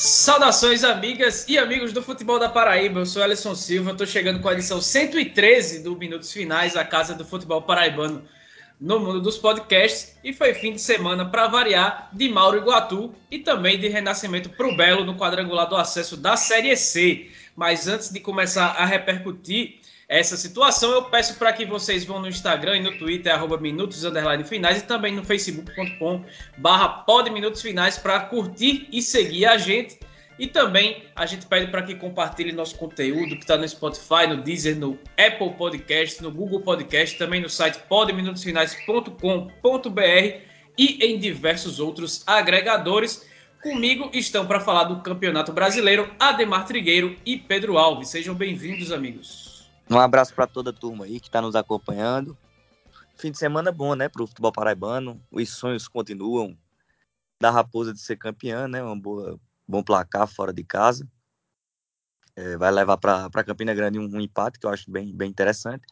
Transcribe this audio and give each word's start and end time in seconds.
Saudações, 0.00 0.84
amigas 0.84 1.44
e 1.48 1.58
amigos 1.58 1.92
do 1.92 2.00
futebol 2.00 2.38
da 2.38 2.48
Paraíba. 2.48 3.00
Eu 3.00 3.04
sou 3.04 3.20
Alisson 3.20 3.56
Silva, 3.56 3.90
estou 3.90 4.06
chegando 4.06 4.38
com 4.38 4.48
a 4.48 4.52
edição 4.52 4.80
113 4.80 5.82
do 5.82 5.96
Minutos 5.96 6.32
Finais, 6.32 6.76
a 6.76 6.84
casa 6.84 7.16
do 7.16 7.24
futebol 7.24 7.62
paraibano 7.62 8.22
no 8.80 9.00
mundo 9.00 9.20
dos 9.20 9.36
podcasts. 9.38 10.16
E 10.22 10.32
foi 10.32 10.54
fim 10.54 10.74
de 10.74 10.80
semana, 10.80 11.28
para 11.28 11.48
variar, 11.48 12.10
de 12.12 12.28
Mauro 12.28 12.58
Iguatu 12.58 13.12
e 13.28 13.40
também 13.40 13.76
de 13.76 13.88
renascimento 13.88 14.50
para 14.50 14.68
o 14.68 14.76
Belo 14.76 15.04
no 15.04 15.16
quadrangular 15.16 15.68
do 15.68 15.74
acesso 15.74 16.16
da 16.16 16.36
Série 16.36 16.76
C. 16.76 17.28
Mas 17.56 17.88
antes 17.88 18.08
de 18.08 18.20
começar 18.20 18.76
a 18.78 18.84
repercutir 18.84 19.77
essa 20.08 20.38
situação, 20.38 20.90
eu 20.92 21.02
peço 21.02 21.38
para 21.38 21.52
que 21.52 21.66
vocês 21.66 22.02
vão 22.02 22.18
no 22.18 22.28
Instagram 22.28 22.78
e 22.78 22.80
no 22.80 22.96
Twitter, 22.96 23.30
arroba 23.32 23.58
Minutos 23.58 24.02
Finais, 24.48 24.78
e 24.78 24.86
também 24.86 25.14
no 25.14 25.22
facebook.com 25.22 26.24
barra 26.56 27.04
Minutos 27.30 27.60
Finais 27.60 27.98
para 27.98 28.20
curtir 28.20 28.88
e 28.90 29.02
seguir 29.02 29.44
a 29.44 29.58
gente. 29.58 29.98
E 30.38 30.46
também 30.46 31.04
a 31.14 31.26
gente 31.26 31.44
pede 31.46 31.70
para 31.70 31.82
que 31.82 31.94
compartilhe 31.94 32.52
nosso 32.52 32.74
conteúdo 32.76 33.36
que 33.36 33.42
está 33.42 33.58
no 33.58 33.68
Spotify, 33.68 34.26
no 34.28 34.38
Deezer, 34.38 34.78
no 34.78 34.98
Apple 35.18 35.50
Podcast, 35.58 36.22
no 36.22 36.30
Google 36.30 36.62
Podcast, 36.62 37.18
também 37.18 37.42
no 37.42 37.50
site 37.50 37.78
podminutosfinais.com.br 37.88 40.48
e 40.78 41.04
em 41.04 41.18
diversos 41.18 41.80
outros 41.80 42.22
agregadores. 42.26 43.28
Comigo 43.62 44.10
estão 44.14 44.46
para 44.46 44.60
falar 44.60 44.84
do 44.84 45.02
Campeonato 45.02 45.52
Brasileiro 45.52 46.10
Ademar 46.18 46.64
Trigueiro 46.64 47.14
e 47.26 47.36
Pedro 47.36 47.76
Alves. 47.76 48.08
Sejam 48.08 48.34
bem-vindos, 48.34 48.90
amigos. 48.92 49.47
Um 49.90 49.98
abraço 49.98 50.34
para 50.34 50.46
toda 50.46 50.70
a 50.70 50.72
turma 50.72 51.06
aí 51.06 51.18
que 51.18 51.28
está 51.28 51.40
nos 51.40 51.56
acompanhando. 51.56 52.36
Fim 53.16 53.30
de 53.30 53.38
semana 53.38 53.72
bom, 53.72 53.94
né, 53.94 54.08
para 54.08 54.22
o 54.22 54.26
futebol 54.26 54.52
paraibano. 54.52 55.20
Os 55.30 55.48
sonhos 55.48 55.88
continuam 55.88 56.56
da 57.40 57.50
Raposa 57.50 57.92
de 57.92 58.00
ser 58.00 58.16
campeã, 58.16 58.68
né? 58.68 58.82
Um 58.82 58.98
boa, 58.98 59.40
bom 59.66 59.82
placar 59.82 60.26
fora 60.26 60.52
de 60.52 60.62
casa. 60.62 61.08
É, 62.36 62.56
vai 62.56 62.70
levar 62.70 62.96
para 62.98 63.44
Campina 63.44 63.74
Grande 63.74 63.98
um, 63.98 64.04
um, 64.04 64.20
empate 64.20 64.58
que 64.58 64.66
eu 64.66 64.70
acho 64.70 64.90
bem, 64.90 65.12
bem 65.12 65.30
interessante. 65.30 65.86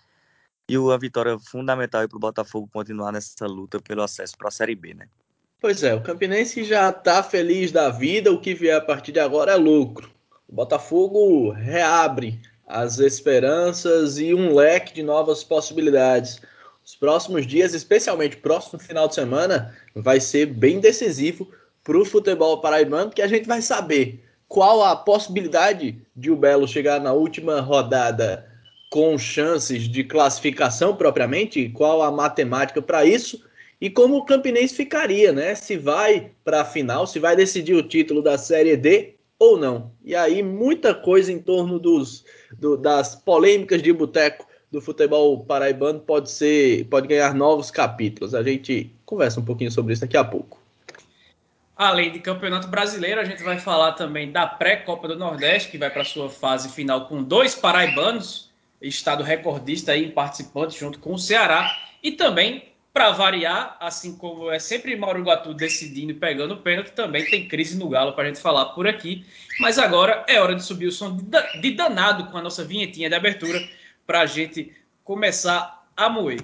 E 0.69 0.77
uma 0.77 0.99
vitória 0.99 1.39
fundamental 1.39 2.07
para 2.09 2.17
o 2.17 2.21
Botafogo 2.21 2.69
continuar 2.73 3.13
nessa 3.13 3.47
luta 3.47 3.81
pelo 3.81 4.03
acesso 4.03 4.37
para 4.37 4.49
a 4.49 4.53
Série 4.53 4.75
B, 4.75 4.95
né? 4.95 5.09
Pois 5.61 5.83
é, 5.83 5.95
o 5.95 6.03
Campinense 6.03 6.63
já 6.65 6.91
está 6.91 7.23
feliz 7.23 7.73
da 7.73 7.89
vida, 7.89 8.31
o 8.31 8.41
que 8.41 8.55
vier 8.55 8.77
a 8.77 8.81
partir 8.81 9.11
de 9.13 9.21
agora 9.21 9.53
é 9.53 9.57
lucro. 9.57 10.11
O 10.47 10.55
Botafogo 10.55 11.51
reabre 11.51 12.41
as 12.67 12.99
esperanças 12.99 14.19
e 14.19 14.35
um 14.35 14.55
leque 14.55 14.93
de 14.95 15.03
novas 15.03 15.45
possibilidades. 15.45 16.41
Os 16.85 16.97
próximos 16.97 17.47
dias, 17.47 17.75
especialmente 17.75 18.37
próximo 18.37 18.79
final 18.79 19.09
de 19.09 19.15
semana, 19.15 19.75
vai 19.95 20.21
ser 20.21 20.47
bem 20.47 20.81
decisivo 20.81 21.49
para 21.85 21.99
o 21.99 22.05
futebol 22.05 22.61
paraibano, 22.61 23.11
que 23.11 23.23
a 23.23 23.29
gente 23.29 23.47
vai 23.47 23.63
saber 23.63 24.25
qual 24.49 24.83
a 24.83 24.97
possibilidade 24.97 26.01
de 26.15 26.31
o 26.31 26.37
Belo 26.37 26.67
chegar 26.67 27.01
na 27.01 27.13
última 27.13 27.61
rodada 27.61 28.47
com 28.91 29.19
chances 29.19 29.83
de 29.89 30.05
classificação 30.05 30.97
propriamente, 30.97 31.69
qual 31.71 32.03
a 32.03 32.11
matemática 32.11 32.81
para 32.81 33.05
isso 33.05 33.45
e 33.81 33.91
como 33.91 34.17
o 34.17 34.25
Campinense 34.25 34.75
ficaria, 34.75 35.33
né? 35.33 35.55
Se 35.55 35.77
vai 35.77 36.31
para 36.45 36.63
a 36.63 36.65
final, 36.65 37.07
se 37.07 37.19
vai 37.19 37.37
decidir 37.37 37.75
o 37.75 37.83
título 37.83 38.23
da 38.23 38.39
Série 38.39 38.77
D 38.77 39.16
ou 39.39 39.59
não. 39.59 39.93
E 40.05 40.15
aí 40.15 40.43
muita 40.43 40.95
coisa 40.95 41.33
em 41.33 41.39
torno 41.39 41.79
dos, 41.79 42.25
do, 42.59 42.77
das 42.77 43.15
polêmicas 43.15 43.83
de 43.83 43.93
boteco 43.93 44.47
do 44.71 44.81
futebol 44.81 45.45
paraibano 45.45 46.01
pode 46.01 46.31
ser, 46.31 46.87
pode 46.87 47.07
ganhar 47.07 47.35
novos 47.35 47.71
capítulos. 47.71 48.35
A 48.35 48.43
gente 48.43 48.93
conversa 49.05 49.41
um 49.41 49.45
pouquinho 49.45 49.71
sobre 49.71 49.93
isso 49.93 50.03
daqui 50.03 50.17
a 50.17 50.25
pouco. 50.25 50.61
Além 51.77 52.11
de 52.11 52.21
Campeonato 52.21 52.69
Brasileiro, 52.69 53.21
a 53.21 53.25
gente 53.25 53.43
vai 53.43 53.59
falar 53.59 53.93
também 53.93 54.33
da 54.33 54.47
pré-Copa 54.47 55.07
do 55.09 55.17
Nordeste, 55.17 55.71
que 55.71 55.77
vai 55.79 55.91
para 55.91 56.05
sua 56.05 56.31
fase 56.31 56.71
final 56.71 57.07
com 57.07 57.23
dois 57.23 57.55
paraibanos, 57.55 58.51
estado 58.81 59.23
recordista 59.23 59.93
aí 59.93 60.07
em 60.07 60.11
participantes 60.11 60.79
junto 60.79 60.99
com 60.99 61.13
o 61.13 61.19
Ceará, 61.19 61.71
e 62.03 62.13
também 62.13 62.73
para 62.97 63.11
variar, 63.11 63.77
assim 63.79 64.17
como 64.17 64.51
é 64.51 64.59
sempre 64.59 64.97
Mauro 64.97 65.23
Guatu 65.23 65.53
decidindo 65.53 66.13
e 66.13 66.15
pegando 66.15 66.55
o 66.55 66.63
pênalti, 66.63 66.93
também 66.93 67.27
tem 67.27 67.47
crise 67.47 67.77
no 67.77 67.91
Galo 67.91 68.15
para 68.15 68.25
a 68.25 68.27
gente 68.29 68.41
falar 68.41 68.65
por 68.71 68.89
aqui. 68.89 69.23
Mas 69.61 69.79
agora 69.79 70.25
é 70.27 70.41
hora 70.41 70.55
de 70.55 70.65
subir 70.65 70.87
o 70.87 70.91
som 70.91 71.15
de 71.15 71.71
danado 71.73 72.31
com 72.31 72.39
a 72.39 72.43
nossa 72.43 72.65
vinhetinha 72.65 73.11
de 73.11 73.15
abertura 73.15 73.61
para 74.07 74.23
a 74.23 74.27
gente 74.27 74.75
começar 75.05 75.87
a 75.95 76.09
moer. 76.09 76.41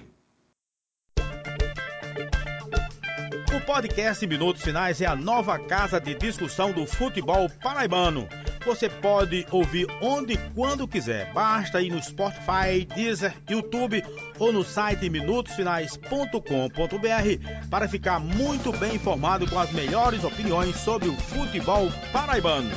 O 3.57 3.61
podcast 3.65 4.27
Minutos 4.27 4.63
Finais 4.63 5.01
é 5.01 5.07
a 5.07 5.17
nova 5.17 5.59
casa 5.59 5.99
de 5.99 6.15
discussão 6.15 6.71
do 6.71 6.87
futebol 6.87 7.49
paraibano 7.63 8.29
você 8.65 8.89
pode 8.89 9.47
ouvir 9.51 9.87
onde 10.01 10.33
e 10.33 10.39
quando 10.55 10.89
quiser. 10.89 11.33
Basta 11.33 11.83
ir 11.83 11.91
no 11.91 12.03
Spotify, 12.03 12.87
Deezer, 12.95 13.35
YouTube 13.49 14.03
ou 14.39 14.53
no 14.53 14.65
site 14.65 15.11
minutosfinais.com.br 15.11 17.69
para 17.71 17.89
ficar 17.89 18.19
muito 18.19 18.73
bem 18.73 18.95
informado 18.95 19.49
com 19.49 19.59
as 19.59 19.71
melhores 19.73 20.25
opiniões 20.25 20.77
sobre 20.77 21.09
o 21.09 21.17
futebol 21.17 21.89
paraibano. 22.13 22.71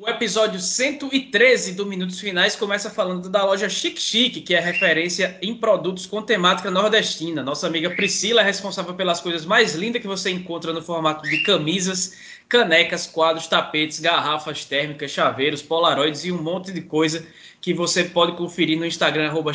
O 0.00 0.08
episódio 0.08 0.60
113 0.60 1.72
do 1.72 1.84
Minutos 1.84 2.20
Finais 2.20 2.54
começa 2.54 2.88
falando 2.88 3.28
da 3.28 3.44
loja 3.44 3.68
Chic 3.68 3.98
Chic, 3.98 4.44
que 4.44 4.54
é 4.54 4.60
referência 4.60 5.36
em 5.42 5.52
produtos 5.52 6.06
com 6.06 6.22
temática 6.22 6.70
nordestina. 6.70 7.42
Nossa 7.42 7.66
amiga 7.66 7.90
Priscila 7.90 8.42
é 8.42 8.44
responsável 8.44 8.94
pelas 8.94 9.20
coisas 9.20 9.44
mais 9.44 9.74
lindas 9.74 10.00
que 10.00 10.06
você 10.06 10.30
encontra 10.30 10.72
no 10.72 10.80
formato 10.80 11.28
de 11.28 11.42
camisas, 11.42 12.16
canecas, 12.48 13.08
quadros, 13.08 13.48
tapetes, 13.48 13.98
garrafas 13.98 14.64
térmicas, 14.64 15.10
chaveiros, 15.10 15.62
polaroids 15.62 16.24
e 16.24 16.30
um 16.30 16.40
monte 16.40 16.70
de 16.70 16.82
coisa 16.82 17.26
que 17.60 17.74
você 17.74 18.04
pode 18.04 18.36
conferir 18.36 18.78
no 18.78 18.86
Instagram, 18.86 19.26
arroba. 19.26 19.50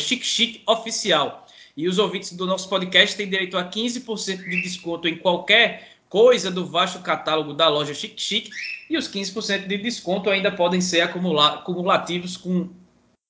E 1.76 1.88
os 1.88 1.98
ouvintes 1.98 2.34
do 2.34 2.46
nosso 2.46 2.68
podcast 2.68 3.16
têm 3.16 3.30
direito 3.30 3.58
a 3.58 3.64
15% 3.64 4.44
de 4.44 4.62
desconto 4.62 5.08
em 5.08 5.16
qualquer 5.16 5.93
coisa 6.14 6.52
do 6.52 6.64
vasto 6.64 7.00
catálogo 7.00 7.56
da 7.56 7.68
loja 7.68 7.92
Chic 7.92 8.14
Chic 8.20 8.52
e 8.88 8.96
os 8.96 9.10
15% 9.10 9.66
de 9.66 9.78
desconto 9.80 10.30
ainda 10.30 10.52
podem 10.52 10.80
ser 10.80 11.02
acumulativos 11.02 12.38
com 12.38 12.70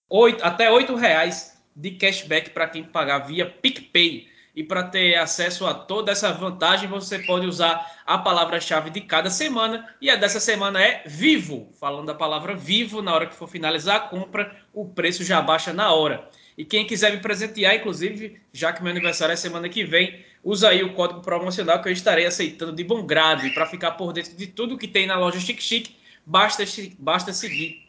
8, 0.10 0.44
até 0.44 0.70
R$ 0.70 0.94
reais 1.00 1.58
de 1.74 1.92
cashback 1.92 2.50
para 2.50 2.68
quem 2.68 2.84
pagar 2.84 3.20
via 3.20 3.46
PicPay. 3.46 4.28
E 4.54 4.66
para 4.66 4.84
ter 4.84 5.16
acesso 5.16 5.66
a 5.66 5.74
toda 5.74 6.12
essa 6.12 6.34
vantagem, 6.34 6.90
você 6.90 7.20
pode 7.20 7.48
usar 7.48 7.90
a 8.06 8.18
palavra-chave 8.18 8.90
de 8.90 9.00
cada 9.00 9.30
semana. 9.30 9.88
E 10.02 10.10
a 10.10 10.18
dessa 10.18 10.42
semana 10.42 10.84
é 10.84 11.04
vivo. 11.08 11.70
Falando 11.80 12.10
a 12.10 12.16
palavra 12.16 12.54
vivo, 12.54 13.02
na 13.02 13.16
hora 13.16 13.28
que 13.28 13.34
for 13.34 13.48
finalizar 13.48 13.96
a 13.96 14.00
compra, 14.02 14.56
o 14.74 14.86
preço 14.90 15.24
já 15.24 15.42
baixa 15.42 15.72
na 15.72 15.92
hora. 15.94 16.30
E 16.58 16.64
quem 16.64 16.86
quiser 16.86 17.14
me 17.14 17.20
presentear, 17.20 17.76
inclusive, 17.76 18.40
já 18.52 18.74
que 18.74 18.84
meu 18.84 18.92
aniversário 18.92 19.34
é 19.34 19.38
semana 19.38 19.70
que 19.70 19.84
vem, 19.84 20.24
usa 20.44 20.70
aí 20.70 20.84
o 20.84 20.94
código 20.94 21.22
promocional 21.22 21.81
que 21.81 21.90
eu 21.90 21.94
estarei 21.94 22.26
aceitando 22.26 22.74
de 22.74 22.84
bom 22.84 23.06
grado. 23.06 23.46
E 23.46 23.54
para 23.54 23.66
ficar 23.66 23.92
por 23.92 24.12
dentro 24.12 24.36
de 24.36 24.48
tudo 24.48 24.78
que 24.78 24.88
tem 24.88 25.08
na 25.08 25.18
loja 25.18 25.40
Chic 25.40 25.62
Chic, 25.62 25.92
basta, 26.26 26.64
basta 27.00 27.31
seguir 27.31 27.88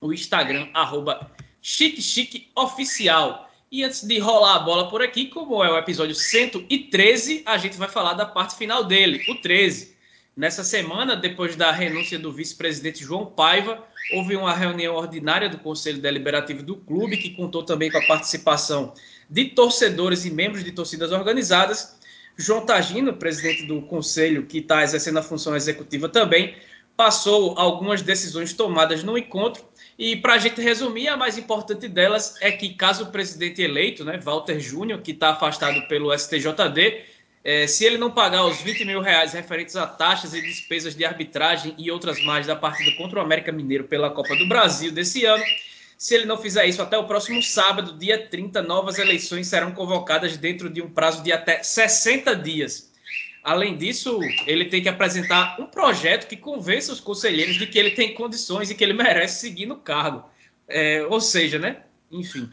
o 0.00 0.12
Instagram, 0.12 0.68
arroba 0.74 1.30
Chic 1.62 2.50
Oficial. 2.54 3.50
E 3.72 3.82
antes 3.82 4.04
de 4.04 4.18
rolar 4.18 4.56
a 4.56 4.58
bola 4.60 4.88
por 4.88 5.02
aqui, 5.02 5.26
como 5.26 5.62
é 5.64 5.70
o 5.70 5.76
episódio 5.76 6.14
113, 6.14 7.42
a 7.44 7.58
gente 7.58 7.76
vai 7.76 7.88
falar 7.88 8.12
da 8.12 8.24
parte 8.24 8.56
final 8.56 8.84
dele, 8.84 9.24
o 9.28 9.34
13. 9.36 9.96
Nessa 10.36 10.62
semana, 10.62 11.16
depois 11.16 11.56
da 11.56 11.72
renúncia 11.72 12.18
do 12.18 12.30
vice-presidente 12.30 13.02
João 13.02 13.26
Paiva, 13.26 13.82
houve 14.12 14.36
uma 14.36 14.54
reunião 14.54 14.94
ordinária 14.94 15.48
do 15.48 15.58
Conselho 15.58 15.98
Deliberativo 15.98 16.62
do 16.62 16.76
clube, 16.76 17.16
que 17.16 17.30
contou 17.30 17.64
também 17.64 17.90
com 17.90 17.98
a 17.98 18.06
participação 18.06 18.92
de 19.28 19.46
torcedores 19.46 20.24
e 20.24 20.30
membros 20.30 20.62
de 20.62 20.72
torcidas 20.72 21.10
organizadas. 21.10 21.95
João 22.36 22.66
Tagino, 22.66 23.14
presidente 23.14 23.64
do 23.64 23.80
conselho, 23.82 24.44
que 24.44 24.58
está 24.58 24.82
exercendo 24.82 25.18
a 25.18 25.22
função 25.22 25.56
executiva 25.56 26.08
também, 26.08 26.54
passou 26.96 27.58
algumas 27.58 28.02
decisões 28.02 28.52
tomadas 28.52 29.02
no 29.02 29.16
encontro. 29.16 29.64
E 29.98 30.16
para 30.16 30.34
a 30.34 30.38
gente 30.38 30.60
resumir, 30.60 31.08
a 31.08 31.16
mais 31.16 31.38
importante 31.38 31.88
delas 31.88 32.36
é 32.40 32.52
que, 32.52 32.74
caso 32.74 33.04
o 33.04 33.12
presidente 33.12 33.62
eleito, 33.62 34.04
né, 34.04 34.18
Walter 34.18 34.60
Júnior, 34.60 35.00
que 35.00 35.12
está 35.12 35.30
afastado 35.30 35.86
pelo 35.88 36.12
STJD, 36.16 37.04
é, 37.42 37.66
se 37.66 37.84
ele 37.84 37.96
não 37.96 38.10
pagar 38.10 38.44
os 38.44 38.60
20 38.60 38.84
mil 38.84 39.00
reais 39.00 39.32
referentes 39.32 39.76
a 39.76 39.86
taxas 39.86 40.34
e 40.34 40.42
despesas 40.42 40.94
de 40.94 41.04
arbitragem 41.04 41.74
e 41.78 41.90
outras 41.90 42.22
mais 42.24 42.46
da 42.46 42.56
partida 42.56 42.90
contra 42.96 43.20
o 43.20 43.22
América 43.22 43.52
Mineiro 43.52 43.84
pela 43.84 44.10
Copa 44.10 44.34
do 44.36 44.48
Brasil 44.48 44.90
desse 44.90 45.24
ano, 45.24 45.44
se 45.96 46.14
ele 46.14 46.26
não 46.26 46.36
fizer 46.36 46.66
isso 46.66 46.82
até 46.82 46.98
o 46.98 47.06
próximo 47.06 47.42
sábado, 47.42 47.98
dia 47.98 48.26
30, 48.28 48.62
novas 48.62 48.98
eleições 48.98 49.46
serão 49.46 49.72
convocadas 49.72 50.36
dentro 50.36 50.68
de 50.68 50.82
um 50.82 50.90
prazo 50.90 51.22
de 51.22 51.32
até 51.32 51.62
60 51.62 52.36
dias. 52.36 52.92
Além 53.42 53.76
disso, 53.76 54.18
ele 54.46 54.64
tem 54.64 54.82
que 54.82 54.88
apresentar 54.88 55.56
um 55.60 55.66
projeto 55.66 56.26
que 56.26 56.36
convença 56.36 56.92
os 56.92 57.00
conselheiros 57.00 57.56
de 57.56 57.66
que 57.66 57.78
ele 57.78 57.92
tem 57.92 58.12
condições 58.12 58.70
e 58.70 58.74
que 58.74 58.82
ele 58.82 58.92
merece 58.92 59.40
seguir 59.40 59.66
no 59.66 59.76
cargo. 59.76 60.28
É, 60.68 61.06
ou 61.08 61.20
seja, 61.20 61.58
né? 61.58 61.82
Enfim. 62.10 62.48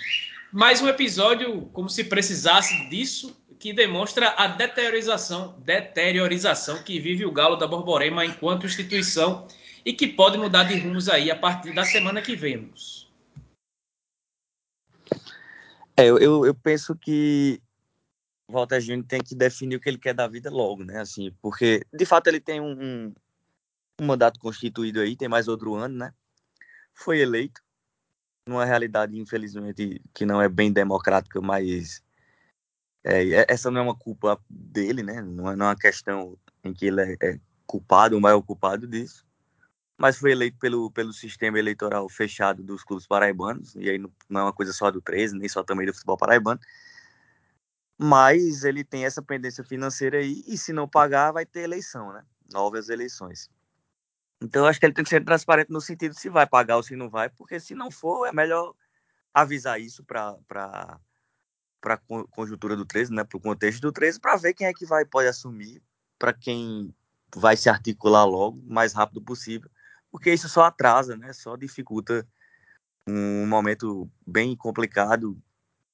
Mais 0.51 0.81
um 0.81 0.87
episódio, 0.87 1.63
como 1.73 1.89
se 1.89 2.03
precisasse 2.03 2.87
disso, 2.89 3.35
que 3.59 3.73
demonstra 3.73 4.35
a 4.37 4.45
deteriorização, 4.45 5.55
deteriorização 5.59 6.83
que 6.83 6.99
vive 6.99 7.25
o 7.25 7.31
Galo 7.31 7.55
da 7.55 7.65
Borborema 7.65 8.23
enquanto 8.23 8.67
instituição 8.67 9.47
e 9.83 9.93
que 9.93 10.07
pode 10.07 10.37
mudar 10.37 10.65
de 10.65 10.77
rumos 10.77 11.09
aí 11.09 11.31
a 11.31 11.35
partir 11.35 11.73
da 11.73 11.83
semana 11.83 12.21
que 12.21 12.35
vemos. 12.35 13.02
É, 15.95 16.07
eu, 16.07 16.45
eu 16.45 16.55
penso 16.55 16.95
que 16.95 17.61
Walter 18.49 18.81
Júnior 18.81 19.05
tem 19.07 19.21
que 19.21 19.35
definir 19.35 19.75
o 19.75 19.79
que 19.79 19.89
ele 19.89 19.97
quer 19.97 20.13
da 20.13 20.27
vida 20.27 20.49
logo, 20.49 20.83
né? 20.83 20.99
Assim, 20.99 21.31
porque 21.41 21.85
de 21.93 22.05
fato 22.05 22.27
ele 22.27 22.39
tem 22.39 22.59
um, 22.59 22.71
um, 22.71 23.13
um 24.01 24.05
mandato 24.05 24.39
constituído 24.39 24.99
aí, 24.99 25.15
tem 25.15 25.27
mais 25.27 25.47
outro 25.47 25.75
ano, 25.75 25.95
né? 25.97 26.13
Foi 26.93 27.19
eleito 27.19 27.61
numa 28.47 28.65
realidade, 28.65 29.17
infelizmente, 29.17 30.01
que 30.13 30.25
não 30.25 30.41
é 30.41 30.49
bem 30.49 30.71
democrática, 30.71 31.39
mas 31.39 32.03
é, 33.03 33.23
é, 33.29 33.45
essa 33.47 33.69
não 33.69 33.81
é 33.81 33.83
uma 33.83 33.95
culpa 33.95 34.39
dele, 34.49 35.03
né? 35.03 35.21
Não 35.21 35.51
é, 35.51 35.55
não 35.55 35.65
é 35.67 35.69
uma 35.69 35.75
questão 35.75 36.37
em 36.63 36.73
que 36.73 36.87
ele 36.87 37.01
é, 37.01 37.17
é 37.21 37.39
culpado, 37.65 38.17
o 38.17 38.21
maior 38.21 38.41
culpado 38.41 38.87
disso. 38.87 39.25
Mas 39.97 40.17
foi 40.17 40.31
eleito 40.31 40.57
pelo, 40.57 40.91
pelo 40.91 41.13
sistema 41.13 41.59
eleitoral 41.59 42.09
fechado 42.09 42.63
dos 42.63 42.83
clubes 42.83 43.07
paraibanos, 43.07 43.75
e 43.75 43.89
aí 43.89 43.97
não, 43.97 44.11
é 44.31 44.43
uma 44.43 44.53
coisa 44.53 44.73
só 44.73 44.89
do 44.89 45.01
13, 45.01 45.37
nem 45.37 45.47
só 45.47 45.63
também 45.63 45.85
do 45.85 45.93
futebol 45.93 46.17
paraibano. 46.17 46.59
Mas 47.97 48.63
ele 48.63 48.83
tem 48.83 49.05
essa 49.05 49.21
pendência 49.21 49.63
financeira 49.63 50.17
aí, 50.17 50.43
e 50.47 50.57
se 50.57 50.73
não 50.73 50.87
pagar, 50.87 51.31
vai 51.31 51.45
ter 51.45 51.61
eleição, 51.61 52.11
né? 52.11 52.23
Novas 52.51 52.89
eleições. 52.89 53.49
Então, 54.41 54.65
acho 54.65 54.79
que 54.79 54.85
ele 54.85 54.93
tem 54.93 55.03
que 55.03 55.09
ser 55.09 55.23
transparente 55.23 55.71
no 55.71 55.79
sentido 55.79 56.13
se 56.15 56.29
vai 56.29 56.45
pagar 56.45 56.77
ou 56.77 56.83
se 56.83 56.95
não 56.95 57.09
vai, 57.09 57.29
porque 57.29 57.59
se 57.59 57.73
não 57.73 57.89
for, 57.89 58.25
é 58.27 58.33
melhor 58.33 58.73
avisar 59.33 59.79
isso 59.79 60.03
para 60.03 60.37
para 60.47 61.95
a 61.95 61.97
conjuntura 62.31 62.77
do 62.77 62.85
13, 62.85 63.11
né, 63.13 63.25
para 63.25 63.37
o 63.37 63.41
contexto 63.41 63.81
do 63.81 63.91
13, 63.91 64.19
para 64.19 64.37
ver 64.37 64.53
quem 64.53 64.67
é 64.67 64.73
que 64.73 64.85
vai 64.85 65.05
pode 65.05 65.27
assumir, 65.27 65.81
para 66.17 66.33
quem 66.33 66.95
vai 67.35 67.57
se 67.57 67.69
articular 67.69 68.23
logo, 68.23 68.61
mais 68.65 68.93
rápido 68.93 69.21
possível, 69.21 69.69
porque 70.13 70.31
isso 70.31 70.47
só 70.47 70.65
atrasa, 70.65 71.17
né, 71.17 71.33
só 71.33 71.55
dificulta 71.55 72.23
um 73.09 73.47
momento 73.47 74.07
bem 74.25 74.55
complicado 74.55 75.35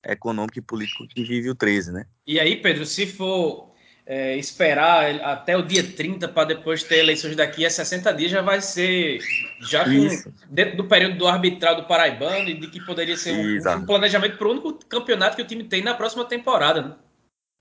econômico 0.04 0.60
e 0.60 0.62
político 0.62 1.08
que 1.08 1.24
vive 1.24 1.50
o 1.50 1.56
13, 1.56 1.94
né? 1.94 2.06
E 2.28 2.38
aí, 2.38 2.58
Pedro, 2.58 2.86
se 2.86 3.08
for 3.08 3.74
é, 4.06 4.36
esperar 4.36 5.22
até 5.22 5.56
o 5.56 5.66
dia 5.66 5.84
30 5.84 6.28
para 6.28 6.50
depois 6.50 6.84
ter 6.84 6.98
eleições 6.98 7.34
daqui 7.34 7.66
a 7.66 7.70
60 7.70 8.14
dias 8.14 8.30
já 8.30 8.42
vai 8.42 8.62
ser 8.62 9.20
já 9.62 9.86
com, 9.86 10.34
dentro 10.50 10.76
do 10.76 10.86
período 10.86 11.18
do 11.18 11.28
arbitral 11.28 11.78
do 11.78 11.88
Paraibano 11.88 12.50
e 12.50 12.60
de 12.60 12.68
que 12.68 12.86
poderia 12.86 13.16
ser 13.16 13.32
um, 13.32 13.78
um 13.78 13.86
planejamento 13.86 14.38
para 14.38 14.48
o 14.48 14.52
único 14.52 14.74
campeonato 14.86 15.38
que 15.38 15.42
o 15.42 15.48
time 15.48 15.64
tem 15.64 15.82
na 15.82 15.96
próxima 15.96 16.26
temporada. 16.26 16.82
Né? 16.82 16.96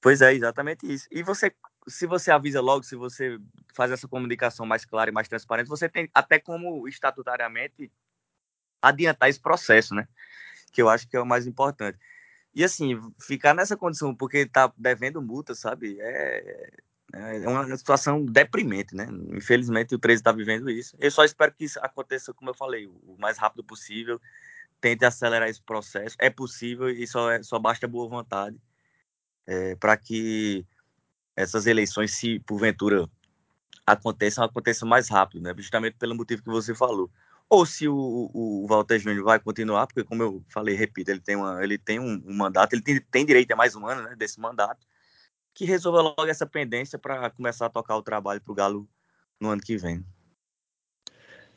Pois 0.01 0.21
é, 0.21 0.35
exatamente 0.35 0.93
isso. 0.93 1.07
E 1.13 1.23
você, 1.23 1.53
se 1.89 2.07
você 2.07 2.31
avisa 2.31 2.61
logo, 2.61 2.83
se 2.83 2.97
você 2.97 3.39
faz 3.75 3.91
essa 3.91 4.09
comunicação 4.09 4.67
mais 4.67 4.85
clara 4.85 5.11
e 5.11 5.13
mais 5.13 5.29
transparente, 5.29 5.69
você 5.69 5.89
tem 5.89 6.09
até 6.15 6.39
como 6.39 6.87
estatutariamente 6.89 7.91
adiantar 8.83 9.29
esse 9.29 9.41
processo, 9.41 9.95
né? 9.95 10.09
Que 10.73 10.83
eu 10.83 10.89
acho 10.89 11.09
que 11.09 11.17
é 11.17 11.21
o 11.21 11.27
mais 11.27 11.47
importante. 11.47 11.99
E 12.55 12.65
assim, 12.65 12.99
ficar 13.21 13.55
nessa 13.55 13.77
condição 13.77 14.15
porque 14.15 14.47
tá 14.47 14.73
devendo 14.77 15.23
multa, 15.23 15.55
sabe? 15.55 15.99
É, 16.01 16.71
é 17.13 17.49
uma 17.49 17.77
situação 17.77 18.25
deprimente, 18.25 18.95
né? 18.95 19.07
Infelizmente 19.31 19.95
o 19.95 19.99
13 19.99 20.21
está 20.21 20.33
vivendo 20.33 20.71
isso. 20.71 20.97
Eu 20.99 21.11
só 21.11 21.25
espero 21.25 21.53
que 21.55 21.65
isso 21.65 21.79
aconteça, 21.81 22.35
como 22.35 22.51
eu 22.51 22.55
falei, 22.55 22.87
o 22.87 23.17
mais 23.19 23.39
rápido 23.39 23.65
possível. 23.65 24.21
Tente 24.81 25.05
acelerar 25.05 25.49
esse 25.49 25.63
processo. 25.63 26.17
É 26.21 26.31
possível 26.31 26.89
e 26.89 27.07
só, 27.07 27.31
é, 27.31 27.43
só 27.43 27.59
basta 27.59 27.89
boa 27.89 28.09
vontade 28.09 28.61
é, 29.49 29.75
para 29.77 29.97
que 29.97 30.67
essas 31.41 31.67
eleições, 31.67 32.13
se 32.13 32.41
porventura 32.41 33.09
aconteçam, 33.87 34.45
aconteçam 34.45 34.89
mais 34.89 35.09
rápido, 35.09 35.43
né? 35.43 35.55
Justamente 35.57 35.97
pelo 35.97 36.15
motivo 36.15 36.43
que 36.43 36.51
você 36.51 36.75
falou 36.75 37.11
ou 37.49 37.65
se 37.65 37.89
o, 37.89 38.31
o 38.35 38.67
Walter 38.69 38.99
Júnior 38.99 39.25
vai 39.25 39.39
continuar, 39.39 39.87
porque 39.87 40.05
como 40.05 40.23
eu 40.23 40.45
falei, 40.49 40.75
repito, 40.75 41.11
ele 41.11 41.21
tem, 41.21 41.35
uma, 41.35 41.63
ele 41.65 41.79
tem 41.79 41.99
um, 41.99 42.23
um 42.27 42.35
mandato, 42.35 42.75
ele 42.75 42.83
tem, 42.83 43.01
tem, 43.01 43.25
direito 43.25 43.51
a 43.53 43.57
mais 43.57 43.75
um 43.75 43.87
ano 43.87 44.03
né, 44.03 44.15
desse 44.17 44.39
mandato, 44.39 44.87
que 45.55 45.65
resolva 45.65 46.03
logo 46.03 46.27
essa 46.27 46.47
pendência 46.47 46.99
para 46.99 47.31
começar 47.31 47.67
a 47.67 47.71
tocar 47.71 47.97
o 47.97 48.03
trabalho 48.03 48.41
para 48.41 48.53
o 48.53 48.55
Galo 48.55 48.89
no 49.41 49.49
ano 49.49 49.63
que 49.63 49.77
vem. 49.77 50.05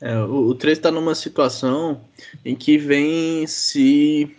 É, 0.00 0.18
o, 0.18 0.48
o 0.48 0.54
3 0.54 0.78
está 0.78 0.90
numa 0.90 1.14
situação 1.14 2.02
em 2.44 2.56
que 2.56 2.78
vem 2.78 3.46
se 3.46 4.34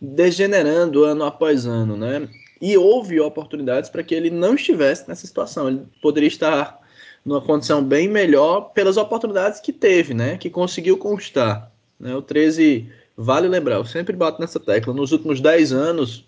degenerando 0.00 1.04
ano 1.04 1.24
após 1.24 1.66
ano, 1.66 1.96
né? 1.96 2.28
E 2.60 2.76
houve 2.76 3.18
oportunidades 3.20 3.88
para 3.88 4.02
que 4.02 4.14
ele 4.14 4.30
não 4.30 4.54
estivesse 4.54 5.08
nessa 5.08 5.26
situação. 5.26 5.68
Ele 5.68 5.82
poderia 6.02 6.28
estar 6.28 6.78
numa 7.24 7.40
condição 7.40 7.82
bem 7.82 8.08
melhor 8.08 8.72
pelas 8.72 8.96
oportunidades 8.96 9.60
que 9.60 9.72
teve, 9.72 10.14
né? 10.14 10.36
Que 10.36 10.50
conseguiu 10.50 10.96
conquistar. 10.98 11.72
Né? 11.98 12.14
O 12.14 12.22
13, 12.22 12.90
vale 13.16 13.48
lembrar, 13.48 13.76
eu 13.76 13.84
sempre 13.84 14.16
bato 14.16 14.40
nessa 14.40 14.58
tecla, 14.58 14.94
nos 14.94 15.12
últimos 15.12 15.40
10 15.40 15.72
anos, 15.72 16.24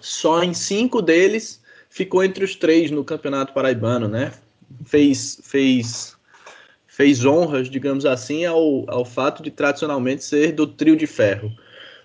só 0.00 0.42
em 0.42 0.54
cinco 0.54 1.00
deles 1.00 1.62
ficou 1.88 2.24
entre 2.24 2.44
os 2.44 2.56
três 2.56 2.90
no 2.90 3.04
Campeonato 3.04 3.52
Paraibano, 3.52 4.08
né? 4.08 4.32
Fez, 4.84 5.40
fez, 5.44 6.16
fez 6.88 7.24
honras, 7.24 7.70
digamos 7.70 8.04
assim, 8.04 8.44
ao, 8.44 8.84
ao 8.90 9.04
fato 9.04 9.42
de 9.42 9.50
tradicionalmente 9.50 10.24
ser 10.24 10.52
do 10.52 10.66
trio 10.66 10.96
de 10.96 11.06
ferro. 11.06 11.52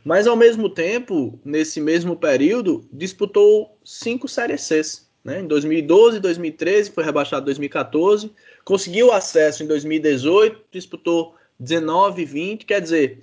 Mas 0.03 0.27
ao 0.27 0.35
mesmo 0.35 0.69
tempo, 0.69 1.39
nesse 1.43 1.79
mesmo 1.81 2.15
período, 2.15 2.87
disputou 2.91 3.77
cinco 3.83 4.27
Séries 4.27 4.61
Cs. 4.61 5.09
Né? 5.23 5.41
Em 5.41 5.47
2012, 5.47 6.19
2013, 6.19 6.91
foi 6.91 7.03
rebaixado 7.03 7.43
em 7.43 7.45
2014, 7.45 8.31
conseguiu 8.63 9.11
acesso 9.11 9.63
em 9.63 9.67
2018, 9.67 10.63
disputou 10.71 11.35
19, 11.59 12.23
20, 12.23 12.65
quer 12.65 12.81
dizer, 12.81 13.19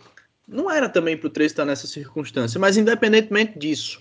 não 0.46 0.70
era 0.70 0.88
também 0.88 1.16
para 1.16 1.26
o 1.26 1.30
13 1.30 1.52
estar 1.52 1.64
nessa 1.64 1.86
circunstância, 1.86 2.60
mas 2.60 2.76
independentemente 2.76 3.58
disso 3.58 4.00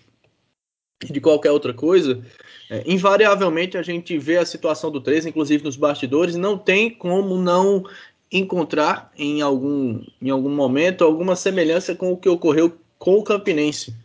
e 1.04 1.12
de 1.12 1.20
qualquer 1.20 1.52
outra 1.52 1.74
coisa, 1.74 2.22
é, 2.70 2.84
invariavelmente 2.86 3.78
a 3.78 3.82
gente 3.82 4.18
vê 4.18 4.38
a 4.38 4.46
situação 4.46 4.90
do 4.90 5.02
13, 5.02 5.30
inclusive 5.30 5.64
nos 5.64 5.76
bastidores, 5.76 6.36
não 6.36 6.58
tem 6.58 6.90
como 6.90 7.38
não 7.38 7.84
encontrar 8.32 9.12
em 9.18 9.42
algum, 9.42 10.04
em 10.22 10.30
algum 10.30 10.50
momento 10.50 11.04
alguma 11.04 11.36
semelhança 11.36 11.96
com 11.96 12.12
o 12.12 12.18
que 12.18 12.30
ocorreu 12.30 12.78
com 12.98 13.18
o 13.18 13.24
Campinense 13.24 13.96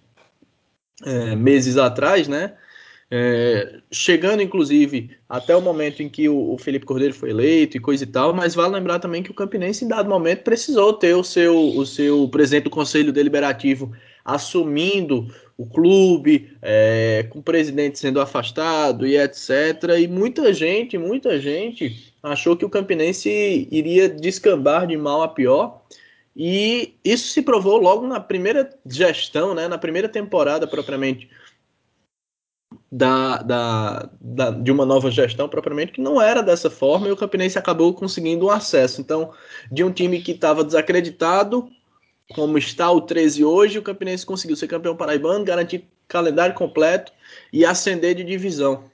é, 1.05 1.35
meses 1.35 1.77
atrás, 1.77 2.29
né? 2.29 2.55
É, 3.12 3.81
chegando, 3.91 4.41
inclusive, 4.41 5.11
até 5.29 5.57
o 5.57 5.61
momento 5.61 6.00
em 6.00 6.09
que 6.09 6.29
o, 6.29 6.53
o, 6.53 6.59
Felipe 6.59 6.87
Cordeiro 6.87 7.12
foi 7.12 7.31
eleito 7.31 7.77
e 7.77 7.81
coisa 7.81 8.05
e 8.05 8.07
tal, 8.07 8.33
mas 8.33 8.55
vale 8.55 8.75
lembrar 8.75 9.00
também 9.00 9.21
que 9.21 9.33
o 9.33 9.35
Campinense, 9.35 9.85
em 9.85 9.89
dado 9.89 10.09
momento, 10.09 10.45
precisou 10.45 10.93
ter 10.93 11.15
o 11.17 11.25
seu, 11.25 11.57
o 11.57 11.85
seu 11.85 12.29
presidente 12.29 12.65
do 12.65 12.71
Conselho 12.71 13.12
Deliberativo 13.12 13.91
assumindo 14.25 15.27
o 15.61 15.67
clube, 15.67 16.57
é, 16.62 17.26
com 17.29 17.40
o 17.40 17.43
presidente 17.43 17.99
sendo 17.99 18.19
afastado 18.19 19.07
e 19.07 19.19
etc. 19.19 19.50
E 20.00 20.09
muita 20.09 20.55
gente, 20.55 20.97
muita 20.97 21.38
gente 21.38 22.14
achou 22.23 22.57
que 22.57 22.64
o 22.64 22.71
Campinense 22.71 23.69
iria 23.71 24.09
descambar 24.09 24.87
de 24.87 24.97
mal 24.97 25.23
a 25.23 25.29
pior. 25.29 25.83
E 26.35 26.95
isso 27.05 27.29
se 27.29 27.43
provou 27.43 27.76
logo 27.76 28.07
na 28.07 28.19
primeira 28.19 28.71
gestão, 28.87 29.55
né, 29.55 29.69
na 29.69 29.76
primeira 29.76 30.09
temporada 30.09 30.67
propriamente 30.67 31.29
da, 32.90 33.43
da, 33.43 34.09
da, 34.19 34.50
de 34.50 34.73
uma 34.73 34.87
nova 34.87 35.11
gestão 35.11 35.47
propriamente, 35.47 35.93
que 35.93 36.00
não 36.00 36.23
era 36.23 36.43
dessa 36.43 36.71
forma, 36.71 37.07
e 37.07 37.12
o 37.12 37.17
Campinense 37.17 37.59
acabou 37.59 37.93
conseguindo 37.93 38.47
um 38.47 38.50
acesso. 38.50 39.02
Então, 39.02 39.31
de 39.71 39.85
um 39.85 39.93
time 39.93 40.23
que 40.23 40.33
estava 40.33 40.64
desacreditado, 40.64 41.71
como 42.35 42.57
está 42.59 42.91
o 42.91 43.01
13 43.01 43.45
hoje, 43.45 43.79
o 43.79 43.83
Campinense 43.83 44.27
conseguiu 44.27 44.57
ser 44.57 44.69
campeão 44.69 44.97
paraibano, 44.97 45.45
garantir 45.45 45.85
calendário 46.09 46.55
completo 46.55 47.13
e 47.53 47.65
ascender 47.65 48.15
de 48.15 48.25
divisão. 48.25 48.85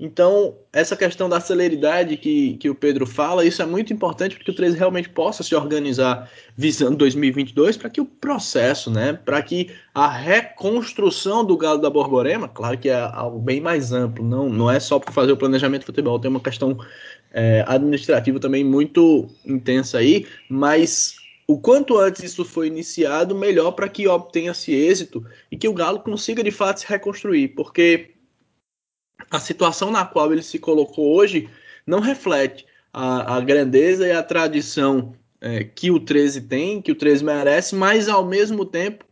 Então, 0.00 0.54
essa 0.72 0.96
questão 0.96 1.28
da 1.28 1.40
celeridade 1.40 2.16
que, 2.16 2.56
que 2.58 2.70
o 2.70 2.74
Pedro 2.74 3.04
fala, 3.04 3.44
isso 3.44 3.60
é 3.60 3.66
muito 3.66 3.92
importante 3.92 4.36
para 4.36 4.44
que 4.44 4.50
o 4.52 4.54
13 4.54 4.78
realmente 4.78 5.08
possa 5.08 5.42
se 5.42 5.56
organizar 5.56 6.30
visando 6.56 6.96
2022 6.98 7.76
para 7.76 7.90
que 7.90 8.00
o 8.00 8.04
processo, 8.04 8.92
né, 8.92 9.12
para 9.12 9.42
que 9.42 9.72
a 9.92 10.06
reconstrução 10.08 11.44
do 11.44 11.56
Galo 11.56 11.80
da 11.80 11.90
Borborema, 11.90 12.46
claro 12.46 12.78
que 12.78 12.88
é 12.88 12.94
algo 12.94 13.40
bem 13.40 13.60
mais 13.60 13.92
amplo, 13.92 14.24
não, 14.24 14.48
não 14.48 14.70
é 14.70 14.78
só 14.78 15.00
para 15.00 15.12
fazer 15.12 15.32
o 15.32 15.36
planejamento 15.36 15.80
de 15.80 15.86
futebol, 15.86 16.20
tem 16.20 16.30
uma 16.30 16.38
questão 16.38 16.78
é, 17.32 17.64
administrativa 17.66 18.38
também 18.38 18.62
muito 18.62 19.28
intensa 19.44 19.98
aí, 19.98 20.28
mas 20.48 21.17
o 21.50 21.58
quanto 21.58 21.96
antes 21.96 22.22
isso 22.22 22.44
foi 22.44 22.66
iniciado, 22.66 23.34
melhor 23.34 23.72
para 23.72 23.88
que 23.88 24.06
obtenha-se 24.06 24.70
êxito 24.70 25.24
e 25.50 25.56
que 25.56 25.66
o 25.66 25.72
Galo 25.72 26.00
consiga 26.00 26.44
de 26.44 26.50
fato 26.50 26.80
se 26.80 26.86
reconstruir, 26.86 27.48
porque 27.48 28.14
a 29.30 29.40
situação 29.40 29.90
na 29.90 30.04
qual 30.04 30.30
ele 30.30 30.42
se 30.42 30.58
colocou 30.58 31.16
hoje 31.16 31.48
não 31.86 32.00
reflete 32.00 32.66
a, 32.92 33.36
a 33.36 33.40
grandeza 33.40 34.06
e 34.06 34.12
a 34.12 34.22
tradição 34.22 35.14
é, 35.40 35.64
que 35.64 35.90
o 35.90 35.98
13 35.98 36.42
tem, 36.42 36.82
que 36.82 36.92
o 36.92 36.94
13 36.94 37.24
merece, 37.24 37.74
mas 37.74 38.10
ao 38.10 38.26
mesmo 38.26 38.66
tempo 38.66 39.06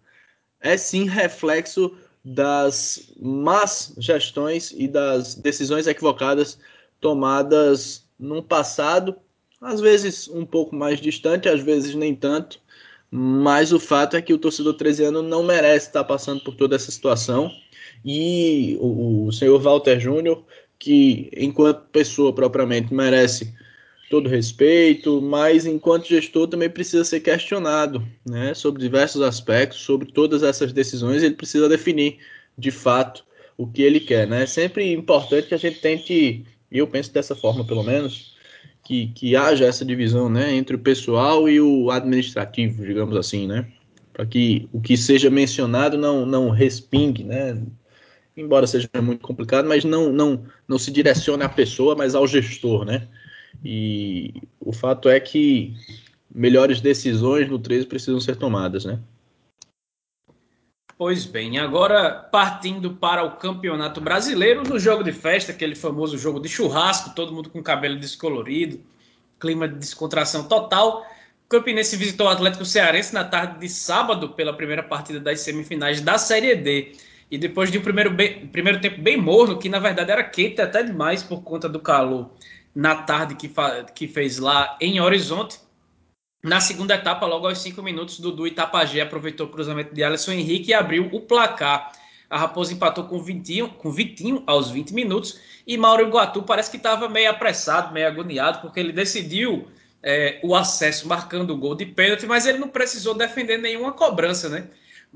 é 0.60 0.76
sim 0.76 1.08
reflexo 1.08 1.96
das 2.22 3.12
más 3.18 3.94
gestões 3.96 4.74
e 4.76 4.86
das 4.86 5.34
decisões 5.36 5.86
equivocadas 5.86 6.58
tomadas 7.00 8.06
num 8.18 8.42
passado, 8.42 9.16
às 9.60 9.80
vezes 9.80 10.28
um 10.28 10.44
pouco 10.44 10.74
mais 10.74 11.00
distante, 11.00 11.48
às 11.48 11.60
vezes 11.62 11.94
nem 11.94 12.14
tanto, 12.14 12.60
mas 13.10 13.72
o 13.72 13.80
fato 13.80 14.16
é 14.16 14.22
que 14.22 14.34
o 14.34 14.38
torcedor 14.38 14.74
13 14.74 15.04
ano 15.04 15.22
não 15.22 15.42
merece 15.42 15.86
estar 15.86 16.04
passando 16.04 16.42
por 16.42 16.54
toda 16.54 16.76
essa 16.76 16.90
situação 16.90 17.50
e 18.04 18.76
o, 18.80 19.26
o 19.26 19.32
senhor 19.32 19.58
Walter 19.60 19.98
Júnior, 19.98 20.44
que 20.78 21.30
enquanto 21.36 21.88
pessoa 21.90 22.32
propriamente 22.32 22.92
merece 22.92 23.54
todo 24.10 24.28
respeito, 24.28 25.20
mas 25.20 25.66
enquanto 25.66 26.08
gestor 26.08 26.46
também 26.46 26.70
precisa 26.70 27.04
ser 27.04 27.20
questionado, 27.20 28.06
né, 28.24 28.54
sobre 28.54 28.82
diversos 28.82 29.20
aspectos, 29.22 29.80
sobre 29.80 30.12
todas 30.12 30.42
essas 30.42 30.72
decisões, 30.72 31.22
ele 31.22 31.34
precisa 31.34 31.68
definir 31.68 32.18
de 32.56 32.70
fato 32.70 33.24
o 33.56 33.66
que 33.66 33.82
ele 33.82 33.98
quer, 33.98 34.26
né? 34.26 34.42
É 34.42 34.46
sempre 34.46 34.92
importante 34.92 35.48
que 35.48 35.54
a 35.54 35.58
gente 35.58 35.80
tente, 35.80 36.44
eu 36.70 36.86
penso 36.86 37.12
dessa 37.12 37.34
forma 37.34 37.64
pelo 37.64 37.82
menos, 37.82 38.35
que, 38.86 39.08
que 39.08 39.34
haja 39.34 39.64
essa 39.64 39.84
divisão, 39.84 40.28
né, 40.28 40.54
entre 40.54 40.76
o 40.76 40.78
pessoal 40.78 41.48
e 41.48 41.60
o 41.60 41.90
administrativo, 41.90 42.86
digamos 42.86 43.16
assim, 43.16 43.44
né, 43.44 43.66
para 44.12 44.24
que 44.24 44.68
o 44.72 44.80
que 44.80 44.96
seja 44.96 45.28
mencionado 45.28 45.98
não 45.98 46.24
não 46.24 46.50
respingue, 46.50 47.24
né, 47.24 47.60
embora 48.36 48.64
seja 48.64 48.88
muito 49.02 49.26
complicado, 49.26 49.66
mas 49.66 49.82
não 49.82 50.12
não 50.12 50.44
não 50.68 50.78
se 50.78 50.92
direcione 50.92 51.42
à 51.42 51.48
pessoa, 51.48 51.96
mas 51.96 52.14
ao 52.14 52.28
gestor, 52.28 52.84
né? 52.84 53.08
E 53.64 54.34
o 54.60 54.72
fato 54.72 55.08
é 55.08 55.18
que 55.18 55.74
melhores 56.32 56.80
decisões 56.80 57.48
no 57.48 57.58
13 57.58 57.86
precisam 57.86 58.20
ser 58.20 58.36
tomadas, 58.36 58.84
né? 58.84 59.00
Pois 60.98 61.26
bem, 61.26 61.58
agora 61.58 62.10
partindo 62.10 62.94
para 62.94 63.22
o 63.22 63.36
Campeonato 63.36 64.00
Brasileiro, 64.00 64.62
no 64.62 64.78
jogo 64.78 65.04
de 65.04 65.12
festa, 65.12 65.52
aquele 65.52 65.74
famoso 65.74 66.16
jogo 66.16 66.40
de 66.40 66.48
churrasco, 66.48 67.14
todo 67.14 67.34
mundo 67.34 67.50
com 67.50 67.62
cabelo 67.62 67.98
descolorido, 67.98 68.80
clima 69.38 69.68
de 69.68 69.74
descontração 69.74 70.48
total. 70.48 71.06
O 71.44 71.48
Campinense 71.50 71.96
visitou 71.96 72.26
o 72.26 72.30
Atlético 72.30 72.64
Cearense 72.64 73.12
na 73.12 73.24
tarde 73.24 73.60
de 73.60 73.68
sábado 73.68 74.30
pela 74.30 74.56
primeira 74.56 74.82
partida 74.82 75.20
das 75.20 75.40
semifinais 75.40 76.00
da 76.00 76.16
Série 76.16 76.54
D. 76.54 76.96
E 77.30 77.36
depois 77.36 77.70
de 77.70 77.76
um 77.78 77.82
primeiro, 77.82 78.10
bem, 78.10 78.46
primeiro 78.46 78.80
tempo 78.80 78.98
bem 79.02 79.18
morno, 79.18 79.58
que 79.58 79.68
na 79.68 79.78
verdade 79.78 80.10
era 80.10 80.24
quente 80.24 80.62
até 80.62 80.82
demais 80.82 81.22
por 81.22 81.42
conta 81.42 81.68
do 81.68 81.78
calor 81.78 82.30
na 82.74 82.94
tarde 82.94 83.34
que, 83.34 83.52
que 83.94 84.08
fez 84.08 84.38
lá 84.38 84.78
em 84.80 84.98
Horizonte. 84.98 85.58
Na 86.46 86.60
segunda 86.60 86.94
etapa, 86.94 87.26
logo 87.26 87.48
aos 87.48 87.58
cinco 87.58 87.82
minutos, 87.82 88.20
Dudu 88.20 88.46
Itapajé 88.46 89.00
aproveitou 89.00 89.48
o 89.48 89.50
cruzamento 89.50 89.92
de 89.92 90.04
Alisson 90.04 90.30
Henrique 90.30 90.70
e 90.70 90.74
abriu 90.74 91.08
o 91.10 91.20
placar. 91.20 91.90
A 92.30 92.38
Raposa 92.38 92.72
empatou 92.72 93.02
com 93.02 93.20
Vitinho, 93.20 93.68
com 93.68 93.90
Vitinho 93.90 94.44
aos 94.46 94.70
20 94.70 94.94
minutos 94.94 95.40
e 95.66 95.76
Mauro 95.76 96.06
Iguatu 96.06 96.44
parece 96.44 96.70
que 96.70 96.76
estava 96.76 97.08
meio 97.08 97.28
apressado, 97.30 97.92
meio 97.92 98.06
agoniado, 98.06 98.60
porque 98.60 98.78
ele 98.78 98.92
decidiu 98.92 99.66
é, 100.00 100.38
o 100.40 100.54
acesso 100.54 101.08
marcando 101.08 101.50
o 101.50 101.56
gol 101.56 101.74
de 101.74 101.84
pênalti, 101.84 102.26
mas 102.26 102.46
ele 102.46 102.58
não 102.58 102.68
precisou 102.68 103.12
defender 103.12 103.58
nenhuma 103.58 103.90
cobrança, 103.90 104.48
né? 104.48 104.68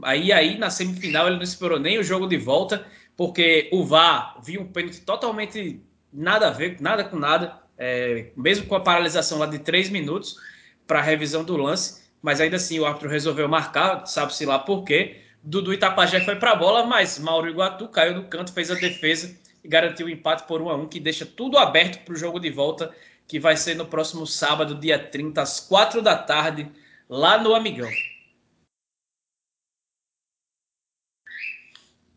Aí, 0.03 0.33
aí 0.33 0.59
na 0.59 0.69
semifinal 0.69 1.29
ele 1.29 1.37
não 1.37 1.45
esperou 1.45 1.79
nem 1.79 1.97
o 1.97 2.03
jogo 2.03 2.27
de 2.27 2.39
volta, 2.39 2.85
porque 3.17 3.69
o 3.73 3.85
VAR 3.85 4.37
viu 4.43 4.63
um 4.63 4.67
pênalti 4.67 5.01
totalmente 5.03 5.81
nada 6.13 6.49
a 6.49 6.51
ver, 6.51 6.79
nada 6.81 7.05
com 7.05 7.17
nada, 7.17 7.57
é, 7.79 8.33
mesmo 8.37 8.67
com 8.67 8.75
a 8.75 8.81
paralisação 8.81 9.39
lá 9.39 9.47
de 9.47 9.61
três 9.61 9.89
minutos 9.89 10.50
para 10.91 11.01
revisão 11.01 11.45
do 11.45 11.57
lance, 11.57 12.03
mas 12.21 12.41
ainda 12.41 12.57
assim 12.57 12.81
o 12.81 12.85
árbitro 12.85 13.09
resolveu 13.09 13.49
marcar, 13.49 14.05
sabe-se 14.07 14.45
lá 14.45 14.59
por 14.59 14.83
quê. 14.83 15.21
Dudu 15.41 15.73
Itapajé 15.73 16.19
foi 16.25 16.35
para 16.35 16.51
a 16.51 16.57
bola, 16.57 16.85
mas 16.85 17.17
Mauro 17.17 17.49
Iguatu 17.49 17.87
caiu 17.87 18.17
no 18.17 18.25
canto, 18.25 18.53
fez 18.53 18.73
a 18.73 18.75
defesa 18.75 19.39
e 19.63 19.69
garantiu 19.69 20.09
o 20.09 20.11
empate 20.11 20.49
por 20.49 20.61
1 20.61 20.69
a 20.69 20.75
1 20.75 20.89
que 20.89 20.99
deixa 20.99 21.25
tudo 21.25 21.59
aberto 21.59 22.05
para 22.05 22.13
o 22.13 22.17
jogo 22.17 22.41
de 22.41 22.51
volta, 22.51 22.93
que 23.29 23.39
vai 23.39 23.57
ser 23.57 23.77
no 23.77 23.87
próximo 23.87 24.27
sábado, 24.27 24.75
dia 24.75 24.99
30, 24.99 25.41
às 25.41 25.61
4 25.61 26.03
da 26.03 26.19
tarde, 26.19 26.69
lá 27.09 27.39
no 27.39 27.55
Amigão. 27.55 27.89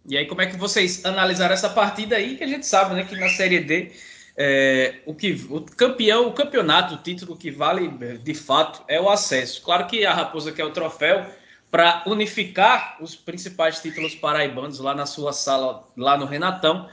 E 0.09 0.17
aí, 0.17 0.25
como 0.25 0.41
é 0.41 0.47
que 0.47 0.57
vocês 0.57 1.05
analisaram 1.05 1.53
essa 1.53 1.69
partida 1.69 2.15
aí? 2.15 2.37
Que 2.37 2.43
a 2.43 2.47
gente 2.47 2.65
sabe, 2.65 2.95
né, 2.95 3.05
que 3.05 3.15
na 3.15 3.29
Série 3.29 3.59
D 3.59 3.91
é, 4.35 5.01
o 5.05 5.13
que 5.13 5.45
o 5.49 5.61
campeão, 5.61 6.27
o 6.27 6.33
campeonato, 6.33 6.95
o 6.95 6.97
título 6.97 7.35
que 7.37 7.51
vale 7.51 7.87
de 8.17 8.33
fato 8.33 8.83
é 8.87 8.99
o 8.99 9.09
acesso. 9.09 9.61
Claro 9.61 9.85
que 9.87 10.05
a 10.05 10.13
Raposa 10.13 10.51
quer 10.51 10.65
o 10.65 10.71
troféu 10.71 11.25
para 11.69 12.03
unificar 12.05 12.97
os 13.01 13.15
principais 13.15 13.79
títulos 13.79 14.15
paraibanos 14.15 14.79
lá 14.79 14.93
na 14.93 15.05
sua 15.05 15.33
sala, 15.33 15.83
lá 15.97 16.17
no 16.17 16.25
Renatão. 16.25 16.87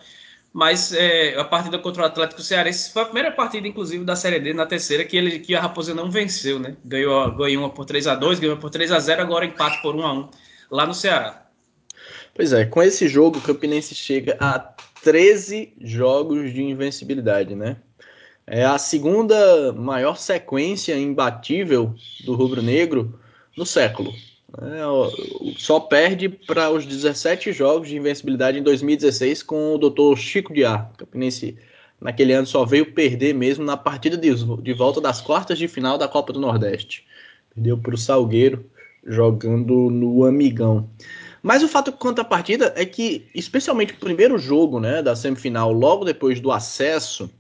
Mas 0.53 0.93
é, 0.93 1.39
a 1.39 1.45
partida 1.45 1.79
contra 1.79 2.03
o 2.03 2.07
Atlético 2.07 2.43
Cearense 2.43 2.93
foi 2.93 3.03
a 3.03 3.05
primeira 3.05 3.31
partida, 3.31 3.69
inclusive, 3.69 4.05
da 4.05 4.17
Série 4.17 4.41
D, 4.41 4.53
na 4.53 4.67
terceira, 4.67 5.05
que, 5.05 5.17
ele, 5.17 5.39
que 5.39 5.55
a 5.55 5.61
Raposa 5.61 5.95
não 5.95 6.11
venceu, 6.11 6.59
né? 6.59 6.77
Ganhou, 6.85 7.31
ganhou 7.37 7.63
uma 7.63 7.71
por 7.71 7.85
3 7.85 8.09
a 8.09 8.17
2 8.17 8.41
ganhou 8.41 8.57
por 8.57 8.69
3 8.69 8.91
a 8.91 8.99
0 8.99 9.23
agora 9.23 9.45
empate 9.45 9.81
por 9.81 9.95
1 9.95 10.05
a 10.05 10.13
1 10.13 10.31
lá 10.73 10.87
no 10.87 10.95
Ceará. 10.95 11.47
Pois 12.35 12.53
é, 12.53 12.65
com 12.65 12.83
esse 12.83 13.07
jogo 13.07 13.39
o 13.39 13.43
Campinense 13.43 13.95
chega 13.95 14.37
a 14.41 14.75
13 15.03 15.73
jogos 15.81 16.53
de 16.53 16.63
invencibilidade, 16.63 17.55
né? 17.55 17.77
É 18.47 18.65
a 18.65 18.79
segunda 18.79 19.73
maior 19.73 20.17
sequência 20.17 20.99
imbatível 20.99 21.95
do 22.25 22.35
rubro-negro 22.35 23.19
no 23.57 23.65
século. 23.65 24.13
É, 24.59 25.53
só 25.57 25.79
perde 25.79 26.29
para 26.29 26.71
os 26.71 26.85
17 26.85 27.53
jogos 27.53 27.89
de 27.89 27.97
invencibilidade 27.97 28.59
em 28.59 28.63
2016 28.63 29.45
com 29.45 29.75
o 29.75 29.79
Dr. 29.79 30.17
Chico. 30.19 30.53
O 30.53 30.97
Campinense 30.97 31.57
naquele 32.01 32.33
ano 32.33 32.47
só 32.47 32.65
veio 32.65 32.93
perder 32.93 33.35
mesmo 33.35 33.65
na 33.65 33.77
partida 33.77 34.17
de, 34.17 34.35
de 34.35 34.73
volta 34.73 35.01
das 35.01 35.21
quartas 35.21 35.57
de 35.57 35.69
final 35.69 35.97
da 35.97 36.09
Copa 36.09 36.33
do 36.33 36.41
Nordeste. 36.41 37.07
Perdeu 37.55 37.79
para 37.79 37.95
o 37.95 37.99
Salgueiro 37.99 38.65
jogando 39.07 39.91
no 39.91 40.25
Amigão. 40.25 40.89
Mas 41.43 41.63
o 41.63 41.69
fato 41.69 41.93
quanto 41.93 42.21
à 42.21 42.25
partida 42.25 42.73
é 42.77 42.85
que, 42.85 43.29
especialmente 43.35 43.95
o 43.95 43.99
primeiro 43.99 44.39
jogo 44.39 44.79
né, 44.79 45.03
da 45.03 45.17
semifinal, 45.17 45.73
logo 45.73 46.05
depois 46.05 46.41
do 46.41 46.53
acesso, 46.53 47.31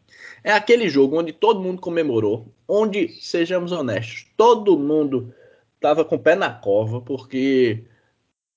é 0.43 0.53
aquele 0.53 0.89
jogo 0.89 1.19
onde 1.19 1.33
todo 1.33 1.61
mundo 1.61 1.81
comemorou, 1.81 2.47
onde, 2.67 3.09
sejamos 3.21 3.73
honestos, 3.73 4.27
todo 4.37 4.79
mundo 4.79 5.35
estava 5.75 6.05
com 6.05 6.17
o 6.17 6.19
pé 6.21 6.35
na 6.35 6.51
cova, 6.51 7.01
porque 7.01 7.85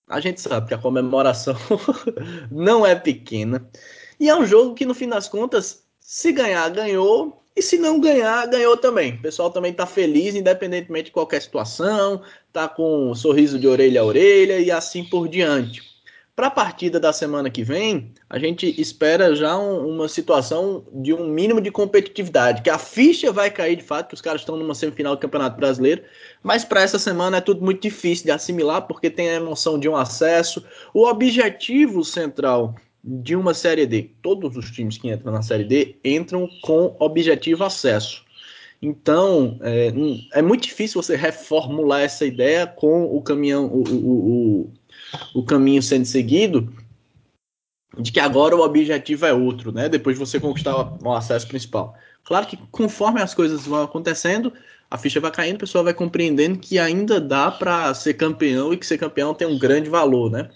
a 0.07 0.19
gente 0.19 0.39
sabe 0.39 0.67
que 0.67 0.73
a 0.73 0.77
comemoração 0.77 1.55
não 2.51 2.85
é 2.85 2.95
pequena. 2.95 3.69
E 4.19 4.29
é 4.29 4.35
um 4.35 4.45
jogo 4.45 4.75
que, 4.75 4.85
no 4.85 4.93
fim 4.93 5.09
das 5.09 5.27
contas, 5.27 5.83
se 5.99 6.31
ganhar, 6.31 6.69
ganhou. 6.69 7.42
E 7.55 7.61
se 7.61 7.77
não 7.77 7.99
ganhar, 7.99 8.47
ganhou 8.47 8.75
também. 8.75 9.13
O 9.13 9.21
pessoal 9.21 9.51
também 9.51 9.71
está 9.71 9.85
feliz, 9.85 10.33
independentemente 10.33 11.05
de 11.05 11.11
qualquer 11.11 11.41
situação, 11.41 12.21
tá 12.51 12.67
com 12.67 13.11
um 13.11 13.15
sorriso 13.15 13.59
de 13.59 13.67
orelha 13.67 14.01
a 14.01 14.05
orelha 14.05 14.59
e 14.59 14.71
assim 14.71 15.03
por 15.03 15.27
diante. 15.27 15.93
Para 16.35 16.47
a 16.47 16.51
partida 16.51 16.99
da 16.99 17.13
semana 17.13 17.47
que 17.51 17.63
vem, 17.63 18.11
a 18.27 18.39
gente 18.39 18.81
espera 18.81 19.35
já 19.35 19.55
um, 19.55 19.87
uma 19.87 20.09
situação 20.09 20.83
de 20.91 21.13
um 21.13 21.27
mínimo 21.27 21.61
de 21.61 21.69
competitividade, 21.69 22.63
que 22.63 22.71
a 22.71 22.79
ficha 22.79 23.31
vai 23.31 23.51
cair 23.51 23.75
de 23.75 23.83
fato, 23.83 24.07
que 24.07 24.15
os 24.15 24.21
caras 24.21 24.41
estão 24.41 24.57
numa 24.57 24.73
semifinal 24.73 25.15
do 25.15 25.19
Campeonato 25.19 25.57
Brasileiro, 25.57 26.01
mas 26.41 26.65
para 26.65 26.81
essa 26.81 26.97
semana 26.97 27.37
é 27.37 27.41
tudo 27.41 27.63
muito 27.63 27.83
difícil 27.83 28.25
de 28.25 28.31
assimilar, 28.31 28.87
porque 28.87 29.11
tem 29.11 29.29
a 29.29 29.35
emoção 29.35 29.77
de 29.77 29.87
um 29.87 29.95
acesso. 29.95 30.65
O 30.91 31.05
objetivo 31.05 32.03
central 32.03 32.73
de 33.03 33.35
uma 33.35 33.53
Série 33.53 33.85
D. 33.85 34.11
Todos 34.21 34.55
os 34.55 34.71
times 34.71 34.97
que 34.97 35.11
entram 35.11 35.33
na 35.33 35.41
Série 35.41 35.65
D 35.65 35.97
entram 36.03 36.47
com 36.61 36.95
objetivo 36.99 37.63
acesso. 37.63 38.23
Então, 38.81 39.59
é, 39.61 39.93
é 40.33 40.41
muito 40.41 40.63
difícil 40.63 41.01
você 41.01 41.15
reformular 41.15 42.01
essa 42.01 42.25
ideia 42.25 42.67
com 42.67 43.03
o 43.05 43.21
caminhão, 43.21 43.65
o, 43.67 43.83
o, 43.87 44.63
o, 44.63 44.73
o 45.35 45.43
caminho 45.43 45.81
sendo 45.81 46.05
seguido, 46.05 46.73
de 47.97 48.11
que 48.11 48.19
agora 48.19 48.55
o 48.55 48.61
objetivo 48.61 49.25
é 49.25 49.33
outro, 49.33 49.71
né? 49.71 49.87
Depois 49.87 50.17
de 50.17 50.25
você 50.25 50.39
conquistar 50.39 50.97
o 51.01 51.13
acesso 51.13 51.47
principal. 51.47 51.95
Claro 52.23 52.47
que 52.47 52.57
conforme 52.71 53.21
as 53.21 53.33
coisas 53.33 53.65
vão 53.65 53.83
acontecendo, 53.83 54.51
a 54.89 54.97
ficha 54.97 55.19
vai 55.19 55.31
caindo, 55.31 55.55
a 55.55 55.59
pessoa 55.59 55.83
vai 55.83 55.93
compreendendo 55.93 56.59
que 56.59 56.77
ainda 56.79 57.19
dá 57.19 57.51
para 57.51 57.93
ser 57.93 58.15
campeão 58.15 58.73
e 58.73 58.77
que 58.77 58.85
ser 58.85 58.97
campeão 58.97 59.33
tem 59.33 59.47
um 59.47 59.57
grande 59.57 59.89
valor, 59.89 60.29
né? 60.29 60.49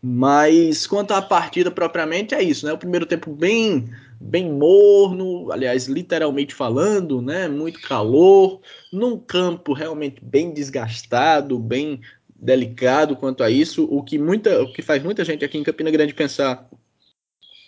Mas 0.00 0.86
quanto 0.86 1.12
à 1.12 1.20
partida 1.20 1.70
propriamente, 1.70 2.34
é 2.34 2.42
isso, 2.42 2.64
né? 2.64 2.72
O 2.72 2.78
primeiro 2.78 3.06
tempo 3.06 3.32
bem 3.32 3.88
bem 4.20 4.50
morno, 4.50 5.50
aliás, 5.52 5.86
literalmente 5.86 6.54
falando, 6.54 7.22
né? 7.22 7.48
Muito 7.48 7.80
calor, 7.80 8.60
num 8.92 9.16
campo 9.18 9.72
realmente 9.72 10.22
bem 10.22 10.52
desgastado, 10.52 11.58
bem 11.58 12.00
delicado 12.34 13.16
quanto 13.16 13.42
a 13.42 13.50
isso, 13.50 13.84
o 13.90 14.02
que 14.02 14.18
muita, 14.18 14.62
o 14.62 14.72
que 14.72 14.82
faz 14.82 15.02
muita 15.02 15.24
gente 15.24 15.44
aqui 15.44 15.58
em 15.58 15.64
Campina 15.64 15.90
Grande 15.90 16.14
pensar, 16.14 16.68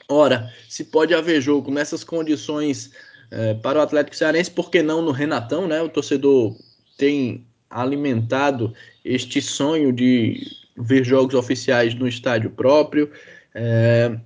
ora, 0.09 0.53
se 0.69 0.85
pode 0.85 1.15
haver 1.15 1.41
jogo 1.41 1.71
nessas 1.71 2.05
condições 2.05 2.93
é, 3.31 3.55
para 3.55 3.79
o 3.79 3.83
Atlético 3.83 4.17
Cearense, 4.17 4.51
por 4.51 4.71
que 4.71 4.83
não 4.83 5.03
no 5.03 5.11
Renatão, 5.11 5.67
né? 5.67 5.81
O 5.83 5.89
torcedor 5.89 6.57
tem 6.97 7.47
alimentado 7.69 8.75
este 9.05 9.41
sonho 9.41 9.93
de 9.93 10.60
ver 10.81 11.05
jogos 11.05 11.35
oficiais 11.35 11.95
no 11.95 12.09
estádio 12.09 12.51
próprio. 12.51 13.11
É, 13.55 14.17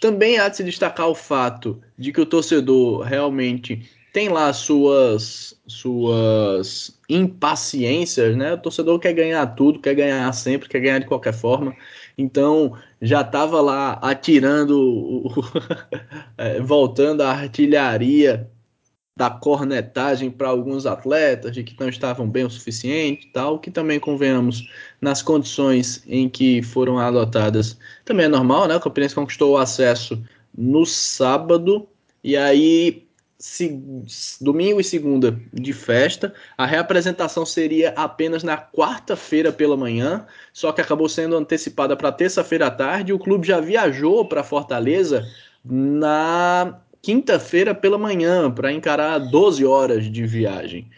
também 0.00 0.38
há 0.38 0.48
de 0.48 0.56
se 0.56 0.64
destacar 0.64 1.08
o 1.08 1.14
fato 1.14 1.80
de 1.98 2.12
que 2.12 2.20
o 2.20 2.26
torcedor 2.26 3.02
realmente 3.02 3.88
tem 4.12 4.28
lá 4.28 4.52
suas 4.52 5.60
suas 5.66 6.98
impaciências, 7.08 8.36
né? 8.36 8.54
O 8.54 8.58
torcedor 8.58 8.98
quer 8.98 9.12
ganhar 9.12 9.46
tudo, 9.48 9.80
quer 9.80 9.94
ganhar 9.94 10.32
sempre, 10.32 10.68
quer 10.68 10.80
ganhar 10.80 11.00
de 11.00 11.06
qualquer 11.06 11.34
forma. 11.34 11.74
Então 12.16 12.72
já 13.02 13.20
estava 13.20 13.60
lá 13.60 13.98
atirando, 14.00 15.24
é, 16.38 16.60
voltando 16.60 17.22
a 17.22 17.30
artilharia 17.30 18.50
da 19.16 19.30
cornetagem 19.30 20.30
para 20.30 20.48
alguns 20.48 20.84
atletas 20.84 21.52
de 21.52 21.64
que 21.64 21.74
não 21.80 21.88
estavam 21.88 22.28
bem 22.28 22.44
o 22.44 22.50
suficiente, 22.50 23.30
tal, 23.32 23.58
que 23.58 23.70
também 23.70 23.98
convenhamos 23.98 24.68
nas 25.00 25.22
condições 25.22 26.02
em 26.06 26.28
que 26.28 26.62
foram 26.62 26.98
adotadas. 26.98 27.78
Também 28.04 28.26
é 28.26 28.28
normal, 28.28 28.68
né? 28.68 28.76
O 28.76 28.80
Campinense 28.80 29.14
conquistou 29.14 29.54
o 29.54 29.56
acesso 29.56 30.22
no 30.56 30.84
sábado 30.84 31.88
e 32.22 32.36
aí 32.36 33.06
se, 33.38 33.80
domingo 34.38 34.80
e 34.80 34.84
segunda 34.84 35.40
de 35.50 35.72
festa. 35.72 36.34
A 36.56 36.66
reapresentação 36.66 37.46
seria 37.46 37.94
apenas 37.96 38.42
na 38.42 38.58
quarta-feira 38.58 39.50
pela 39.50 39.78
manhã, 39.78 40.26
só 40.52 40.72
que 40.72 40.82
acabou 40.82 41.08
sendo 41.08 41.36
antecipada 41.36 41.96
para 41.96 42.12
terça-feira 42.12 42.66
à 42.66 42.70
tarde. 42.70 43.14
O 43.14 43.18
clube 43.18 43.46
já 43.46 43.60
viajou 43.60 44.28
para 44.28 44.44
Fortaleza 44.44 45.26
na 45.64 46.78
quinta-feira 47.06 47.72
pela 47.72 47.96
manhã 47.96 48.50
para 48.50 48.72
encarar 48.72 49.20
12 49.20 49.64
horas 49.64 50.10
de 50.10 50.26
viagem. 50.26 50.90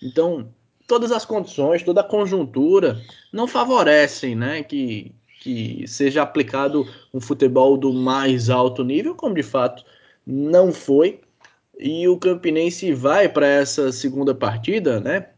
Então, 0.00 0.48
todas 0.86 1.10
as 1.10 1.24
condições, 1.24 1.82
toda 1.82 2.02
a 2.02 2.04
conjuntura 2.04 3.02
não 3.32 3.48
favorecem 3.48 4.36
né, 4.36 4.62
que, 4.62 5.12
que 5.40 5.84
seja 5.88 6.22
aplicado 6.22 6.86
um 7.12 7.20
futebol 7.20 7.76
do 7.76 7.92
mais 7.92 8.48
alto 8.48 8.84
nível, 8.84 9.16
como 9.16 9.34
de 9.34 9.42
fato 9.42 9.84
não 10.24 10.72
foi. 10.72 11.20
E 11.76 12.06
o 12.06 12.16
Campinense 12.16 12.92
vai 12.92 13.28
para 13.28 13.48
essa 13.48 13.90
segunda 13.90 14.32
partida, 14.32 15.00
né? 15.00 15.30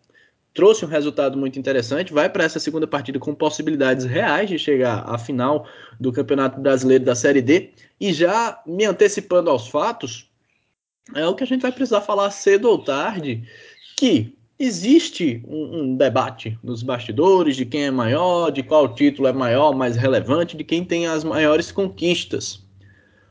Trouxe 0.59 0.85
um 0.85 0.88
resultado 0.88 1.38
muito 1.38 1.57
interessante, 1.57 2.12
vai 2.12 2.29
para 2.29 2.43
essa 2.43 2.59
segunda 2.59 2.85
partida 2.85 3.17
com 3.17 3.33
possibilidades 3.33 4.05
reais 4.05 4.49
de 4.49 4.59
chegar 4.59 5.09
à 5.09 5.17
final 5.17 5.65
do 6.00 6.11
Campeonato 6.11 6.61
Brasileiro 6.61 7.05
da 7.05 7.15
Série 7.15 7.41
D 7.41 7.71
e 8.00 8.12
já 8.12 8.61
me 8.67 8.85
antecipando 8.85 9.50
aos 9.50 9.69
fatos, 9.69 10.29
é 11.15 11.25
o 11.29 11.37
que 11.37 11.45
a 11.45 11.47
gente 11.47 11.62
vai 11.62 11.71
precisar 11.71 12.00
falar 12.00 12.33
cedo 12.33 12.69
ou 12.69 12.77
tarde, 12.77 13.45
que 13.97 14.37
existe 14.59 15.45
um, 15.47 15.79
um, 15.81 15.97
debate 15.97 16.59
nos 16.61 16.83
bastidores 16.83 17.55
de 17.55 17.65
quem 17.65 17.85
é 17.85 17.91
maior, 17.93 18.50
de 18.50 18.65
qual 18.65 18.93
título 18.93 19.29
é 19.29 19.33
maior, 19.33 19.77
mais 19.77 19.95
relevante, 19.95 20.57
de 20.57 20.65
quem 20.65 20.85
tem 20.85 21.07
as 21.07 21.23
maiores 21.23 21.71
conquistas. 21.71 22.67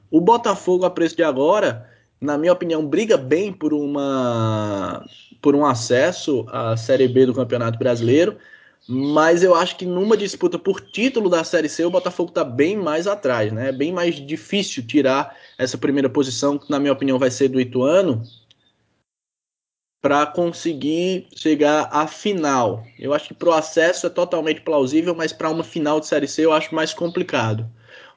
O 0.09 0.21
Botafogo, 0.21 0.85
a 0.85 0.89
preço 0.89 1.17
de 1.17 1.23
agora, 1.23 1.89
na 2.21 2.37
minha 2.37 2.53
opinião, 2.53 2.87
briga 2.87 3.17
bem 3.17 3.51
por 3.51 3.73
uma 3.73 5.05
por 5.41 5.55
um 5.55 5.65
acesso 5.65 6.45
à 6.49 6.75
Série 6.77 7.07
B 7.07 7.25
do 7.25 7.33
Campeonato 7.33 7.77
Brasileiro, 7.77 8.37
mas 8.87 9.43
eu 9.43 9.53
acho 9.53 9.75
que 9.77 9.85
numa 9.85 10.15
disputa 10.15 10.57
por 10.57 10.79
título 10.79 11.29
da 11.29 11.43
Série 11.43 11.67
C, 11.67 11.83
o 11.85 11.89
Botafogo 11.89 12.29
está 12.29 12.43
bem 12.43 12.77
mais 12.77 13.05
atrás, 13.05 13.51
né? 13.51 13.69
É 13.69 13.71
bem 13.71 13.91
mais 13.91 14.15
difícil 14.15 14.85
tirar 14.85 15.35
essa 15.57 15.77
primeira 15.77 16.09
posição, 16.09 16.57
que 16.57 16.69
na 16.71 16.79
minha 16.79 16.93
opinião 16.93 17.19
vai 17.19 17.29
ser 17.29 17.49
do 17.49 17.59
Ituano, 17.59 18.23
para 20.01 20.25
conseguir 20.25 21.27
chegar 21.35 21.89
à 21.91 22.07
final. 22.07 22.85
Eu 22.97 23.13
acho 23.13 23.27
que 23.29 23.33
para 23.33 23.49
o 23.49 23.53
acesso 23.53 24.07
é 24.07 24.09
totalmente 24.09 24.61
plausível, 24.61 25.13
mas 25.13 25.33
para 25.33 25.49
uma 25.49 25.63
final 25.63 25.99
de 25.99 26.07
Série 26.07 26.27
C 26.27 26.45
eu 26.45 26.53
acho 26.53 26.73
mais 26.73 26.93
complicado. 26.93 27.69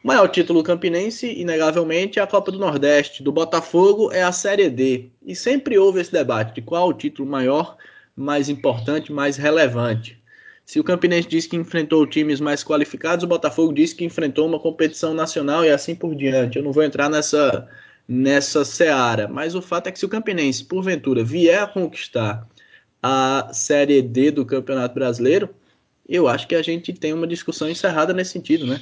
O 0.02 0.08
maior 0.08 0.28
título 0.28 0.62
campinense, 0.62 1.30
inegavelmente, 1.38 2.18
é 2.18 2.22
a 2.22 2.26
Copa 2.26 2.50
do 2.50 2.58
Nordeste. 2.58 3.22
Do 3.22 3.30
Botafogo 3.30 4.10
é 4.10 4.22
a 4.22 4.32
Série 4.32 4.70
D. 4.70 5.10
E 5.22 5.36
sempre 5.36 5.78
houve 5.78 6.00
esse 6.00 6.10
debate 6.10 6.54
de 6.54 6.62
qual 6.62 6.88
o 6.88 6.94
título 6.94 7.28
maior, 7.28 7.76
mais 8.16 8.48
importante, 8.48 9.12
mais 9.12 9.36
relevante. 9.36 10.18
Se 10.64 10.80
o 10.80 10.84
Campinense 10.84 11.28
diz 11.28 11.46
que 11.46 11.54
enfrentou 11.54 12.06
times 12.06 12.40
mais 12.40 12.64
qualificados, 12.64 13.24
o 13.24 13.28
Botafogo 13.28 13.74
diz 13.74 13.92
que 13.92 14.02
enfrentou 14.02 14.46
uma 14.46 14.58
competição 14.58 15.12
nacional 15.12 15.66
e 15.66 15.68
assim 15.70 15.94
por 15.94 16.14
diante. 16.14 16.56
Eu 16.56 16.64
não 16.64 16.72
vou 16.72 16.82
entrar 16.82 17.10
nessa, 17.10 17.68
nessa 18.08 18.64
seara, 18.64 19.28
mas 19.28 19.54
o 19.54 19.60
fato 19.60 19.88
é 19.88 19.92
que 19.92 19.98
se 19.98 20.06
o 20.06 20.08
Campinense, 20.08 20.64
porventura, 20.64 21.22
vier 21.22 21.62
a 21.62 21.66
conquistar 21.66 22.48
a 23.02 23.50
Série 23.52 24.00
D 24.00 24.30
do 24.30 24.46
Campeonato 24.46 24.94
Brasileiro, 24.94 25.50
eu 26.08 26.26
acho 26.26 26.48
que 26.48 26.54
a 26.54 26.62
gente 26.62 26.90
tem 26.94 27.12
uma 27.12 27.26
discussão 27.26 27.68
encerrada 27.68 28.14
nesse 28.14 28.30
sentido, 28.30 28.66
né? 28.66 28.80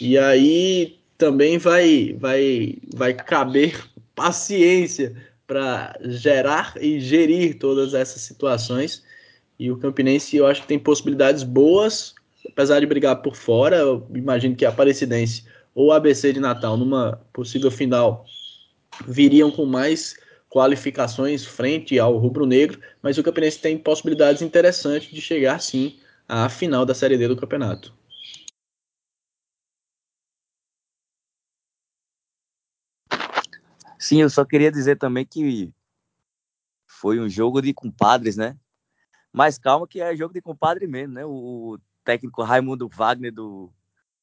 E 0.00 0.16
aí 0.16 0.98
também 1.18 1.58
vai, 1.58 2.16
vai, 2.18 2.78
vai 2.94 3.14
caber 3.14 3.84
paciência 4.14 5.14
para 5.46 5.98
gerar 6.02 6.74
e 6.80 7.00
gerir 7.00 7.58
todas 7.58 7.94
essas 7.94 8.22
situações 8.22 9.04
e 9.60 9.70
o 9.70 9.76
Campinense 9.76 10.38
eu 10.38 10.46
acho 10.46 10.62
que 10.62 10.68
tem 10.68 10.78
possibilidades 10.78 11.42
boas, 11.42 12.14
apesar 12.48 12.80
de 12.80 12.86
brigar 12.86 13.20
por 13.20 13.36
fora. 13.36 13.76
Eu 13.76 14.08
imagino 14.14 14.56
que 14.56 14.64
a 14.64 14.70
Aparecidense 14.70 15.44
ou 15.74 15.92
a 15.92 15.96
ABC 15.96 16.32
de 16.32 16.40
Natal, 16.40 16.78
numa 16.78 17.20
possível 17.30 17.70
final, 17.70 18.24
viriam 19.06 19.50
com 19.50 19.66
mais 19.66 20.16
qualificações 20.48 21.44
frente 21.44 21.98
ao 21.98 22.16
rubro-negro, 22.16 22.80
mas 23.02 23.18
o 23.18 23.22
Campinense 23.22 23.58
tem 23.58 23.76
possibilidades 23.76 24.40
interessantes 24.40 25.12
de 25.12 25.20
chegar 25.20 25.60
sim 25.60 25.98
à 26.26 26.48
final 26.48 26.86
da 26.86 26.94
Série 26.94 27.18
D 27.18 27.28
do 27.28 27.36
campeonato. 27.36 27.92
Sim, 34.00 34.22
eu 34.22 34.30
só 34.30 34.46
queria 34.46 34.72
dizer 34.72 34.96
também 34.96 35.26
que 35.26 35.74
foi 36.86 37.20
um 37.20 37.28
jogo 37.28 37.60
de 37.60 37.74
compadres, 37.74 38.34
né? 38.34 38.56
Mas 39.30 39.58
calma 39.58 39.86
que 39.86 40.00
é 40.00 40.16
jogo 40.16 40.32
de 40.32 40.40
compadre 40.40 40.86
mesmo, 40.86 41.12
né? 41.12 41.24
O, 41.26 41.78
técnico 42.02 42.42
Raimundo 42.42 42.88
Wagner 42.88 43.30
do, 43.30 43.70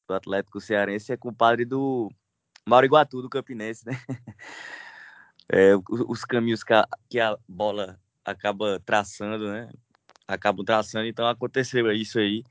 do 0.08 0.14
Atlético 0.14 0.60
Cearense 0.60 1.12
é 1.12 1.16
compadre 1.16 1.64
do 1.64 2.10
Mauro 2.66 2.86
Iguatu 2.86 3.22
do 3.22 3.30
Campinense, 3.30 3.86
né? 3.86 3.92
É, 5.50 5.72
os 6.06 6.26
caminhos 6.26 6.62
que 6.62 6.74
a, 6.74 6.86
que 7.08 7.18
a 7.18 7.34
bola 7.48 7.98
acaba 8.22 8.78
traçando, 8.84 9.50
né? 9.50 9.70
Acabam 10.26 10.62
traçando, 10.62 11.06
então 11.06 11.26
aconteceu 11.26 11.90
isso 11.90 12.18
aí. 12.18 12.44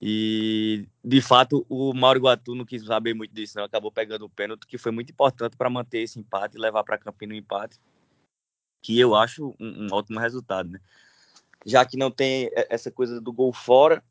E, 0.00 0.86
de 1.04 1.20
fato, 1.20 1.66
o 1.68 1.92
Mauro 1.92 2.18
Iguatu 2.18 2.54
não 2.54 2.64
quis 2.64 2.84
saber 2.84 3.14
muito 3.14 3.34
disso, 3.34 3.58
não. 3.58 3.64
Acabou 3.64 3.90
pegando 3.90 4.24
o 4.24 4.30
pênalti, 4.30 4.66
que 4.66 4.78
foi 4.78 4.92
muito 4.92 5.10
importante 5.10 5.56
para 5.56 5.68
manter 5.68 6.00
esse 6.00 6.18
empate 6.20 6.56
e 6.56 6.60
levar 6.60 6.84
para 6.84 6.98
Campina 6.98 7.34
o 7.34 7.36
empate, 7.36 7.80
que 8.80 8.98
eu 8.98 9.14
acho 9.14 9.54
um, 9.58 9.86
um 9.86 9.88
ótimo 9.92 10.20
resultado, 10.20 10.70
né? 10.70 10.80
já 11.64 11.84
que 11.84 11.96
não 11.96 12.10
tem 12.10 12.50
essa 12.54 12.90
coisa 12.90 13.20
do 13.20 13.32
gol 13.32 13.52
fora. 13.52 14.02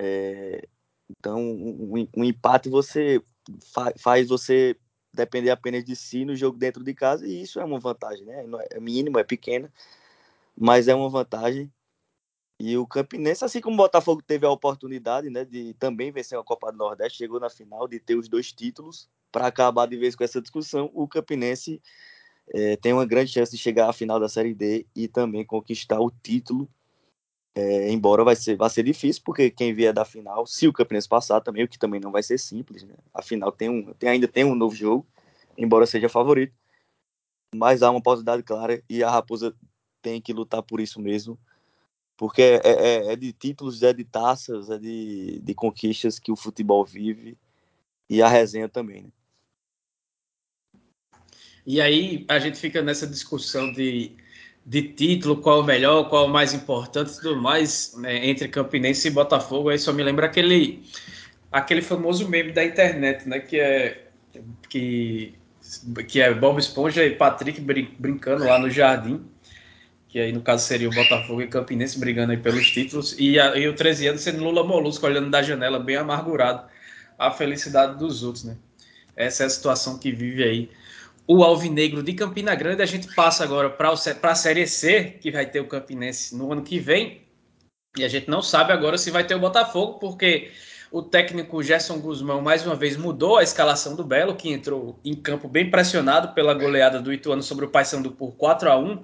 É, 0.00 0.66
então, 1.10 1.40
um, 1.40 2.06
um, 2.16 2.24
empate 2.24 2.68
você 2.68 3.22
fa 3.72 3.92
faz 3.98 4.28
você 4.28 4.76
depender 5.12 5.50
apenas 5.50 5.84
de 5.84 5.96
si 5.96 6.24
no 6.24 6.36
jogo 6.36 6.58
dentro 6.58 6.84
de 6.84 6.94
casa, 6.94 7.26
e 7.26 7.42
isso 7.42 7.58
é 7.58 7.64
uma 7.64 7.80
vantagem, 7.80 8.24
né? 8.24 8.44
É 8.70 8.78
mínimo, 8.78 9.18
é 9.18 9.24
pequena, 9.24 9.72
mas 10.56 10.86
é 10.88 10.94
uma 10.94 11.08
vantagem. 11.08 11.72
E 12.60 12.76
o 12.76 12.86
Campinense, 12.86 13.44
assim 13.44 13.60
como 13.60 13.74
o 13.74 13.76
Botafogo 13.76 14.20
teve 14.20 14.44
a 14.44 14.50
oportunidade 14.50 15.30
né, 15.30 15.44
de 15.44 15.74
também 15.74 16.10
vencer 16.10 16.36
a 16.36 16.42
Copa 16.42 16.72
do 16.72 16.78
Nordeste, 16.78 17.18
chegou 17.18 17.38
na 17.38 17.48
final 17.48 17.86
de 17.86 18.00
ter 18.00 18.16
os 18.16 18.28
dois 18.28 18.52
títulos, 18.52 19.08
para 19.30 19.46
acabar 19.46 19.86
de 19.86 19.96
vez 19.96 20.16
com 20.16 20.24
essa 20.24 20.40
discussão, 20.40 20.90
o 20.92 21.06
Campinense 21.06 21.80
é, 22.52 22.76
tem 22.76 22.92
uma 22.92 23.06
grande 23.06 23.30
chance 23.30 23.52
de 23.52 23.58
chegar 23.58 23.88
à 23.88 23.92
final 23.92 24.18
da 24.18 24.28
Série 24.28 24.54
D 24.54 24.86
e 24.94 25.06
também 25.06 25.44
conquistar 25.44 26.00
o 26.00 26.10
título. 26.10 26.68
É, 27.54 27.90
embora 27.90 28.22
vai 28.22 28.36
ser, 28.36 28.56
vai 28.56 28.70
ser 28.70 28.84
difícil, 28.84 29.22
porque 29.24 29.50
quem 29.50 29.74
vier 29.74 29.92
da 29.92 30.04
final, 30.04 30.46
se 30.46 30.68
o 30.68 30.72
Campinense 30.72 31.08
passar 31.08 31.40
também, 31.40 31.64
o 31.64 31.68
que 31.68 31.78
também 31.78 32.00
não 32.00 32.12
vai 32.12 32.22
ser 32.22 32.38
simples, 32.38 32.84
né? 32.84 32.94
Afinal, 33.12 33.50
tem 33.50 33.68
um, 33.68 33.92
tem, 33.94 34.08
ainda 34.08 34.28
tem 34.28 34.44
um 34.44 34.54
novo 34.54 34.74
jogo, 34.74 35.06
embora 35.56 35.86
seja 35.86 36.08
favorito. 36.08 36.54
Mas 37.54 37.82
há 37.82 37.90
uma 37.90 38.02
possibilidade 38.02 38.42
clara 38.42 38.82
e 38.88 39.02
a 39.02 39.10
Raposa 39.10 39.54
tem 40.00 40.20
que 40.20 40.32
lutar 40.32 40.62
por 40.62 40.80
isso 40.80 41.00
mesmo. 41.00 41.38
Porque 42.18 42.42
é, 42.42 42.60
é, 42.64 43.12
é 43.12 43.16
de 43.16 43.32
títulos, 43.32 43.80
é 43.84 43.92
de 43.92 44.04
taças, 44.04 44.68
é 44.68 44.76
de, 44.76 45.38
de 45.38 45.54
conquistas 45.54 46.18
que 46.18 46.32
o 46.32 46.36
futebol 46.36 46.84
vive 46.84 47.38
e 48.10 48.20
a 48.20 48.28
resenha 48.28 48.68
também, 48.68 49.04
né? 49.04 49.08
E 51.64 51.80
aí 51.80 52.24
a 52.28 52.38
gente 52.38 52.58
fica 52.58 52.82
nessa 52.82 53.06
discussão 53.06 53.70
de, 53.70 54.16
de 54.64 54.82
título, 54.82 55.36
qual 55.36 55.60
o 55.60 55.64
melhor, 55.64 56.08
qual 56.08 56.24
o 56.24 56.28
mais 56.28 56.54
importante 56.54 57.12
e 57.12 57.20
tudo 57.20 57.36
mais, 57.36 57.94
né, 57.98 58.26
entre 58.26 58.48
Campinense 58.48 59.06
e 59.06 59.10
Botafogo. 59.10 59.68
Aí 59.68 59.78
só 59.78 59.92
me 59.92 60.02
lembra 60.02 60.26
aquele, 60.26 60.82
aquele 61.52 61.82
famoso 61.82 62.26
meme 62.26 62.52
da 62.52 62.64
internet, 62.64 63.28
né? 63.28 63.38
Que 63.40 63.60
é, 63.60 64.08
que, 64.68 65.34
que 66.08 66.20
é 66.20 66.32
Bob 66.32 66.58
Esponja 66.58 67.04
e 67.04 67.14
Patrick 67.14 67.60
brin 67.60 67.94
brincando 67.98 68.44
lá 68.44 68.58
no 68.58 68.70
jardim. 68.70 69.22
Que 70.08 70.18
aí 70.18 70.32
no 70.32 70.40
caso 70.40 70.66
seria 70.66 70.88
o 70.88 70.92
Botafogo 70.92 71.42
e 71.42 71.46
Campinense 71.46 71.98
brigando 71.98 72.32
aí 72.32 72.38
pelos 72.38 72.70
títulos, 72.70 73.14
e, 73.18 73.38
a, 73.38 73.56
e 73.56 73.68
o 73.68 73.74
13 73.74 74.08
anos 74.08 74.22
sendo 74.22 74.42
Lula 74.42 74.64
Molusco 74.64 75.06
olhando 75.06 75.30
da 75.30 75.42
janela, 75.42 75.78
bem 75.78 75.96
amargurado, 75.96 76.68
a 77.18 77.30
felicidade 77.30 77.98
dos 77.98 78.22
outros, 78.22 78.44
né? 78.44 78.56
Essa 79.14 79.42
é 79.42 79.46
a 79.46 79.50
situação 79.50 79.98
que 79.98 80.12
vive 80.12 80.42
aí 80.44 80.70
o 81.26 81.44
Alvinegro 81.44 82.02
de 82.02 82.14
Campina 82.14 82.54
Grande. 82.54 82.82
A 82.82 82.86
gente 82.86 83.14
passa 83.14 83.44
agora 83.44 83.68
para 83.68 83.92
a 83.92 84.34
Série 84.34 84.66
C, 84.66 85.18
que 85.20 85.30
vai 85.30 85.44
ter 85.44 85.60
o 85.60 85.66
Campinense 85.66 86.34
no 86.34 86.50
ano 86.50 86.62
que 86.62 86.78
vem, 86.78 87.20
e 87.96 88.04
a 88.04 88.08
gente 88.08 88.30
não 88.30 88.40
sabe 88.40 88.72
agora 88.72 88.96
se 88.96 89.10
vai 89.10 89.26
ter 89.26 89.34
o 89.34 89.40
Botafogo, 89.40 89.98
porque 89.98 90.50
o 90.90 91.02
técnico 91.02 91.62
Gerson 91.62 91.98
Guzmão 91.98 92.40
mais 92.40 92.64
uma 92.64 92.74
vez 92.74 92.96
mudou 92.96 93.36
a 93.36 93.42
escalação 93.42 93.94
do 93.94 94.04
Belo, 94.04 94.36
que 94.36 94.50
entrou 94.50 94.98
em 95.04 95.14
campo 95.14 95.48
bem 95.48 95.70
pressionado 95.70 96.32
pela 96.32 96.54
goleada 96.54 97.00
do 97.00 97.12
Ituano 97.12 97.42
sobre 97.42 97.66
o 97.66 97.68
Paysandu 97.68 98.12
por 98.12 98.32
4 98.32 98.70
a 98.70 98.78
1 98.78 99.02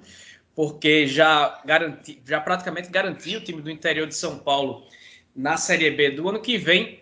porque 0.55 1.05
já, 1.05 1.61
garanti, 1.65 2.21
já 2.25 2.39
praticamente 2.39 2.89
garantiu 2.89 3.39
o 3.39 3.43
time 3.43 3.61
do 3.61 3.69
interior 3.69 4.07
de 4.07 4.15
São 4.15 4.39
Paulo 4.39 4.87
na 5.35 5.57
Série 5.57 5.91
B 5.91 6.11
do 6.11 6.29
ano 6.29 6.41
que 6.41 6.57
vem. 6.57 7.01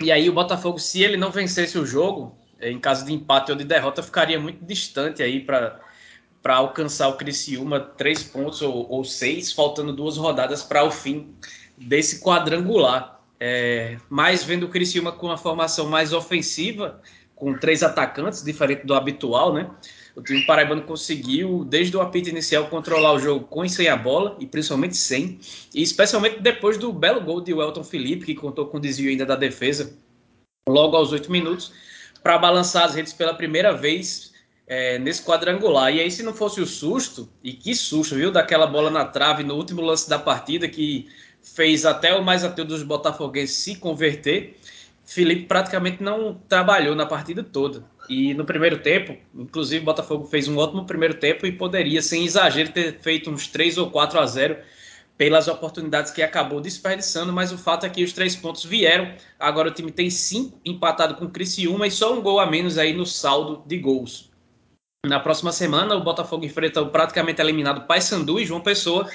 E 0.00 0.10
aí 0.10 0.28
o 0.28 0.32
Botafogo, 0.32 0.78
se 0.78 1.02
ele 1.02 1.16
não 1.16 1.30
vencesse 1.30 1.78
o 1.78 1.84
jogo, 1.84 2.36
em 2.60 2.80
caso 2.80 3.04
de 3.04 3.12
empate 3.12 3.52
ou 3.52 3.58
de 3.58 3.64
derrota, 3.64 4.02
ficaria 4.02 4.40
muito 4.40 4.64
distante 4.64 5.22
aí 5.22 5.40
para 5.40 5.80
para 6.42 6.56
alcançar 6.56 7.08
o 7.08 7.16
Criciúma 7.16 7.80
três 7.80 8.22
pontos 8.22 8.60
ou, 8.60 8.86
ou 8.90 9.02
seis, 9.02 9.50
faltando 9.50 9.94
duas 9.94 10.18
rodadas 10.18 10.62
para 10.62 10.84
o 10.84 10.90
fim 10.90 11.34
desse 11.74 12.20
quadrangular. 12.20 13.18
É, 13.40 13.96
mas 14.10 14.44
vendo 14.44 14.64
o 14.64 14.68
Criciúma 14.68 15.10
com 15.10 15.28
uma 15.28 15.38
formação 15.38 15.86
mais 15.86 16.12
ofensiva, 16.12 17.00
com 17.34 17.54
três 17.54 17.82
atacantes, 17.82 18.44
diferente 18.44 18.84
do 18.84 18.92
habitual, 18.92 19.54
né? 19.54 19.70
O 20.16 20.22
time 20.22 20.46
paraibano 20.46 20.82
conseguiu, 20.82 21.64
desde 21.64 21.96
o 21.96 22.00
apito 22.00 22.28
inicial, 22.28 22.68
controlar 22.68 23.14
o 23.14 23.18
jogo 23.18 23.46
com 23.46 23.64
e 23.64 23.68
sem 23.68 23.88
a 23.88 23.96
bola, 23.96 24.36
e 24.38 24.46
principalmente 24.46 24.96
sem, 24.96 25.40
e 25.74 25.82
especialmente 25.82 26.40
depois 26.40 26.78
do 26.78 26.92
belo 26.92 27.20
gol 27.20 27.40
de 27.40 27.52
Welton 27.52 27.82
Felipe, 27.82 28.26
que 28.26 28.34
contou 28.34 28.66
com 28.66 28.76
o 28.76 28.80
desvio 28.80 29.10
ainda 29.10 29.26
da 29.26 29.34
defesa, 29.34 29.92
logo 30.68 30.96
aos 30.96 31.10
oito 31.10 31.32
minutos, 31.32 31.72
para 32.22 32.38
balançar 32.38 32.84
as 32.84 32.94
redes 32.94 33.12
pela 33.12 33.34
primeira 33.34 33.72
vez 33.72 34.32
é, 34.68 34.98
nesse 35.00 35.22
quadrangular. 35.22 35.92
E 35.92 36.00
aí, 36.00 36.10
se 36.10 36.22
não 36.22 36.32
fosse 36.32 36.60
o 36.60 36.66
susto, 36.66 37.28
e 37.42 37.52
que 37.52 37.74
susto, 37.74 38.14
viu, 38.14 38.30
daquela 38.30 38.68
bola 38.68 38.90
na 38.90 39.04
trave 39.04 39.42
no 39.42 39.56
último 39.56 39.82
lance 39.82 40.08
da 40.08 40.18
partida, 40.18 40.68
que 40.68 41.08
fez 41.42 41.84
até 41.84 42.14
o 42.14 42.24
mais 42.24 42.44
ateu 42.44 42.64
dos 42.64 42.82
botafoguenses 42.84 43.56
se 43.56 43.76
converter, 43.76 44.56
Felipe 45.04 45.46
praticamente 45.46 46.02
não 46.02 46.34
trabalhou 46.48 46.94
na 46.94 47.04
partida 47.04 47.42
toda. 47.42 47.84
E 48.08 48.34
no 48.34 48.44
primeiro 48.44 48.78
tempo, 48.78 49.16
inclusive 49.34 49.82
o 49.82 49.86
Botafogo 49.86 50.26
fez 50.26 50.46
um 50.48 50.58
ótimo 50.58 50.84
primeiro 50.84 51.14
tempo 51.14 51.46
e 51.46 51.52
poderia, 51.52 52.02
sem 52.02 52.24
exagero, 52.24 52.70
ter 52.70 53.00
feito 53.00 53.30
uns 53.30 53.46
3 53.48 53.78
ou 53.78 53.90
4 53.90 54.18
a 54.18 54.26
0 54.26 54.56
pelas 55.16 55.46
oportunidades 55.46 56.10
que 56.10 56.22
acabou 56.22 56.60
desperdiçando, 56.60 57.32
mas 57.32 57.52
o 57.52 57.58
fato 57.58 57.86
é 57.86 57.88
que 57.88 58.02
os 58.02 58.12
três 58.12 58.34
pontos 58.34 58.64
vieram. 58.64 59.14
Agora 59.38 59.68
o 59.68 59.72
time 59.72 59.92
tem 59.92 60.10
cinco 60.10 60.58
empatado 60.64 61.14
com 61.14 61.26
o 61.26 61.30
Criciúma 61.30 61.86
e 61.86 61.90
só 61.90 62.12
um 62.12 62.20
gol 62.20 62.40
a 62.40 62.46
menos 62.46 62.78
aí 62.78 62.92
no 62.92 63.06
saldo 63.06 63.62
de 63.66 63.78
gols. 63.78 64.30
Na 65.06 65.20
próxima 65.20 65.52
semana, 65.52 65.94
o 65.94 66.02
Botafogo 66.02 66.44
enfrenta 66.44 66.80
o 66.80 66.88
praticamente 66.88 67.40
eliminado 67.40 67.86
Paysandu 67.86 68.40
e 68.40 68.46
João 68.46 68.60
Pessoa 68.60 69.08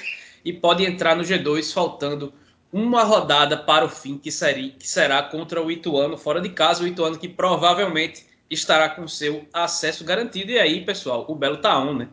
e 0.44 0.52
pode 0.52 0.84
entrar 0.84 1.16
no 1.16 1.22
G2 1.22 1.72
faltando 1.72 2.32
uma 2.72 3.02
rodada 3.02 3.56
para 3.56 3.84
o 3.84 3.88
fim, 3.88 4.16
que, 4.16 4.30
seria, 4.30 4.70
que 4.70 4.88
será 4.88 5.22
contra 5.22 5.60
o 5.60 5.70
Ituano 5.70 6.16
fora 6.16 6.40
de 6.40 6.48
casa. 6.48 6.84
O 6.84 6.86
Ituano 6.86 7.18
que 7.18 7.28
provavelmente 7.28 8.24
estará 8.50 8.90
com 8.90 9.06
seu 9.06 9.48
acesso 9.52 10.04
garantido. 10.04 10.50
E 10.50 10.58
aí, 10.58 10.84
pessoal, 10.84 11.24
o 11.28 11.34
Belo 11.34 11.58
tá 11.58 11.78
on, 11.78 11.94
né? 11.94 12.08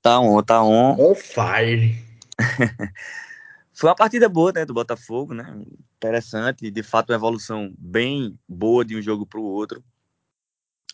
Tá 0.00 0.20
on, 0.20 0.42
tá 0.42 0.62
on. 0.62 1.10
On 1.10 1.14
fire. 1.14 1.96
Foi 3.74 3.88
uma 3.88 3.96
partida 3.96 4.28
boa, 4.28 4.52
né, 4.52 4.64
do 4.64 4.74
Botafogo, 4.74 5.34
né? 5.34 5.44
Interessante, 5.96 6.70
de 6.70 6.82
fato, 6.82 7.10
uma 7.10 7.16
evolução 7.16 7.74
bem 7.78 8.38
boa 8.48 8.84
de 8.84 8.96
um 8.96 9.02
jogo 9.02 9.26
para 9.26 9.40
o 9.40 9.44
outro. 9.44 9.82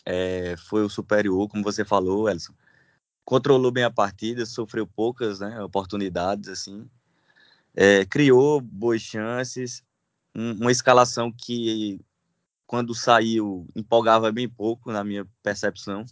É, 0.05 0.55
foi 0.57 0.83
o 0.83 0.89
superior, 0.89 1.47
como 1.49 1.63
você 1.63 1.85
falou, 1.85 2.29
Elson. 2.29 2.53
Controlou 3.25 3.71
bem 3.71 3.83
a 3.83 3.91
partida, 3.91 4.45
sofreu 4.45 4.87
poucas 4.87 5.39
né, 5.39 5.61
oportunidades, 5.61 6.49
assim. 6.49 6.89
É, 7.75 8.05
criou 8.05 8.59
boas 8.59 9.01
chances, 9.01 9.83
um, 10.35 10.53
uma 10.53 10.71
escalação 10.71 11.31
que 11.31 11.99
quando 12.69 12.93
saiu, 12.93 13.67
empolgava 13.75 14.31
bem 14.31 14.47
pouco, 14.47 14.91
na 14.91 15.03
minha 15.03 15.25
percepção, 15.41 16.05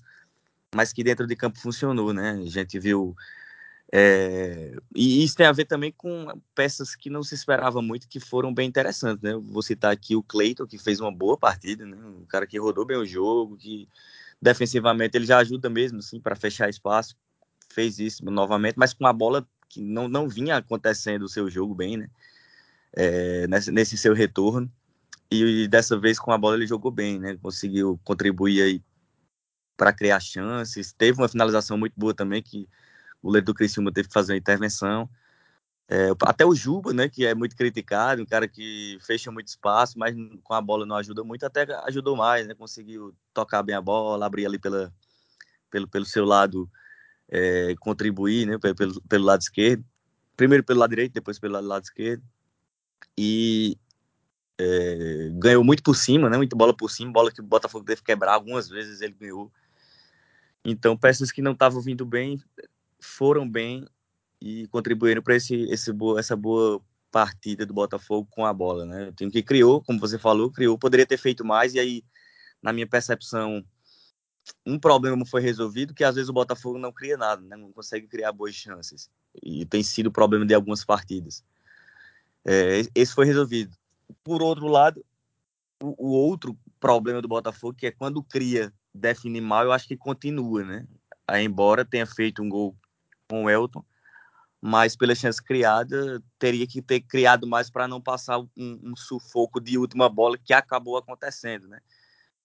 mas 0.73 0.91
que 0.91 1.03
dentro 1.03 1.27
de 1.27 1.35
campo 1.35 1.59
funcionou, 1.59 2.11
né? 2.11 2.31
A 2.31 2.49
gente 2.49 2.79
viu. 2.79 3.15
É... 3.93 4.75
E 4.95 5.23
isso 5.23 5.35
tem 5.35 5.45
a 5.45 5.51
ver 5.51 5.65
também 5.65 5.91
com 5.91 6.25
peças 6.55 6.95
que 6.95 7.11
não 7.11 7.21
se 7.21 7.35
esperava 7.35 7.79
muito, 7.79 8.07
que 8.07 8.19
foram 8.19 8.51
bem 8.51 8.67
interessantes, 8.67 9.21
né? 9.21 9.35
Vou 9.39 9.61
citar 9.61 9.91
aqui 9.91 10.15
o 10.15 10.23
Cleiton, 10.23 10.65
que 10.65 10.79
fez 10.79 10.99
uma 10.99 11.11
boa 11.11 11.37
partida, 11.37 11.85
né? 11.85 11.95
Um 11.95 12.25
cara 12.25 12.47
que 12.47 12.57
rodou 12.57 12.87
bem 12.87 12.97
o 12.97 13.05
jogo, 13.05 13.55
que 13.55 13.87
defensivamente 14.41 15.15
ele 15.15 15.27
já 15.27 15.37
ajuda 15.37 15.69
mesmo, 15.69 15.99
assim, 15.99 16.19
para 16.19 16.35
fechar 16.35 16.67
espaço. 16.67 17.15
Fez 17.71 17.99
isso 17.99 18.25
novamente, 18.25 18.79
mas 18.79 18.95
com 18.95 19.05
a 19.05 19.13
bola 19.13 19.47
que 19.69 19.79
não, 19.79 20.07
não 20.07 20.27
vinha 20.27 20.57
acontecendo 20.57 21.21
o 21.21 21.29
seu 21.29 21.51
jogo 21.51 21.75
bem, 21.75 21.97
né? 21.97 22.09
É, 22.95 23.45
nesse, 23.45 23.71
nesse 23.71 23.95
seu 23.95 24.15
retorno. 24.15 24.71
E 25.29 25.67
dessa 25.67 25.99
vez 25.99 26.19
com 26.19 26.31
a 26.31 26.37
bola 26.37 26.55
ele 26.55 26.67
jogou 26.67 26.91
bem, 26.91 27.19
né? 27.19 27.37
Conseguiu 27.41 27.99
contribuir 28.03 28.61
aí 28.61 28.83
para 29.75 29.93
criar 29.93 30.19
chances. 30.19 30.93
Teve 30.93 31.19
uma 31.19 31.27
finalização 31.27 31.77
muito 31.77 31.93
boa 31.95 32.13
também 32.13 32.41
que 32.41 32.67
o 33.21 33.27
goleiro 33.27 33.45
do 33.45 33.53
Criciúma 33.53 33.91
teve 33.91 34.07
que 34.07 34.13
fazer 34.13 34.33
uma 34.33 34.37
intervenção. 34.39 35.09
É, 35.89 36.09
até 36.23 36.45
o 36.45 36.53
Juba, 36.53 36.91
né, 36.93 37.07
que 37.07 37.25
é 37.25 37.33
muito 37.33 37.55
criticado, 37.55 38.21
um 38.21 38.25
cara 38.25 38.45
que 38.45 38.97
fecha 39.01 39.31
muito 39.31 39.47
espaço, 39.47 39.97
mas 39.97 40.13
com 40.43 40.53
a 40.53 40.61
bola 40.61 40.85
não 40.85 40.97
ajuda 40.97 41.23
muito, 41.23 41.45
até 41.45 41.65
ajudou 41.85 42.13
mais, 42.13 42.45
né, 42.45 42.53
conseguiu 42.53 43.15
tocar 43.33 43.63
bem 43.63 43.73
a 43.73 43.81
bola, 43.81 44.25
abrir 44.25 44.45
ali 44.45 44.59
pela, 44.59 44.93
pelo, 45.71 45.87
pelo 45.87 46.05
seu 46.05 46.25
lado, 46.25 46.69
é, 47.29 47.73
contribuir, 47.79 48.45
né, 48.45 48.57
pelo, 48.57 49.01
pelo 49.03 49.23
lado 49.23 49.41
esquerdo, 49.41 49.85
primeiro 50.35 50.61
pelo 50.61 50.79
lado 50.81 50.89
direito, 50.89 51.13
depois 51.13 51.39
pelo 51.39 51.57
lado 51.61 51.83
esquerdo, 51.83 52.21
e 53.17 53.77
é, 54.59 55.29
ganhou 55.33 55.63
muito 55.63 55.83
por 55.83 55.95
cima, 55.95 56.29
né? 56.29 56.37
Muita 56.37 56.55
bola 56.55 56.75
por 56.75 56.89
cima, 56.89 57.11
bola 57.11 57.31
que 57.31 57.41
o 57.41 57.43
Botafogo 57.43 57.85
teve 57.85 58.01
que 58.01 58.07
quebrar 58.07 58.33
algumas 58.33 58.67
vezes, 58.67 59.01
ele 59.01 59.15
ganhou. 59.19 59.51
Então, 60.65 60.97
peças 60.97 61.31
que 61.31 61.41
não 61.41 61.53
estavam 61.53 61.81
vindo 61.81 62.05
bem 62.05 62.41
foram 62.99 63.49
bem 63.49 63.87
e 64.41 64.67
contribuíram 64.67 65.21
para 65.21 65.35
esse, 65.35 65.55
esse 65.69 65.91
boa, 65.93 66.19
essa 66.19 66.35
boa 66.35 66.81
partida 67.11 67.65
do 67.65 67.73
Botafogo 67.73 68.27
com 68.29 68.45
a 68.45 68.53
bola, 68.53 68.85
né? 68.85 69.09
O 69.09 69.13
time 69.13 69.31
que 69.31 69.41
criou, 69.41 69.81
como 69.81 69.99
você 69.99 70.17
falou, 70.19 70.51
criou, 70.51 70.77
poderia 70.77 71.05
ter 71.05 71.17
feito 71.17 71.45
mais 71.45 71.73
e 71.73 71.79
aí, 71.79 72.03
na 72.61 72.73
minha 72.73 72.87
percepção, 72.87 73.63
um 74.65 74.79
problema 74.79 75.25
foi 75.25 75.41
resolvido 75.41 75.93
que 75.93 76.03
às 76.03 76.15
vezes 76.15 76.29
o 76.29 76.33
Botafogo 76.33 76.77
não 76.77 76.91
cria 76.91 77.17
nada, 77.17 77.41
né? 77.41 77.55
Não 77.55 77.71
consegue 77.71 78.07
criar 78.07 78.31
boas 78.31 78.55
chances 78.55 79.09
e 79.41 79.65
tem 79.65 79.83
sido 79.83 80.07
o 80.07 80.11
problema 80.11 80.45
de 80.45 80.53
algumas 80.53 80.83
partidas. 80.83 81.43
É, 82.45 82.81
esse 82.95 83.13
foi 83.13 83.25
resolvido. 83.25 83.75
Por 84.23 84.41
outro 84.41 84.67
lado, 84.67 85.03
o, 85.81 86.07
o, 86.07 86.11
outro 86.11 86.57
problema 86.79 87.21
do 87.21 87.27
Botafogo, 87.27 87.75
que 87.77 87.87
é 87.87 87.91
quando 87.91 88.23
cria, 88.23 88.73
define 88.93 89.41
mal, 89.41 89.63
eu 89.63 89.71
acho 89.71 89.87
que 89.87 89.97
continua, 89.97 90.63
né? 90.63 90.87
Aí, 91.27 91.43
embora 91.43 91.85
tenha 91.85 92.05
feito 92.05 92.41
um 92.41 92.49
gol 92.49 92.75
com 93.29 93.43
o 93.43 93.49
Elton, 93.49 93.83
mas 94.61 94.95
pela 94.95 95.13
chance 95.13 95.41
criada, 95.41 96.21
teria 96.39 96.65
que 96.65 96.81
ter 96.81 97.01
criado 97.01 97.45
mais 97.45 97.69
para 97.69 97.87
não 97.87 98.01
passar 98.01 98.39
um, 98.39 98.49
um, 98.57 98.95
sufoco 98.95 99.59
de 99.59 99.77
última 99.77 100.09
bola 100.09 100.37
que 100.37 100.53
acabou 100.53 100.97
acontecendo, 100.97 101.67
né? 101.67 101.79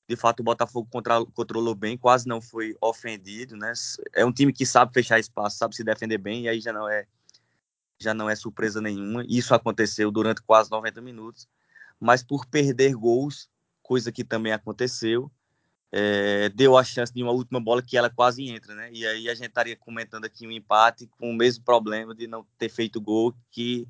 De 0.09 0.16
fato, 0.16 0.40
o 0.40 0.44
Botafogo 0.44 0.88
controlou 1.33 1.75
bem, 1.75 1.96
quase 1.96 2.27
não 2.27 2.40
foi 2.40 2.77
ofendido, 2.81 3.57
né? 3.57 3.72
É 4.12 4.25
um 4.25 4.33
time 4.33 4.53
que 4.53 4.66
sabe 4.66 4.92
fechar 4.92 5.18
espaço, 5.18 5.57
sabe 5.57 5.75
se 5.75 5.85
defender 5.85 6.18
bem, 6.18 6.42
e 6.42 6.48
aí 6.48 6.61
já 6.61 6.72
não 6.72 6.88
é 6.88 7.07
já 8.02 8.12
não 8.12 8.28
é 8.28 8.34
surpresa 8.34 8.80
nenhuma. 8.80 9.24
Isso 9.28 9.54
aconteceu 9.54 10.10
durante 10.10 10.42
quase 10.42 10.70
90 10.70 11.00
minutos, 11.00 11.48
mas 11.98 12.22
por 12.22 12.46
perder 12.46 12.94
gols, 12.94 13.48
coisa 13.82 14.10
que 14.10 14.24
também 14.24 14.52
aconteceu, 14.52 15.30
é, 15.90 16.48
deu 16.48 16.76
a 16.76 16.82
chance 16.82 17.12
de 17.12 17.22
uma 17.22 17.32
última 17.32 17.60
bola 17.60 17.82
que 17.82 17.96
ela 17.96 18.08
quase 18.08 18.48
entra, 18.48 18.74
né? 18.74 18.90
E 18.92 19.06
aí 19.06 19.28
a 19.28 19.34
gente 19.34 19.48
estaria 19.48 19.76
comentando 19.76 20.24
aqui 20.24 20.46
um 20.46 20.50
empate 20.50 21.06
com 21.18 21.30
o 21.30 21.34
mesmo 21.34 21.62
problema 21.64 22.14
de 22.14 22.26
não 22.26 22.46
ter 22.58 22.70
feito 22.70 23.00
gol, 23.00 23.34
que 23.50 23.86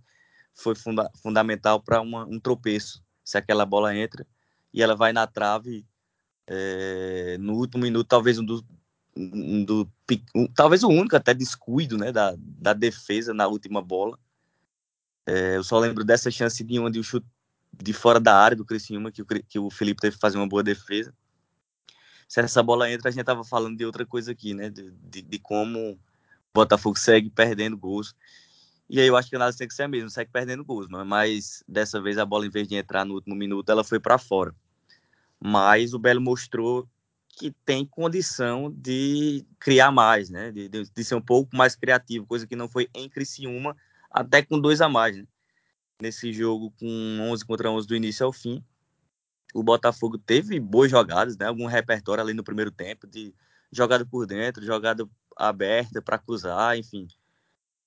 foi 0.52 0.74
funda 0.74 1.08
fundamental 1.22 1.80
para 1.80 2.00
um 2.00 2.38
tropeço. 2.40 3.02
Se 3.24 3.38
aquela 3.38 3.64
bola 3.64 3.96
entra 3.96 4.26
e 4.74 4.82
ela 4.82 4.96
vai 4.96 5.12
na 5.12 5.26
trave 5.26 5.86
é, 6.46 7.36
no 7.38 7.54
último 7.54 7.84
minuto, 7.84 8.08
talvez 8.08 8.38
um 8.38 8.44
dos, 8.44 8.64
do 9.14 9.88
talvez 10.54 10.82
o 10.82 10.88
único 10.88 11.16
até 11.16 11.34
descuido 11.34 11.98
né, 11.98 12.10
da, 12.10 12.34
da 12.38 12.72
defesa 12.72 13.34
na 13.34 13.46
última 13.46 13.82
bola. 13.82 14.18
É, 15.26 15.56
eu 15.56 15.64
só 15.64 15.78
lembro 15.78 16.04
dessa 16.04 16.30
chance 16.30 16.64
de 16.64 16.78
onde 16.78 16.98
o 16.98 17.04
chute 17.04 17.26
de 17.72 17.92
fora 17.92 18.20
da 18.20 18.36
área 18.36 18.56
do 18.56 18.64
Criciúma, 18.64 19.10
que 19.10 19.22
o, 19.22 19.26
que 19.26 19.58
o 19.58 19.70
Felipe 19.70 20.00
teve 20.00 20.16
que 20.16 20.20
fazer 20.20 20.36
uma 20.36 20.48
boa 20.48 20.62
defesa. 20.62 21.14
se 22.28 22.40
essa 22.40 22.62
bola 22.62 22.90
entra, 22.90 23.08
a 23.08 23.12
gente 23.12 23.24
tava 23.24 23.44
falando 23.44 23.76
de 23.76 23.84
outra 23.84 24.04
coisa 24.04 24.32
aqui, 24.32 24.54
né? 24.54 24.68
De, 24.68 24.90
de, 24.90 25.22
de 25.22 25.38
como 25.38 25.92
o 25.92 25.98
Botafogo 26.54 26.98
segue 26.98 27.30
perdendo 27.30 27.76
gols. 27.76 28.14
E 28.88 29.00
aí 29.00 29.06
eu 29.06 29.16
acho 29.16 29.30
que 29.30 29.36
a 29.36 29.38
análise 29.38 29.56
tem 29.56 29.68
que 29.68 29.74
ser 29.74 29.84
a 29.84 29.88
mesma, 29.88 30.10
segue 30.10 30.30
perdendo 30.30 30.64
gols, 30.64 30.86
mas 30.88 31.64
dessa 31.66 32.00
vez 32.00 32.18
a 32.18 32.26
bola, 32.26 32.46
em 32.46 32.50
vez 32.50 32.68
de 32.68 32.74
entrar 32.74 33.06
no 33.06 33.14
último 33.14 33.34
minuto, 33.34 33.70
ela 33.70 33.84
foi 33.84 33.98
para 33.98 34.18
fora. 34.18 34.54
Mas 35.40 35.94
o 35.94 35.98
Belo 35.98 36.20
mostrou 36.20 36.86
que 37.32 37.50
tem 37.64 37.84
condição 37.86 38.70
de 38.70 39.44
criar 39.58 39.90
mais, 39.90 40.28
né? 40.28 40.52
De, 40.52 40.68
de, 40.68 40.84
de, 40.84 41.04
ser 41.04 41.14
um 41.14 41.20
pouco 41.20 41.56
mais 41.56 41.74
criativo, 41.74 42.26
coisa 42.26 42.46
que 42.46 42.54
não 42.54 42.68
foi 42.68 42.88
em 42.94 43.08
Criciúma, 43.08 43.76
até 44.10 44.42
com 44.42 44.60
dois 44.60 44.80
a 44.80 44.88
mais, 44.88 45.16
né? 45.16 45.24
Nesse 46.00 46.32
jogo 46.32 46.72
com 46.78 47.18
11 47.30 47.44
contra 47.44 47.70
11 47.70 47.86
do 47.86 47.96
início 47.96 48.26
ao 48.26 48.32
fim, 48.32 48.62
o 49.54 49.62
Botafogo 49.62 50.18
teve 50.18 50.60
boas 50.60 50.90
jogadas, 50.90 51.36
né? 51.36 51.46
Algum 51.46 51.66
repertório 51.66 52.22
ali 52.22 52.34
no 52.34 52.44
primeiro 52.44 52.70
tempo 52.70 53.06
de 53.06 53.34
jogada 53.70 54.04
por 54.04 54.26
dentro, 54.26 54.64
jogada 54.64 55.08
aberta 55.36 56.02
para 56.02 56.18
cruzar, 56.18 56.76
enfim. 56.76 57.08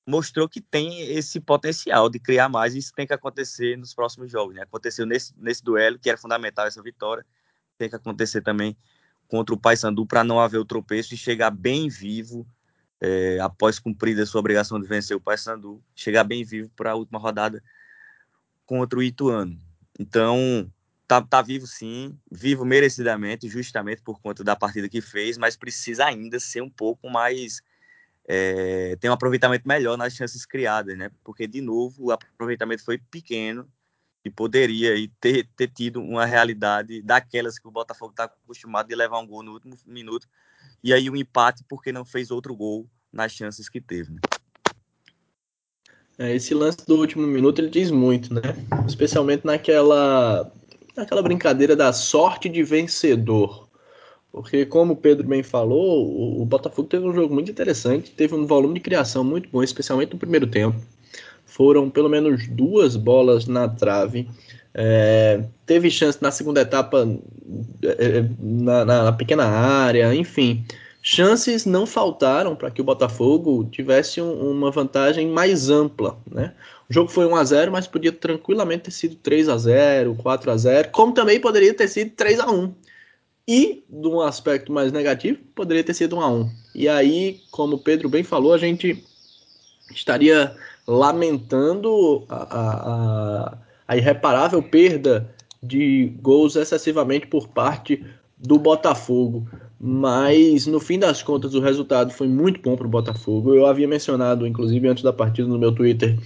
Mostrou 0.07 0.49
que 0.49 0.61
tem 0.61 1.01
esse 1.01 1.39
potencial 1.39 2.09
de 2.09 2.19
criar 2.19 2.49
mais 2.49 2.73
e 2.73 2.79
isso 2.79 2.93
tem 2.95 3.05
que 3.05 3.13
acontecer 3.13 3.77
nos 3.77 3.93
próximos 3.93 4.31
jogos, 4.31 4.55
né? 4.55 4.63
Aconteceu 4.63 5.05
nesse, 5.05 5.33
nesse 5.37 5.63
duelo, 5.63 5.99
que 5.99 6.09
era 6.09 6.17
fundamental 6.17 6.65
essa 6.65 6.81
vitória, 6.81 7.25
tem 7.77 7.89
que 7.89 7.95
acontecer 7.95 8.41
também 8.41 8.75
contra 9.27 9.53
o 9.53 9.57
Paysandu 9.57 10.05
para 10.05 10.23
não 10.23 10.39
haver 10.39 10.57
o 10.57 10.65
tropeço 10.65 11.13
e 11.13 11.17
chegar 11.17 11.51
bem 11.51 11.89
vivo 11.89 12.45
é, 13.01 13.39
após 13.39 13.79
cumprida 13.79 14.23
a 14.23 14.25
sua 14.25 14.39
obrigação 14.39 14.79
de 14.79 14.87
vencer 14.87 15.15
o 15.15 15.19
Paysandu, 15.19 15.81
chegar 15.95 16.23
bem 16.23 16.43
vivo 16.43 16.69
para 16.75 16.91
a 16.91 16.95
última 16.95 17.19
rodada 17.19 17.61
contra 18.65 18.99
o 18.99 19.03
Ituano. 19.03 19.59
Então, 19.99 20.71
tá, 21.07 21.21
tá 21.21 21.41
vivo 21.41 21.67
sim, 21.67 22.17
vivo 22.31 22.65
merecidamente, 22.65 23.47
justamente 23.47 24.01
por 24.01 24.19
conta 24.19 24.43
da 24.43 24.55
partida 24.55 24.89
que 24.89 25.01
fez, 25.01 25.37
mas 25.37 25.55
precisa 25.55 26.05
ainda 26.05 26.39
ser 26.39 26.61
um 26.61 26.69
pouco 26.69 27.09
mais 27.09 27.61
é, 28.27 28.95
tem 28.99 29.09
um 29.09 29.13
aproveitamento 29.13 29.67
melhor 29.67 29.97
nas 29.97 30.13
chances 30.13 30.45
criadas, 30.45 30.97
né? 30.97 31.11
Porque 31.23 31.45
de 31.45 31.61
novo 31.61 32.05
o 32.05 32.11
aproveitamento 32.11 32.83
foi 32.83 32.97
pequeno 32.97 33.69
e 34.25 34.29
poderia 34.31 34.93
aí, 34.93 35.07
ter, 35.21 35.47
ter 35.55 35.67
tido 35.67 36.01
uma 36.01 36.25
realidade 36.25 36.99
daquelas 37.03 37.59
que 37.59 37.67
o 37.67 37.71
Botafogo 37.71 38.09
está 38.09 38.23
acostumado 38.23 38.87
de 38.87 38.95
levar 38.95 39.19
um 39.19 39.27
gol 39.27 39.43
no 39.43 39.53
último 39.53 39.77
minuto. 39.85 40.27
E 40.83 40.91
aí 40.91 41.07
um 41.11 41.15
empate 41.15 41.63
porque 41.69 41.91
não 41.91 42.03
fez 42.03 42.31
outro 42.31 42.55
gol 42.55 42.87
nas 43.13 43.31
chances 43.31 43.69
que 43.69 43.79
teve. 43.79 44.13
Né? 44.13 44.19
É, 46.17 46.35
esse 46.35 46.55
lance 46.55 46.83
do 46.87 46.95
último 46.95 47.27
minuto 47.27 47.59
ele 47.59 47.69
diz 47.69 47.91
muito, 47.91 48.33
né? 48.33 48.41
Especialmente 48.87 49.45
naquela, 49.45 50.51
naquela 50.95 51.21
brincadeira 51.21 51.75
da 51.75 51.93
sorte 51.93 52.49
de 52.49 52.63
vencedor. 52.63 53.69
Porque, 54.31 54.65
como 54.65 54.93
o 54.93 54.97
Pedro 54.97 55.27
bem 55.27 55.43
falou, 55.43 56.41
o 56.41 56.45
Botafogo 56.45 56.89
teve 56.89 57.05
um 57.05 57.13
jogo 57.13 57.33
muito 57.33 57.51
interessante, 57.51 58.11
teve 58.11 58.33
um 58.33 58.45
volume 58.45 58.73
de 58.73 58.79
criação 58.81 59.23
muito 59.23 59.49
bom, 59.49 59.63
especialmente 59.63 60.13
no 60.13 60.19
primeiro 60.19 60.47
tempo 60.47 60.77
foram 61.55 61.89
pelo 61.89 62.09
menos 62.09 62.49
duas 62.49 62.97
bolas 62.97 63.47
na 63.47 63.69
trave. 63.69 64.27
É, 64.73 65.41
teve 65.65 65.89
chance 65.89 66.21
na 66.21 66.29
segunda 66.29 66.59
etapa 66.59 67.07
é, 67.81 67.87
é, 67.87 68.29
na, 68.41 68.83
na, 68.83 69.03
na, 69.03 69.13
pequena 69.13 69.45
área, 69.45 70.13
enfim. 70.13 70.65
Chances 71.01 71.65
não 71.65 71.85
faltaram 71.85 72.57
para 72.57 72.69
que 72.69 72.81
o 72.81 72.83
Botafogo 72.83 73.63
tivesse 73.71 74.19
um, 74.19 74.51
uma 74.51 74.69
vantagem 74.69 75.29
mais 75.29 75.69
ampla. 75.69 76.17
Né? 76.29 76.53
O 76.89 76.93
jogo 76.93 77.09
foi 77.09 77.25
1 77.25 77.35
a 77.37 77.43
0 77.45 77.71
mas 77.71 77.87
podia 77.87 78.11
tranquilamente 78.11 78.83
ter 78.83 78.91
sido 78.91 79.15
3 79.15 79.47
a 79.47 79.57
0 79.57 80.13
4 80.15 80.51
a 80.51 80.57
0 80.57 80.89
como 80.91 81.13
também 81.13 81.39
poderia 81.39 81.73
ter 81.73 81.87
sido 81.87 82.11
3 82.11 82.41
a 82.41 82.51
1 82.51 82.73
E, 83.47 83.81
de 83.89 84.07
um 84.09 84.19
aspecto 84.19 84.73
mais 84.73 84.91
negativo, 84.91 85.39
poderia 85.55 85.85
ter 85.85 85.93
sido 85.93 86.17
1 86.17 86.21
a 86.21 86.27
1 86.27 86.49
E 86.75 86.89
aí, 86.89 87.39
como 87.49 87.77
o 87.77 87.79
Pedro 87.79 88.09
bem 88.09 88.25
falou, 88.25 88.53
a 88.53 88.57
gente 88.57 89.01
estaria 89.89 90.53
lamentando 90.87 92.25
a, 92.29 92.59
a, 92.59 93.57
a 93.87 93.97
irreparável 93.97 94.61
perda 94.61 95.33
de 95.61 96.13
gols 96.21 96.55
excessivamente 96.55 97.27
por 97.27 97.47
parte 97.47 98.03
do 98.37 98.59
Botafogo. 98.59 99.47
Mas 99.79 100.67
no 100.67 100.79
fim 100.79 100.99
das 100.99 101.21
contas 101.21 101.53
o 101.53 101.59
resultado 101.59 102.11
foi 102.11 102.27
muito 102.27 102.61
bom 102.61 102.75
para 102.75 102.87
o 102.87 102.89
Botafogo. 102.89 103.53
Eu 103.53 103.65
havia 103.65 103.87
mencionado, 103.87 104.47
inclusive 104.47 104.87
antes 104.87 105.03
da 105.03 105.11
partida 105.11 105.47
no 105.47 105.59
meu 105.59 105.73
Twitter, 105.73 106.17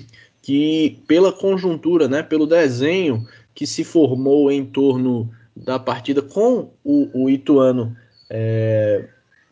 que 0.41 1.01
pela 1.07 1.31
conjuntura, 1.31 2.07
né, 2.07 2.21
pelo 2.21 2.45
desenho 2.45 3.25
que 3.55 3.65
se 3.65 3.83
formou 3.83 4.51
em 4.51 4.65
torno 4.65 5.29
da 5.55 5.77
partida 5.77 6.21
com 6.21 6.71
o, 6.83 7.09
o 7.13 7.29
Ituano 7.29 7.95
é, 8.29 9.07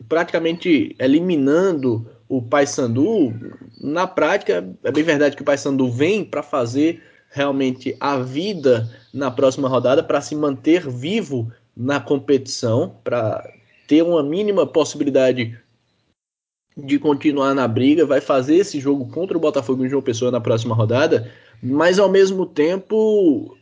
praticamente 0.08 0.96
eliminando 1.00 2.08
o 2.30 2.42
Paysandu, 2.42 3.34
na 3.82 4.06
prática, 4.06 4.68
é 4.84 4.92
bem 4.92 5.04
verdade 5.04 5.36
que 5.36 5.42
o 5.42 5.46
Paysandu 5.46 5.90
vem 5.90 6.26
para 6.26 6.44
fazer 6.44 7.02
realmente 7.30 7.96
a 8.00 8.18
vida 8.18 8.90
na 9.14 9.32
próxima 9.32 9.68
rodada, 9.68 10.04
para 10.04 10.22
se 10.22 10.36
manter 10.36 10.90
vivo 10.90 11.52
na 11.76 12.00
competição, 12.00 12.98
para 13.04 13.44
ter 13.88 14.02
uma 14.02 14.24
mínima 14.24 14.66
possibilidade 14.66 15.58
de 16.76 17.00
continuar 17.00 17.56
na 17.56 17.68
briga, 17.68 18.06
vai 18.06 18.22
fazer 18.22 18.58
esse 18.58 18.80
jogo 18.80 19.08
contra 19.10 19.38
o 19.38 19.42
Botafogo 19.42 19.84
e 19.84 19.88
o 19.88 19.90
João 19.90 20.02
Pessoa 20.02 20.30
na 20.30 20.42
próxima 20.42 20.76
rodada, 20.76 21.32
mas 21.62 21.98
ao 21.98 22.10
mesmo 22.10 22.46
tempo 22.46 23.58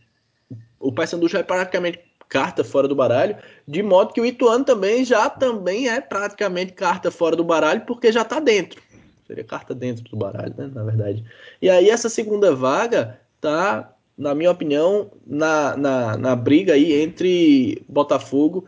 o 0.80 0.92
Paysandu 0.92 1.28
já 1.28 1.40
é 1.40 1.44
praticamente 1.44 2.00
carta 2.28 2.64
fora 2.64 2.88
do 2.88 2.96
baralho, 2.96 3.36
de 3.68 3.82
modo 3.82 4.14
que 4.14 4.22
o 4.22 4.26
Ituano 4.26 4.66
também 4.66 5.06
já 5.06 5.30
também 5.30 5.90
é 5.90 6.02
praticamente 6.02 6.74
carta 6.74 7.12
fora 7.12 7.36
do 7.36 7.44
baralho, 7.44 7.82
porque 7.82 8.12
já 8.12 8.22
está 8.22 8.40
dentro. 8.40 8.82
Seria 9.28 9.44
carta 9.44 9.74
dentro 9.74 10.04
do 10.04 10.16
baralho, 10.16 10.54
né, 10.58 10.70
na 10.74 10.84
verdade. 10.84 11.24
E 11.62 11.70
aí 11.70 11.90
essa 11.90 12.10
segunda 12.10 12.54
vaga 12.56 13.20
tá, 13.42 13.94
na 14.18 14.36
minha 14.36 14.52
opinião, 14.52 15.12
na, 15.26 15.76
na, 15.76 16.18
na 16.18 16.36
briga 16.36 16.74
aí 16.74 16.94
entre 17.02 17.84
Botafogo 17.88 18.66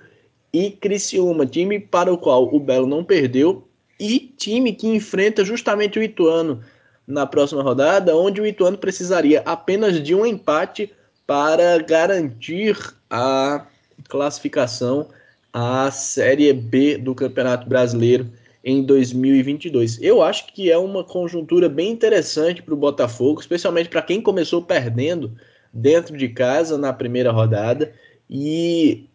e 0.51 0.71
Criciúma, 0.71 1.45
time 1.45 1.79
para 1.79 2.11
o 2.11 2.17
qual 2.17 2.53
o 2.53 2.59
Belo 2.59 2.87
não 2.87 3.03
perdeu 3.03 3.67
e 3.99 4.19
time 4.37 4.73
que 4.73 4.87
enfrenta 4.87 5.43
justamente 5.43 5.99
o 5.99 6.03
Ituano 6.03 6.61
na 7.05 7.25
próxima 7.25 7.61
rodada, 7.61 8.15
onde 8.15 8.41
o 8.41 8.45
Ituano 8.45 8.77
precisaria 8.77 9.41
apenas 9.45 10.01
de 10.01 10.13
um 10.13 10.25
empate 10.25 10.91
para 11.25 11.77
garantir 11.79 12.77
a 13.09 13.65
classificação 14.07 15.07
à 15.51 15.89
Série 15.91 16.51
B 16.53 16.97
do 16.97 17.15
Campeonato 17.15 17.67
Brasileiro 17.67 18.29
em 18.63 18.83
2022. 18.83 20.01
Eu 20.01 20.21
acho 20.21 20.47
que 20.47 20.71
é 20.71 20.77
uma 20.77 21.03
conjuntura 21.03 21.69
bem 21.69 21.91
interessante 21.91 22.61
para 22.61 22.73
o 22.73 22.77
Botafogo, 22.77 23.39
especialmente 23.39 23.89
para 23.89 24.01
quem 24.01 24.21
começou 24.21 24.61
perdendo 24.61 25.31
dentro 25.71 26.17
de 26.17 26.27
casa 26.29 26.77
na 26.77 26.91
primeira 26.91 27.31
rodada. 27.31 27.93
E, 28.29 29.05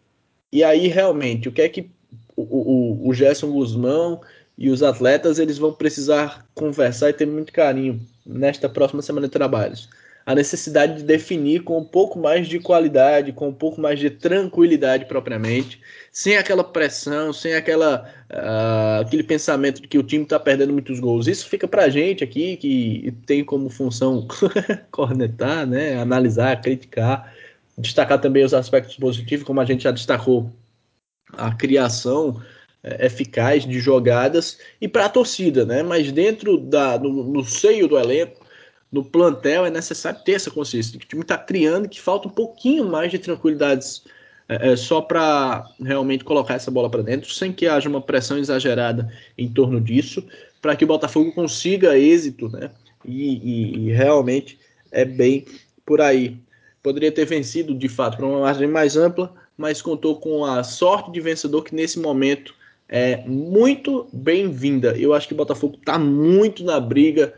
e 0.51 0.63
aí, 0.63 0.87
realmente, 0.87 1.47
o 1.47 1.51
que 1.51 1.61
é 1.61 1.69
que 1.69 1.89
o, 2.35 2.41
o, 2.41 3.09
o 3.09 3.13
Gerson 3.13 3.51
Guzmão 3.51 4.21
e 4.57 4.69
os 4.69 4.81
atletas 4.81 5.39
eles 5.39 5.57
vão 5.57 5.73
precisar 5.73 6.45
conversar 6.55 7.09
e 7.09 7.13
ter 7.13 7.27
muito 7.27 7.53
carinho 7.53 7.99
nesta 8.25 8.67
próxima 8.67 9.01
semana 9.01 9.27
de 9.27 9.33
trabalhos? 9.33 9.87
A 10.25 10.33
necessidade 10.33 10.97
de 10.97 11.03
definir 11.03 11.63
com 11.63 11.77
um 11.77 11.83
pouco 11.83 12.17
mais 12.17 12.47
de 12.47 12.59
qualidade, 12.59 13.33
com 13.33 13.49
um 13.49 13.53
pouco 13.53 13.81
mais 13.81 13.99
de 13.99 14.09
tranquilidade 14.09 15.05
propriamente, 15.05 15.81
sem 16.11 16.37
aquela 16.37 16.63
pressão, 16.63 17.33
sem 17.33 17.55
aquela, 17.55 18.09
uh, 18.31 19.01
aquele 19.01 19.23
pensamento 19.23 19.81
de 19.81 19.87
que 19.87 19.97
o 19.97 20.03
time 20.03 20.23
está 20.23 20.39
perdendo 20.39 20.71
muitos 20.71 20.99
gols. 20.99 21.27
Isso 21.27 21.49
fica 21.49 21.67
para 21.67 21.83
a 21.83 21.89
gente 21.89 22.23
aqui, 22.23 22.55
que 22.55 23.13
tem 23.25 23.43
como 23.43 23.69
função 23.69 24.25
cornetar, 24.91 25.67
né, 25.67 25.99
analisar, 25.99 26.61
criticar, 26.61 27.33
destacar 27.77 28.19
também 28.21 28.45
os 28.45 28.53
aspectos 28.53 28.95
positivos, 28.95 29.45
como 29.45 29.59
a 29.59 29.65
gente 29.65 29.83
já 29.83 29.91
destacou, 29.91 30.49
a 31.33 31.53
criação 31.53 32.41
é, 32.83 33.07
eficaz 33.07 33.65
de 33.65 33.79
jogadas 33.79 34.59
e 34.79 34.87
para 34.87 35.05
a 35.05 35.09
torcida, 35.09 35.65
né? 35.65 35.81
Mas 35.81 36.11
dentro 36.11 36.57
da 36.57 36.99
no, 36.99 37.23
no 37.23 37.43
seio 37.43 37.87
do 37.87 37.97
elenco 37.97 38.42
no 38.93 39.03
plantel 39.03 39.65
é 39.65 39.71
necessário 39.71 40.21
ter 40.23 40.33
essa 40.33 40.51
consciência 40.51 40.99
que 40.99 41.03
o 41.03 41.09
time 41.09 41.23
está 41.23 41.35
criando 41.35 41.89
que 41.89 41.99
falta 41.99 42.27
um 42.27 42.31
pouquinho 42.31 42.85
mais 42.85 43.09
de 43.09 43.17
tranquilidades 43.17 44.03
é, 44.47 44.71
é, 44.71 44.75
só 44.75 45.01
para 45.01 45.65
realmente 45.81 46.23
colocar 46.23 46.53
essa 46.53 46.69
bola 46.69 46.89
para 46.91 47.01
dentro, 47.01 47.33
sem 47.33 47.51
que 47.51 47.65
haja 47.65 47.89
uma 47.89 48.01
pressão 48.01 48.37
exagerada 48.37 49.11
em 49.35 49.47
torno 49.47 49.81
disso, 49.81 50.23
para 50.61 50.75
que 50.75 50.83
o 50.83 50.87
Botafogo 50.87 51.31
consiga 51.31 51.97
êxito, 51.97 52.49
né? 52.49 52.69
E, 53.03 53.33
e, 53.33 53.77
e, 53.87 53.91
realmente 53.91 54.59
é 54.91 55.03
bem 55.03 55.45
por 55.85 55.99
aí. 55.99 56.37
Poderia 56.83 57.11
ter 57.11 57.25
vencido 57.25 57.73
de 57.73 57.89
fato 57.89 58.17
para 58.17 58.25
uma 58.25 58.41
margem 58.41 58.67
mais 58.67 58.95
ampla, 58.95 59.33
mas 59.57 59.81
contou 59.81 60.19
com 60.19 60.45
a 60.45 60.63
sorte 60.63 61.11
de 61.11 61.19
vencedor 61.19 61.63
que 61.63 61.73
nesse 61.73 61.99
momento 61.99 62.53
é 62.87 63.23
muito 63.25 64.07
bem-vinda. 64.13 64.95
Eu 64.97 65.13
acho 65.13 65.27
que 65.27 65.33
o 65.33 65.37
Botafogo 65.37 65.77
está 65.79 65.97
muito 65.97 66.63
na 66.63 66.79
briga 66.79 67.33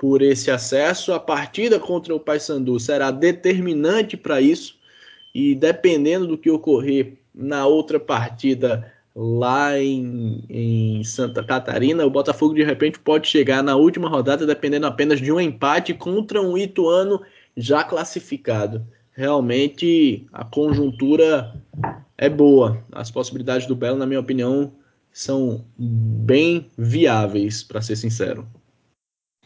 por 0.00 0.22
esse 0.22 0.50
acesso. 0.50 1.12
A 1.12 1.20
partida 1.20 1.78
contra 1.78 2.14
o 2.14 2.18
Paysandu 2.18 2.80
será 2.80 3.10
determinante 3.10 4.16
para 4.16 4.40
isso 4.40 4.78
e 5.34 5.54
dependendo 5.54 6.26
do 6.26 6.38
que 6.38 6.50
ocorrer 6.50 7.18
na 7.34 7.66
outra 7.66 8.00
partida 8.00 8.90
lá 9.14 9.78
em, 9.78 10.42
em 10.48 11.04
Santa 11.04 11.44
Catarina, 11.44 12.06
o 12.06 12.10
Botafogo 12.10 12.54
de 12.54 12.64
repente 12.64 12.98
pode 12.98 13.28
chegar 13.28 13.62
na 13.62 13.76
última 13.76 14.08
rodada 14.08 14.46
dependendo 14.46 14.86
apenas 14.86 15.20
de 15.20 15.30
um 15.30 15.38
empate 15.38 15.92
contra 15.92 16.40
um 16.40 16.56
Ituano 16.56 17.20
já 17.54 17.84
classificado. 17.84 18.86
Realmente 19.12 20.26
a 20.32 20.44
conjuntura 20.44 21.54
é 22.16 22.30
boa. 22.30 22.82
As 22.90 23.10
possibilidades 23.10 23.66
do 23.66 23.76
Belo, 23.76 23.98
na 23.98 24.06
minha 24.06 24.20
opinião, 24.20 24.72
são 25.12 25.62
bem 25.76 26.70
viáveis, 26.78 27.62
para 27.62 27.82
ser 27.82 27.96
sincero. 27.96 28.48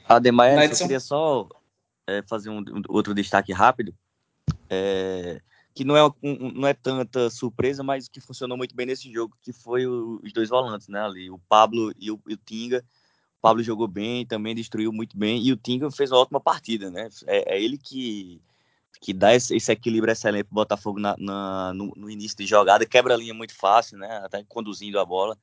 Ademais, 0.08 0.58
edição... 0.58 0.84
eu 0.84 0.88
queria 0.88 1.00
só 1.00 1.48
é, 2.06 2.22
fazer 2.22 2.50
um, 2.50 2.62
outro 2.88 3.14
destaque 3.14 3.52
rápido. 3.52 3.94
É, 4.68 5.40
que 5.74 5.84
não 5.84 5.96
é, 5.96 6.06
um, 6.22 6.52
não 6.52 6.68
é 6.68 6.72
tanta 6.74 7.28
surpresa, 7.28 7.82
mas 7.82 8.08
que 8.08 8.20
funcionou 8.20 8.56
muito 8.56 8.76
bem 8.76 8.86
nesse 8.86 9.12
jogo, 9.12 9.36
que 9.42 9.52
foi 9.52 9.86
o, 9.86 10.20
os 10.22 10.32
dois 10.32 10.48
volantes, 10.48 10.86
né, 10.86 11.00
ali, 11.00 11.28
o 11.28 11.38
Pablo 11.48 11.92
e 11.98 12.10
o, 12.10 12.20
e 12.28 12.34
o, 12.34 12.36
Tinga. 12.36 12.78
O 13.38 13.42
Pablo 13.42 13.62
jogou 13.62 13.88
bem, 13.88 14.24
também 14.24 14.54
destruiu 14.54 14.92
muito 14.92 15.18
bem, 15.18 15.42
e 15.42 15.52
o 15.52 15.56
Tinga 15.56 15.90
fez 15.90 16.12
uma 16.12 16.20
ótima 16.20 16.40
partida, 16.40 16.90
né? 16.90 17.08
É, 17.26 17.56
é 17.56 17.62
ele 17.62 17.76
que, 17.76 18.40
que 19.00 19.12
dá 19.12 19.34
esse, 19.34 19.54
esse 19.56 19.72
equilíbrio 19.72 20.12
excelente 20.12 20.44
pro 20.44 20.54
Botafogo 20.54 21.00
na, 21.00 21.16
na 21.18 21.74
no, 21.74 21.92
no, 21.96 22.08
início 22.08 22.38
de 22.38 22.46
jogada, 22.46 22.86
quebra 22.86 23.14
a 23.14 23.16
linha 23.16 23.34
muito 23.34 23.54
fácil, 23.54 23.98
né? 23.98 24.20
Até 24.24 24.44
conduzindo 24.44 24.98
a 24.98 25.04
bola. 25.04 25.36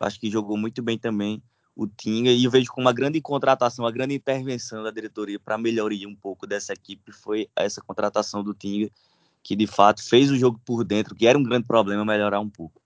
Acho 0.00 0.18
que 0.18 0.30
jogou 0.30 0.58
muito 0.58 0.82
bem 0.82 0.98
também 0.98 1.40
o 1.74 1.86
Tinga, 1.86 2.30
e 2.30 2.44
eu 2.44 2.50
vejo 2.50 2.70
como 2.70 2.86
uma 2.86 2.92
grande 2.92 3.20
contratação, 3.20 3.84
uma 3.84 3.92
grande 3.92 4.14
intervenção 4.14 4.82
da 4.82 4.90
diretoria 4.90 5.40
para 5.40 5.56
melhoria 5.56 6.08
um 6.08 6.14
pouco 6.14 6.46
dessa 6.46 6.72
equipe 6.72 7.12
foi 7.12 7.48
essa 7.56 7.80
contratação 7.80 8.42
do 8.42 8.54
Tinga, 8.54 8.90
que 9.42 9.56
de 9.56 9.66
fato 9.66 10.06
fez 10.06 10.30
o 10.30 10.36
jogo 10.36 10.60
por 10.64 10.84
dentro, 10.84 11.14
que 11.14 11.26
era 11.26 11.38
um 11.38 11.42
grande 11.42 11.66
problema, 11.66 12.04
melhorar 12.04 12.40
um 12.40 12.50
pouco. 12.50 12.80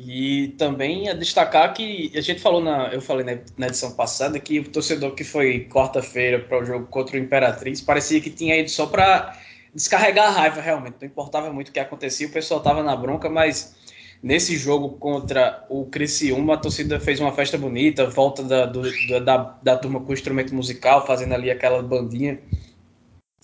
E 0.00 0.54
também 0.56 1.08
a 1.08 1.12
destacar 1.12 1.74
que 1.74 2.12
a 2.14 2.20
gente 2.20 2.40
falou 2.40 2.60
na, 2.60 2.86
eu 2.94 3.00
falei 3.00 3.42
na, 3.56 3.66
edição 3.66 3.96
passada 3.96 4.38
que 4.38 4.60
o 4.60 4.70
torcedor 4.70 5.12
que 5.12 5.24
foi 5.24 5.68
quarta-feira 5.68 6.38
para 6.38 6.62
o 6.62 6.64
jogo 6.64 6.86
contra 6.86 7.16
o 7.16 7.20
Imperatriz 7.20 7.80
parecia 7.80 8.20
que 8.20 8.30
tinha 8.30 8.56
ido 8.56 8.70
só 8.70 8.86
para 8.86 9.36
descarregar 9.74 10.28
a 10.28 10.30
raiva 10.30 10.60
realmente, 10.60 10.96
não 11.00 11.08
importava 11.08 11.52
muito 11.52 11.70
o 11.70 11.72
que 11.72 11.80
acontecia, 11.80 12.28
o 12.28 12.32
pessoal 12.32 12.58
estava 12.58 12.80
na 12.80 12.94
bronca, 12.94 13.28
mas 13.28 13.76
nesse 14.22 14.56
jogo 14.56 14.90
contra 14.98 15.64
o 15.68 15.86
Criciúma 15.86 16.54
a 16.54 16.56
torcida 16.56 16.98
fez 16.98 17.20
uma 17.20 17.32
festa 17.32 17.56
bonita, 17.56 18.08
volta 18.08 18.42
da, 18.42 18.66
do, 18.66 18.82
da, 19.24 19.58
da 19.62 19.76
turma 19.76 20.00
com 20.00 20.10
o 20.10 20.14
instrumento 20.14 20.54
musical, 20.54 21.06
fazendo 21.06 21.34
ali 21.34 21.50
aquela 21.50 21.82
bandinha 21.82 22.38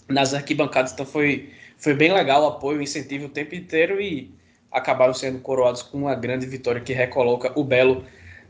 nas 0.08 0.34
arquibancadas. 0.34 0.92
Então 0.92 1.06
foi, 1.06 1.50
foi 1.78 1.94
bem 1.94 2.12
legal 2.12 2.42
o 2.42 2.46
apoio, 2.48 2.78
o 2.78 2.82
incentivo 2.82 3.26
o 3.26 3.30
tempo 3.30 3.54
inteiro 3.54 4.00
e 4.00 4.34
acabaram 4.70 5.14
sendo 5.14 5.38
coroados 5.38 5.82
com 5.82 5.98
uma 5.98 6.14
grande 6.14 6.46
vitória 6.46 6.80
que 6.80 6.92
recoloca 6.92 7.52
o 7.58 7.62
Belo 7.62 8.04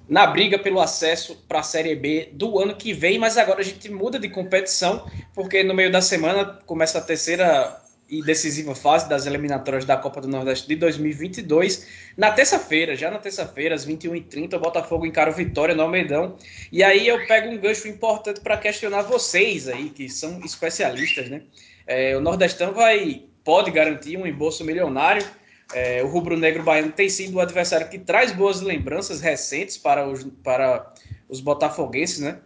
na 0.08 0.26
briga 0.26 0.58
pelo 0.58 0.80
acesso 0.80 1.44
para 1.48 1.60
a 1.60 1.62
Série 1.62 1.94
B 1.94 2.30
do 2.32 2.58
ano 2.58 2.74
que 2.74 2.92
vem, 2.92 3.18
mas 3.18 3.38
agora 3.38 3.60
a 3.60 3.64
gente 3.64 3.90
muda 3.90 4.18
de 4.18 4.28
competição, 4.28 5.06
porque 5.34 5.62
no 5.62 5.74
meio 5.74 5.90
da 5.90 6.02
semana 6.02 6.44
começa 6.66 6.98
a 6.98 7.02
terceira 7.02 7.83
e 8.08 8.22
decisiva 8.22 8.74
fase 8.74 9.08
das 9.08 9.26
eliminatórias 9.26 9.84
da 9.84 9.96
Copa 9.96 10.20
do 10.20 10.28
Nordeste 10.28 10.68
de 10.68 10.76
2022. 10.76 11.86
Na 12.16 12.30
terça-feira, 12.30 12.94
já 12.94 13.10
na 13.10 13.18
terça-feira, 13.18 13.74
às 13.74 13.86
21h30, 13.86 14.54
o 14.54 14.60
Botafogo 14.60 15.06
encara 15.06 15.30
o 15.30 15.34
Vitória 15.34 15.74
no 15.74 15.82
Almeidão. 15.82 16.36
E 16.70 16.82
aí 16.82 17.08
eu 17.08 17.26
pego 17.26 17.48
um 17.48 17.58
gancho 17.58 17.88
importante 17.88 18.40
para 18.40 18.58
questionar 18.58 19.02
vocês 19.02 19.68
aí, 19.68 19.88
que 19.88 20.08
são 20.08 20.40
especialistas, 20.44 21.30
né? 21.30 21.42
É, 21.86 22.16
o 22.16 22.20
Nordestão 22.20 22.72
vai, 22.72 23.24
pode 23.42 23.70
garantir 23.70 24.16
um 24.16 24.26
embolso 24.26 24.64
milionário. 24.64 25.24
É, 25.72 26.02
o 26.02 26.06
Rubro 26.06 26.36
Negro 26.36 26.62
Baiano 26.62 26.92
tem 26.92 27.08
sido 27.08 27.36
o 27.36 27.40
adversário 27.40 27.88
que 27.88 27.98
traz 27.98 28.32
boas 28.32 28.60
lembranças 28.60 29.20
recentes 29.20 29.78
para 29.78 30.06
os, 30.06 30.24
para 30.42 30.92
os 31.28 31.40
botafoguenses, 31.40 32.20
né? 32.20 32.38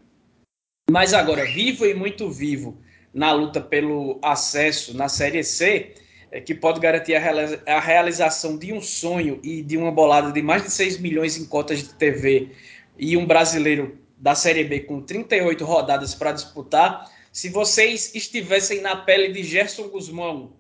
Mas 0.91 1.13
agora, 1.13 1.45
vivo 1.45 1.85
e 1.85 1.95
muito 1.95 2.31
vivo 2.31 2.81
na 3.19 3.33
luta 3.33 3.61
pelo 3.61 4.21
acesso 4.23 4.97
na 4.97 5.09
Série 5.09 5.43
C, 5.43 5.93
é, 6.31 6.41
que 6.41 6.55
pode 6.55 6.79
garantir 6.79 7.17
a, 7.17 7.81
realização 7.81 8.57
de 8.57 8.73
um 8.73 8.81
sonho 8.81 9.41
e 9.43 9.61
de 9.61 9.77
uma 9.77 9.91
bolada 9.91 10.31
de 10.31 10.41
mais 10.41 10.63
de 10.63 10.71
6 10.71 11.01
milhões 11.01 11.37
em 11.37 11.45
cotas 11.45 11.81
de 11.83 11.95
TV 11.95 12.51
e 12.97 13.17
um 13.17 13.27
brasileiro 13.27 13.99
da 14.17 14.37
Série 14.37 14.63
B 14.63 14.81
com 14.81 15.01
38 15.01 15.65
rodadas 15.65 16.15
para 16.15 16.31
disputar. 16.31 17.11
Se 17.33 17.49
vocês 17.49 18.15
estivessem 18.15 18.81
na 18.81 18.95
pele 18.95 19.33
de 19.33 19.43
Gerson 19.43 19.89
Guzmão, 19.89 20.53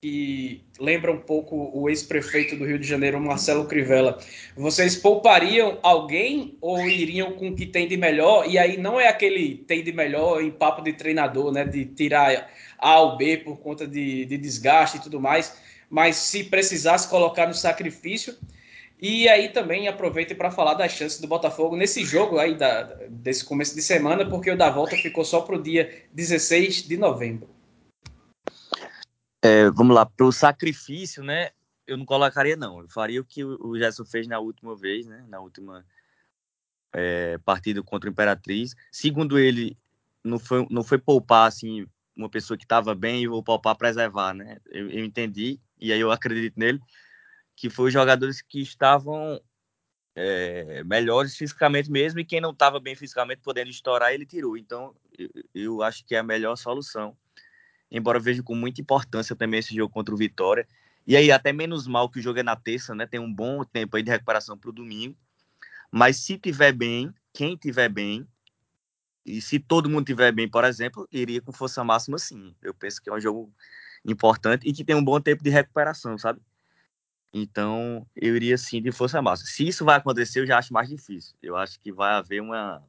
que 0.00 0.64
lembra 0.78 1.10
um 1.10 1.18
pouco 1.18 1.72
o 1.74 1.88
ex-prefeito 1.88 2.54
do 2.54 2.64
Rio 2.64 2.78
de 2.78 2.86
Janeiro, 2.86 3.20
Marcelo 3.20 3.64
Crivella. 3.64 4.16
Vocês 4.56 4.94
poupariam 4.94 5.78
alguém 5.82 6.56
ou 6.60 6.88
iriam 6.88 7.32
com 7.32 7.48
o 7.48 7.56
que 7.56 7.66
tem 7.66 7.88
de 7.88 7.96
melhor? 7.96 8.48
E 8.48 8.56
aí 8.58 8.76
não 8.76 9.00
é 9.00 9.08
aquele 9.08 9.56
tem 9.66 9.82
de 9.82 9.92
melhor 9.92 10.40
em 10.40 10.52
papo 10.52 10.82
de 10.82 10.92
treinador, 10.92 11.50
né? 11.50 11.64
De 11.64 11.84
tirar 11.84 12.48
A 12.78 13.00
ou 13.00 13.16
B 13.16 13.38
por 13.38 13.56
conta 13.58 13.88
de, 13.88 14.24
de 14.24 14.38
desgaste 14.38 14.98
e 14.98 15.00
tudo 15.00 15.20
mais. 15.20 15.56
Mas 15.90 16.14
se 16.14 16.44
precisasse 16.44 17.08
colocar 17.08 17.48
no 17.48 17.54
sacrifício. 17.54 18.36
E 19.00 19.28
aí 19.28 19.48
também 19.48 19.88
aproveite 19.88 20.34
para 20.34 20.50
falar 20.50 20.74
das 20.74 20.92
chances 20.92 21.20
do 21.20 21.26
Botafogo 21.26 21.76
nesse 21.76 22.04
jogo 22.04 22.38
aí 22.38 22.54
da, 22.56 22.82
desse 23.08 23.44
começo 23.44 23.74
de 23.74 23.82
semana, 23.82 24.28
porque 24.28 24.50
o 24.50 24.56
da 24.56 24.70
volta 24.70 24.96
ficou 24.96 25.24
só 25.24 25.40
para 25.40 25.56
o 25.56 25.62
dia 25.62 26.04
16 26.12 26.82
de 26.86 26.96
novembro. 26.96 27.57
É, 29.42 29.70
vamos 29.70 29.94
lá, 29.94 30.04
para 30.04 30.26
o 30.26 30.32
sacrifício, 30.32 31.22
né? 31.22 31.50
Eu 31.86 31.96
não 31.96 32.04
colocaria, 32.04 32.56
não. 32.56 32.80
Eu 32.80 32.88
faria 32.88 33.20
o 33.20 33.24
que 33.24 33.44
o 33.44 33.78
Gerson 33.78 34.04
fez 34.04 34.26
na 34.26 34.38
última 34.38 34.76
vez, 34.76 35.06
né? 35.06 35.24
Na 35.28 35.40
última 35.40 35.84
é, 36.92 37.38
partida 37.38 37.82
contra 37.82 38.08
o 38.08 38.12
Imperatriz. 38.12 38.74
Segundo 38.90 39.38
ele, 39.38 39.76
não 40.24 40.38
foi, 40.38 40.66
não 40.70 40.82
foi 40.82 40.98
poupar, 40.98 41.46
assim, 41.46 41.86
uma 42.16 42.28
pessoa 42.28 42.58
que 42.58 42.64
estava 42.64 42.94
bem 42.94 43.22
e 43.22 43.28
vou 43.28 43.42
poupar 43.42 43.76
preservar, 43.76 44.34
né? 44.34 44.58
Eu, 44.66 44.90
eu, 44.90 45.04
entendi, 45.04 45.60
e 45.78 45.92
aí 45.92 46.00
eu 46.00 46.10
acredito 46.10 46.58
nele, 46.58 46.80
que 47.54 47.70
foi 47.70 47.86
os 47.88 47.92
jogadores 47.92 48.42
que 48.42 48.60
estavam 48.60 49.40
é, 50.16 50.82
melhores 50.84 51.36
fisicamente 51.36 51.90
mesmo 51.90 52.18
e 52.18 52.24
quem 52.24 52.40
não 52.40 52.50
estava 52.50 52.80
bem 52.80 52.96
fisicamente, 52.96 53.40
podendo 53.40 53.70
estourar, 53.70 54.12
ele 54.12 54.26
tirou. 54.26 54.56
Então, 54.56 54.94
eu, 55.16 55.30
eu 55.54 55.82
acho 55.82 56.04
que 56.04 56.14
é 56.14 56.18
a 56.18 56.24
melhor 56.24 56.56
solução 56.56 57.16
embora 57.90 58.18
eu 58.18 58.22
veja 58.22 58.42
com 58.42 58.54
muita 58.54 58.80
importância 58.80 59.34
também 59.36 59.60
esse 59.60 59.74
jogo 59.74 59.92
contra 59.92 60.14
o 60.14 60.18
Vitória. 60.18 60.66
E 61.06 61.16
aí, 61.16 61.32
até 61.32 61.52
menos 61.52 61.86
mal 61.86 62.08
que 62.10 62.18
o 62.18 62.22
jogo 62.22 62.38
é 62.38 62.42
na 62.42 62.56
terça, 62.56 62.94
né? 62.94 63.06
Tem 63.06 63.18
um 63.18 63.32
bom 63.32 63.64
tempo 63.64 63.96
aí 63.96 64.02
de 64.02 64.10
recuperação 64.10 64.58
para 64.58 64.70
o 64.70 64.72
domingo. 64.72 65.16
Mas 65.90 66.18
se 66.18 66.36
tiver 66.36 66.72
bem, 66.72 67.12
quem 67.32 67.56
tiver 67.56 67.88
bem, 67.88 68.26
e 69.24 69.40
se 69.40 69.58
todo 69.58 69.88
mundo 69.90 70.06
tiver 70.06 70.32
bem, 70.32 70.48
por 70.48 70.64
exemplo, 70.64 71.08
iria 71.12 71.40
com 71.40 71.52
força 71.52 71.82
máxima 71.84 72.18
sim. 72.18 72.54
Eu 72.62 72.74
penso 72.74 73.00
que 73.00 73.10
é 73.10 73.12
um 73.12 73.20
jogo 73.20 73.52
importante 74.04 74.68
e 74.68 74.72
que 74.72 74.84
tem 74.84 74.96
um 74.96 75.04
bom 75.04 75.20
tempo 75.20 75.42
de 75.42 75.50
recuperação, 75.50 76.16
sabe? 76.16 76.40
Então, 77.32 78.06
eu 78.16 78.34
iria 78.36 78.56
sim 78.56 78.80
de 78.80 78.90
força 78.90 79.20
máxima. 79.20 79.50
Se 79.50 79.66
isso 79.66 79.84
vai 79.84 79.96
acontecer, 79.96 80.40
eu 80.40 80.46
já 80.46 80.58
acho 80.58 80.72
mais 80.72 80.88
difícil. 80.88 81.36
Eu 81.42 81.56
acho 81.56 81.78
que 81.78 81.92
vai 81.92 82.14
haver 82.14 82.40
uma, 82.40 82.82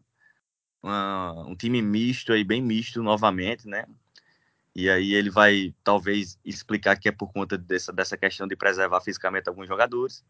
uma 0.82 1.46
um 1.46 1.56
time 1.56 1.82
misto 1.82 2.32
aí, 2.32 2.44
bem 2.44 2.62
misto 2.62 3.04
novamente, 3.04 3.68
né? 3.68 3.86
E 4.76 4.90
aí 4.90 5.14
ele 5.14 5.30
vai 5.30 5.74
talvez 5.84 6.40
explicar 6.46 6.98
que 6.98 7.10
é 7.10 7.12
por 7.12 7.32
conta 7.32 7.58
dessa, 7.58 7.92
dessa 7.92 8.18
questão 8.18 8.48
de 8.48 8.56
preservar 8.56 9.02
fisicamente 9.02 9.50
alguns 9.50 9.68
jogadores. 9.68 10.24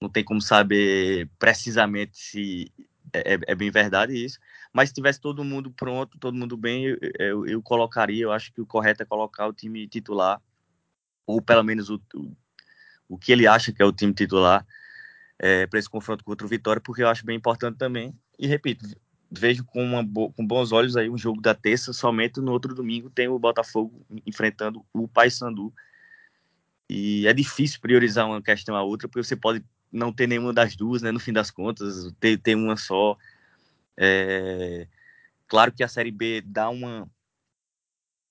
Não 0.00 0.08
tem 0.08 0.22
como 0.22 0.40
saber 0.40 1.28
precisamente 1.38 2.16
se 2.16 2.72
é, 3.12 3.34
é, 3.34 3.38
é 3.48 3.54
bem 3.54 3.70
verdade 3.70 4.12
isso. 4.12 4.38
Mas 4.72 4.88
se 4.88 4.94
tivesse 4.94 5.20
todo 5.20 5.44
mundo 5.44 5.70
pronto, 5.70 6.18
todo 6.18 6.36
mundo 6.36 6.56
bem, 6.56 6.84
eu, 6.84 6.98
eu, 7.18 7.46
eu, 7.46 7.62
colocaria. 7.62 8.24
Eu 8.24 8.32
acho 8.32 8.52
que 8.52 8.60
o 8.60 8.66
correto 8.66 9.02
é 9.02 9.06
colocar 9.06 9.46
o 9.46 9.52
time 9.52 9.86
titular, 9.88 10.42
ou 11.26 11.40
pelo 11.40 11.62
menos 11.62 11.90
o, 11.90 12.00
o, 12.14 12.36
o 13.08 13.18
que 13.18 13.32
ele 13.32 13.46
acha 13.46 13.72
que 13.72 13.82
é 13.82 13.84
o 13.84 13.92
time 13.92 14.12
titular, 14.12 14.66
é, 15.38 15.66
para 15.66 15.78
esse 15.78 15.88
confronto 15.88 16.24
contra 16.24 16.46
o 16.46 16.50
Vitória, 16.50 16.80
porque 16.80 17.02
eu 17.02 17.08
acho 17.08 17.24
bem 17.24 17.36
importante 17.36 17.78
também. 17.78 18.14
E 18.38 18.46
repito, 18.46 18.84
vejo 19.36 19.64
com, 19.64 19.82
uma, 19.82 20.04
com 20.04 20.46
bons 20.46 20.72
olhos 20.72 20.96
aí 20.96 21.10
um 21.10 21.18
jogo 21.18 21.40
da 21.40 21.54
terça, 21.54 21.92
somente 21.92 22.40
no 22.40 22.52
outro 22.52 22.74
domingo 22.74 23.10
tem 23.10 23.28
o 23.28 23.38
Botafogo 23.38 24.04
enfrentando 24.26 24.84
o 24.92 25.08
Paysandu. 25.08 25.72
E 26.88 27.26
é 27.26 27.32
difícil 27.32 27.80
priorizar 27.80 28.26
uma 28.26 28.42
questão 28.42 28.76
a 28.76 28.82
outra, 28.82 29.08
porque 29.08 29.24
você 29.24 29.36
pode 29.36 29.64
não 29.90 30.12
ter 30.12 30.26
nenhuma 30.26 30.52
das 30.52 30.76
duas, 30.76 31.02
né? 31.02 31.10
No 31.10 31.20
fim 31.20 31.32
das 31.32 31.50
contas, 31.50 32.12
ter, 32.20 32.38
ter 32.38 32.54
uma 32.54 32.76
só. 32.76 33.16
É... 33.96 34.86
Claro 35.46 35.72
que 35.72 35.82
a 35.82 35.88
Série 35.88 36.10
B 36.10 36.42
dá 36.44 36.68
uma 36.68 37.08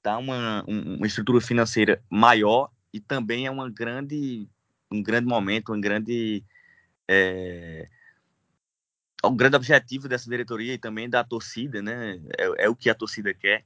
dá 0.04 0.18
uma, 0.18 0.64
uma 0.68 1.08
estrutura 1.08 1.40
financeira 1.40 2.04
maior 2.10 2.70
e 2.94 3.00
também 3.00 3.46
é 3.48 3.52
uma 3.52 3.70
grande 3.70 4.48
um 4.92 5.02
grande 5.02 5.28
momento, 5.28 5.74
um 5.74 5.80
grande 5.80 6.44
é 7.08 7.88
o 9.28 9.32
grande 9.32 9.56
objetivo 9.56 10.08
dessa 10.08 10.30
diretoria 10.30 10.74
e 10.74 10.78
também 10.78 11.10
da 11.10 11.24
torcida, 11.24 11.82
né? 11.82 12.20
É, 12.38 12.66
é, 12.66 12.70
o 12.70 12.76
que 12.76 12.90
a 12.90 12.96
torcida 12.96 13.34
quer. 13.34 13.66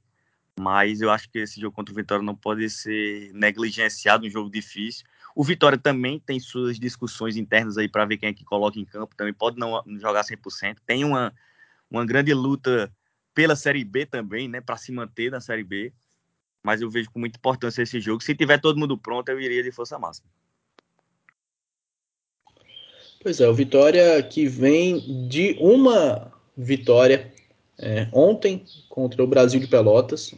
Mas 0.58 1.00
eu 1.00 1.10
acho 1.10 1.28
que 1.30 1.38
esse 1.38 1.60
jogo 1.60 1.74
contra 1.74 1.92
o 1.92 1.96
Vitória 1.96 2.24
não 2.24 2.34
pode 2.34 2.68
ser 2.70 3.32
negligenciado, 3.32 4.26
um 4.26 4.30
jogo 4.30 4.50
difícil. 4.50 5.06
O 5.34 5.44
Vitória 5.44 5.78
também 5.78 6.18
tem 6.18 6.40
suas 6.40 6.78
discussões 6.78 7.36
internas 7.36 7.78
aí 7.78 7.88
para 7.88 8.04
ver 8.04 8.16
quem 8.16 8.28
é 8.28 8.32
que 8.32 8.44
coloca 8.44 8.78
em 8.78 8.84
campo, 8.84 9.14
também 9.14 9.32
pode 9.32 9.58
não 9.58 9.82
jogar 10.00 10.24
100%. 10.24 10.78
Tem 10.84 11.04
uma, 11.04 11.32
uma 11.90 12.04
grande 12.04 12.34
luta 12.34 12.92
pela 13.34 13.54
Série 13.54 13.84
B 13.84 14.04
também, 14.04 14.48
né, 14.48 14.60
para 14.60 14.76
se 14.76 14.90
manter 14.90 15.30
na 15.30 15.40
Série 15.40 15.62
B. 15.62 15.92
Mas 16.62 16.80
eu 16.80 16.90
vejo 16.90 17.10
com 17.10 17.20
muita 17.20 17.38
importância 17.38 17.82
esse 17.82 18.00
jogo. 18.00 18.20
Se 18.20 18.34
tiver 18.34 18.58
todo 18.58 18.78
mundo 18.78 18.98
pronto, 18.98 19.28
eu 19.28 19.40
iria 19.40 19.62
de 19.62 19.70
força 19.70 19.96
máxima. 19.96 20.28
Pois 23.28 23.40
é, 23.40 23.46
o 23.46 23.52
Vitória 23.52 24.22
que 24.22 24.46
vem 24.46 25.28
de 25.28 25.54
uma 25.60 26.32
vitória 26.56 27.30
é, 27.78 28.08
ontem 28.10 28.64
contra 28.88 29.22
o 29.22 29.26
Brasil 29.26 29.60
de 29.60 29.66
Pelotas. 29.66 30.34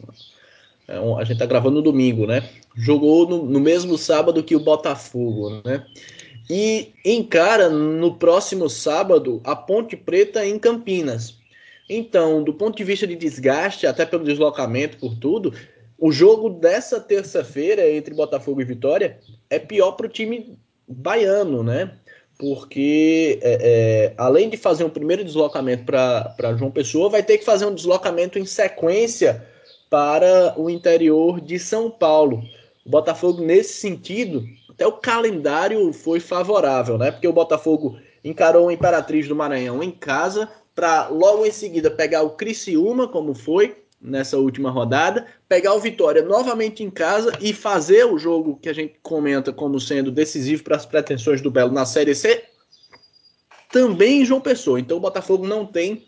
É, 0.89 0.97
a 0.97 1.23
gente 1.23 1.37
tá 1.37 1.45
gravando 1.45 1.77
no 1.77 1.81
domingo, 1.81 2.27
né? 2.27 2.49
Jogou 2.75 3.25
no, 3.29 3.45
no 3.45 3.61
mesmo 3.61 3.97
sábado 3.97 4.43
que 4.43 4.57
o 4.57 4.59
Botafogo, 4.59 5.61
né? 5.63 5.85
E 6.49 6.91
encara 7.05 7.69
no 7.69 8.15
próximo 8.15 8.69
sábado 8.69 9.39
a 9.45 9.55
Ponte 9.55 9.95
Preta 9.95 10.45
em 10.45 10.59
Campinas. 10.59 11.37
Então, 11.89 12.43
do 12.43 12.53
ponto 12.53 12.75
de 12.75 12.83
vista 12.83 13.07
de 13.07 13.15
desgaste, 13.15 13.87
até 13.87 14.05
pelo 14.05 14.25
deslocamento, 14.25 14.97
por 14.97 15.15
tudo, 15.15 15.53
o 15.97 16.11
jogo 16.11 16.49
dessa 16.49 16.99
terça-feira 16.99 17.89
entre 17.89 18.13
Botafogo 18.13 18.59
e 18.59 18.65
Vitória 18.65 19.17
é 19.49 19.57
pior 19.57 19.93
para 19.93 20.07
o 20.07 20.09
time 20.09 20.57
baiano, 20.85 21.63
né? 21.63 21.93
Porque 22.41 23.37
é, 23.43 23.57
é, 23.61 24.13
além 24.17 24.49
de 24.49 24.57
fazer 24.57 24.83
um 24.83 24.89
primeiro 24.89 25.23
deslocamento 25.23 25.85
para 25.85 26.55
João 26.57 26.71
Pessoa, 26.71 27.07
vai 27.07 27.21
ter 27.21 27.37
que 27.37 27.45
fazer 27.45 27.67
um 27.67 27.75
deslocamento 27.75 28.39
em 28.39 28.47
sequência 28.47 29.45
para 29.91 30.55
o 30.57 30.67
interior 30.67 31.39
de 31.39 31.59
São 31.59 31.91
Paulo. 31.91 32.41
O 32.83 32.89
Botafogo, 32.89 33.43
nesse 33.43 33.73
sentido, 33.73 34.43
até 34.67 34.87
o 34.87 34.93
calendário 34.93 35.93
foi 35.93 36.19
favorável, 36.19 36.97
né? 36.97 37.11
Porque 37.11 37.27
o 37.27 37.33
Botafogo 37.33 37.99
encarou 38.25 38.65
o 38.65 38.71
Imperatriz 38.71 39.27
do 39.27 39.35
Maranhão 39.35 39.83
em 39.83 39.91
casa, 39.91 40.49
para 40.73 41.09
logo 41.09 41.45
em 41.45 41.51
seguida 41.51 41.91
pegar 41.91 42.23
o 42.23 42.31
Criciúma, 42.31 43.07
como 43.07 43.35
foi 43.35 43.80
nessa 44.01 44.37
última 44.37 44.71
rodada, 44.71 45.27
pegar 45.47 45.73
o 45.73 45.79
Vitória 45.79 46.23
novamente 46.23 46.83
em 46.83 46.89
casa 46.89 47.31
e 47.39 47.53
fazer 47.53 48.05
o 48.05 48.17
jogo 48.17 48.57
que 48.57 48.67
a 48.67 48.73
gente 48.73 48.95
comenta 49.03 49.53
como 49.53 49.79
sendo 49.79 50.11
decisivo 50.11 50.63
para 50.63 50.75
as 50.75 50.85
pretensões 50.85 51.41
do 51.41 51.51
Belo 51.51 51.71
na 51.71 51.85
Série 51.85 52.15
C, 52.15 52.43
também 53.71 54.21
em 54.21 54.25
João 54.25 54.41
Pessoa. 54.41 54.79
Então 54.79 54.97
o 54.97 55.01
Botafogo 55.01 55.45
não 55.45 55.65
tem 55.65 56.07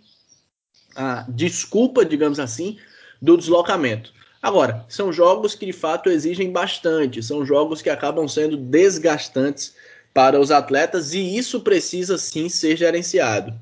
a 0.96 1.26
desculpa, 1.30 2.04
digamos 2.04 2.40
assim, 2.40 2.78
do 3.22 3.38
deslocamento. 3.38 4.12
Agora, 4.42 4.86
são 4.90 5.14
jogos 5.14 5.56
que 5.56 5.66
de 5.66 5.72
fato 5.72 6.10
exigem 6.10 6.52
bastante, 6.52 7.24
são 7.24 7.46
jogos 7.46 7.82
que 7.82 7.90
acabam 7.90 8.28
sendo 8.28 8.58
desgastantes 8.58 9.74
para 10.14 10.40
os 10.40 10.52
atletas 10.52 11.14
e 11.14 11.38
isso 11.38 11.62
precisa 11.62 12.18
sim 12.18 12.50
ser 12.50 12.76
gerenciado. 12.76 13.54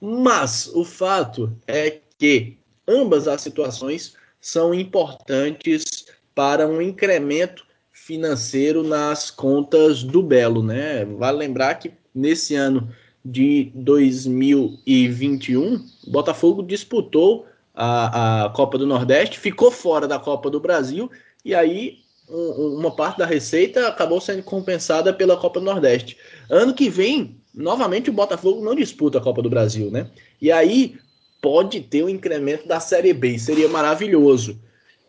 Mas 0.00 0.70
o 0.74 0.84
fato 0.84 1.56
é 1.66 2.00
que 2.18 2.58
ambas 2.88 3.28
as 3.28 3.42
situações 3.42 4.14
são 4.40 4.72
importantes 4.72 6.06
para 6.34 6.66
um 6.66 6.80
incremento 6.80 7.66
financeiro 7.92 8.82
nas 8.82 9.30
contas 9.30 10.02
do 10.02 10.22
Belo, 10.22 10.62
né? 10.62 11.04
Vale 11.04 11.36
lembrar 11.36 11.74
que 11.74 11.92
nesse 12.14 12.54
ano 12.54 12.88
de 13.24 13.72
2021, 13.74 15.84
o 16.06 16.10
Botafogo 16.10 16.62
disputou 16.62 17.46
a, 17.74 18.46
a 18.46 18.50
Copa 18.50 18.78
do 18.78 18.86
Nordeste, 18.86 19.38
ficou 19.38 19.70
fora 19.70 20.08
da 20.08 20.18
Copa 20.18 20.48
do 20.48 20.58
Brasil 20.58 21.10
e 21.44 21.54
aí 21.54 21.98
um, 22.28 22.76
uma 22.78 22.90
parte 22.90 23.18
da 23.18 23.26
receita 23.26 23.88
acabou 23.88 24.20
sendo 24.20 24.42
compensada 24.42 25.12
pela 25.12 25.36
Copa 25.36 25.60
do 25.60 25.66
Nordeste. 25.66 26.16
Ano 26.48 26.74
que 26.74 26.88
vem, 26.88 27.36
novamente 27.54 28.10
o 28.10 28.12
Botafogo 28.12 28.64
não 28.64 28.74
disputa 28.74 29.18
a 29.18 29.20
Copa 29.20 29.42
do 29.42 29.50
Brasil, 29.50 29.90
né? 29.90 30.08
E 30.40 30.50
aí 30.50 30.96
pode 31.40 31.80
ter 31.80 32.04
um 32.04 32.08
incremento 32.08 32.66
da 32.66 32.80
Série 32.80 33.12
B, 33.12 33.38
seria 33.38 33.68
maravilhoso. 33.68 34.58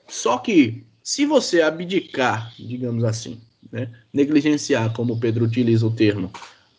Só 0.08 0.38
que 0.38 0.84
se 1.04 1.26
você 1.26 1.62
abdicar, 1.62 2.54
digamos 2.58 3.04
assim, 3.04 3.40
né, 3.72 3.90
negligenciar, 4.14 4.94
como 4.94 5.14
o 5.14 5.20
Pedro 5.20 5.46
utiliza 5.46 5.86
o 5.86 5.92
termo, 5.92 6.32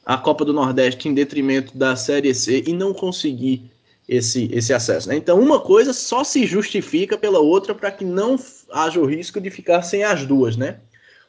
a 0.04 0.16
Copa 0.16 0.44
do 0.44 0.52
Nordeste 0.52 1.08
em 1.08 1.14
detrimento 1.14 1.76
da 1.76 1.94
Série 1.96 2.34
C 2.34 2.64
e 2.66 2.72
não 2.72 2.92
conseguir 2.92 3.70
esse, 4.08 4.48
esse 4.52 4.72
acesso. 4.72 5.08
Né? 5.08 5.16
Então, 5.16 5.40
uma 5.40 5.60
coisa 5.60 5.92
só 5.92 6.24
se 6.24 6.44
justifica 6.44 7.16
pela 7.16 7.38
outra 7.38 7.74
para 7.74 7.92
que 7.92 8.04
não 8.04 8.36
haja 8.72 8.98
o 8.98 9.06
risco 9.06 9.40
de 9.40 9.50
ficar 9.50 9.82
sem 9.82 10.02
as 10.02 10.26
duas, 10.26 10.56
né? 10.56 10.80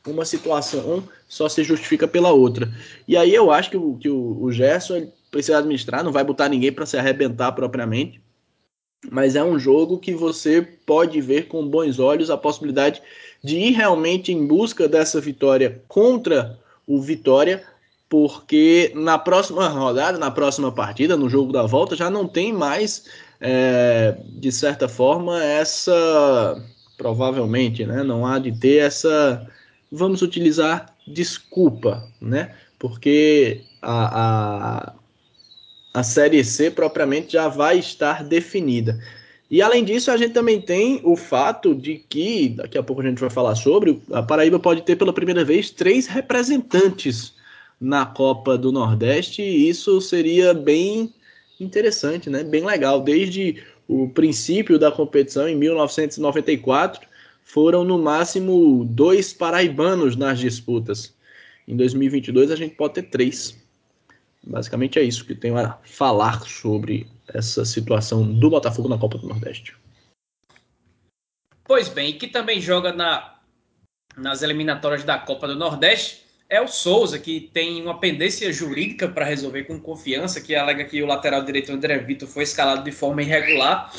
Uma 0.08 0.26
situação 0.26 1.04
só 1.30 1.48
se 1.48 1.64
justifica 1.64 2.08
pela 2.08 2.32
outra. 2.32 2.72
E 3.08 3.16
aí 3.16 3.36
eu 3.36 3.52
acho 3.52 3.70
que 3.70 3.78
o, 3.78 3.98
que 3.98 4.10
o, 4.10 4.42
o 4.42 4.52
Gerson 4.52 5.12
precisa 5.32 5.58
administrar, 5.58 6.04
não 6.04 6.12
vai 6.12 6.24
botar 6.24 6.50
ninguém 6.50 6.72
para 6.72 6.86
se 6.86 6.98
arrebentar 6.98 7.54
propriamente, 7.54 8.22
mas 9.10 9.36
é 9.36 9.44
um 9.44 9.58
jogo 9.58 9.98
que 9.98 10.14
você 10.14 10.62
pode 10.62 11.20
ver 11.22 11.48
com 11.48 11.68
bons 11.68 11.98
olhos 11.98 12.30
a 12.30 12.38
possibilidade 12.38 13.02
de 13.44 13.58
ir 13.58 13.72
realmente 13.72 14.32
em 14.32 14.46
busca 14.46 14.88
dessa 14.88 15.20
vitória 15.20 15.82
contra 15.88 16.60
o 16.86 17.02
Vitória 17.02 17.64
porque 18.12 18.92
na 18.94 19.18
próxima 19.18 19.70
rodada, 19.70 20.18
na 20.18 20.30
próxima 20.30 20.70
partida, 20.70 21.16
no 21.16 21.30
jogo 21.30 21.54
da 21.54 21.66
volta, 21.66 21.96
já 21.96 22.10
não 22.10 22.28
tem 22.28 22.52
mais, 22.52 23.06
é, 23.40 24.18
de 24.28 24.52
certa 24.52 24.90
forma, 24.90 25.42
essa. 25.42 26.62
Provavelmente, 26.98 27.86
né? 27.86 28.04
Não 28.04 28.26
há 28.26 28.38
de 28.38 28.52
ter 28.52 28.80
essa. 28.80 29.48
Vamos 29.90 30.22
utilizar 30.22 30.94
desculpa, 31.08 32.06
né? 32.20 32.54
Porque 32.78 33.62
a, 33.82 34.90
a, 34.90 34.94
a 35.94 36.04
Série 36.04 36.44
C 36.44 36.72
propriamente 36.72 37.34
já 37.34 37.48
vai 37.48 37.80
estar 37.80 38.24
definida. 38.24 39.00
E 39.50 39.62
além 39.62 39.84
disso, 39.84 40.10
a 40.10 40.16
gente 40.16 40.34
também 40.34 40.62
tem 40.62 41.02
o 41.04 41.18
fato 41.18 41.76
de 41.76 41.98
que, 42.08 42.50
daqui 42.50 42.78
a 42.78 42.84
pouco 42.84 43.02
a 43.02 43.06
gente 43.06 43.20
vai 43.20 43.30
falar 43.30 43.56
sobre, 43.56 44.02
a 44.12 44.24
Paraíba 44.24 44.58
pode 44.58 44.82
ter 44.84 44.96
pela 44.96 45.12
primeira 45.12 45.44
vez 45.44 45.70
três 45.70 46.08
representantes 46.08 47.34
na 47.80 48.06
Copa 48.06 48.58
do 48.58 48.72
Nordeste, 48.72 49.42
e 49.42 49.68
isso 49.68 50.00
seria 50.00 50.54
bem 50.54 51.14
interessante, 51.60 52.30
né? 52.30 52.44
Bem 52.44 52.66
legal. 52.66 53.02
Desde 53.02 53.62
o 53.90 54.08
princípio 54.08 54.80
da 54.80 54.90
competição, 54.90 55.50
em 55.50 55.56
1994, 55.56 57.06
foram 57.44 57.84
no 57.84 58.00
máximo 58.00 58.86
dois 58.86 59.34
paraibanos 59.34 60.16
nas 60.16 60.40
disputas. 60.40 61.14
Em 61.68 61.76
2022 61.76 62.52
a 62.52 62.56
gente 62.56 62.76
pode 62.76 62.94
ter 62.94 63.04
três. 63.04 63.61
Basicamente 64.46 64.98
é 64.98 65.04
isso 65.04 65.26
que 65.26 65.36
tenho 65.36 65.58
a 65.58 65.78
falar 65.84 66.42
sobre 66.42 67.08
essa 67.34 67.64
situação 67.64 68.26
do 68.34 68.50
Botafogo 68.50 68.90
na 68.90 68.98
Copa 68.98 69.18
do 69.18 69.28
Nordeste. 69.28 69.76
Pois 71.64 71.88
bem, 71.88 72.18
que 72.18 72.28
também 72.28 72.60
joga 72.60 72.92
na, 72.92 73.40
nas 74.18 74.42
eliminatórias 74.42 75.04
da 75.04 75.18
Copa 75.20 75.48
do 75.48 75.56
Nordeste 75.56 76.26
é 76.50 76.60
o 76.60 76.68
Souza, 76.68 77.18
que 77.18 77.50
tem 77.54 77.82
uma 77.82 77.98
pendência 77.98 78.52
jurídica 78.52 79.08
para 79.08 79.24
resolver 79.24 79.64
com 79.64 79.80
confiança, 79.80 80.42
que 80.42 80.54
alega 80.54 80.84
que 80.84 81.02
o 81.02 81.08
lateral 81.08 81.46
direito 81.46 81.72
André 81.72 81.98
Vitor 82.00 82.28
foi 82.28 82.44
escalado 82.44 82.84
de 82.84 82.92
forma 82.92 83.22
irregular. 83.22 83.90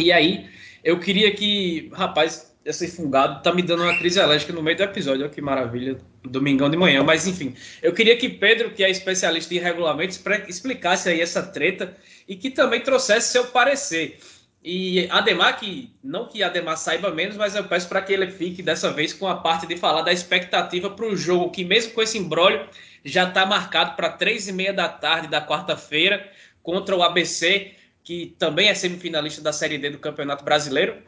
E 0.00 0.10
aí, 0.10 0.50
eu 0.82 0.98
queria 0.98 1.32
que, 1.32 1.90
rapaz, 1.92 2.47
esse 2.68 2.86
fungado 2.86 3.42
tá 3.42 3.52
me 3.52 3.62
dando 3.62 3.82
uma 3.82 3.96
crise 3.96 4.20
alérgica 4.20 4.52
no 4.52 4.62
meio 4.62 4.76
do 4.76 4.82
episódio, 4.82 5.22
olha 5.22 5.30
que 5.30 5.40
maravilha, 5.40 5.96
domingão 6.22 6.68
de 6.68 6.76
manhã, 6.76 7.02
mas 7.02 7.26
enfim, 7.26 7.54
eu 7.82 7.94
queria 7.94 8.14
que 8.16 8.28
Pedro, 8.28 8.70
que 8.70 8.84
é 8.84 8.90
especialista 8.90 9.54
em 9.54 9.58
regulamentos, 9.58 10.22
explicasse 10.46 11.08
aí 11.08 11.20
essa 11.20 11.42
treta 11.42 11.96
e 12.28 12.36
que 12.36 12.50
também 12.50 12.80
trouxesse 12.82 13.32
seu 13.32 13.46
parecer. 13.46 14.18
E 14.62 15.08
Ademar, 15.10 15.58
que 15.58 15.94
não 16.04 16.28
que 16.28 16.42
Ademar 16.42 16.76
saiba 16.76 17.10
menos, 17.10 17.36
mas 17.36 17.54
eu 17.54 17.64
peço 17.64 17.88
para 17.88 18.02
que 18.02 18.12
ele 18.12 18.30
fique 18.30 18.62
dessa 18.62 18.92
vez 18.92 19.14
com 19.14 19.26
a 19.26 19.36
parte 19.36 19.66
de 19.66 19.76
falar 19.76 20.02
da 20.02 20.12
expectativa 20.12 20.90
para 20.90 21.06
o 21.06 21.16
jogo, 21.16 21.50
que 21.50 21.64
mesmo 21.64 21.92
com 21.92 22.02
esse 22.02 22.18
embrólio 22.18 22.68
já 23.02 23.26
está 23.26 23.46
marcado 23.46 23.96
para 23.96 24.10
três 24.10 24.46
e 24.46 24.52
meia 24.52 24.74
da 24.74 24.88
tarde 24.88 25.28
da 25.28 25.40
quarta-feira 25.40 26.30
contra 26.62 26.94
o 26.94 27.02
ABC, 27.02 27.72
que 28.04 28.34
também 28.38 28.68
é 28.68 28.74
semifinalista 28.74 29.40
da 29.40 29.54
Série 29.54 29.78
D 29.78 29.88
do 29.88 29.98
Campeonato 29.98 30.44
Brasileiro, 30.44 31.07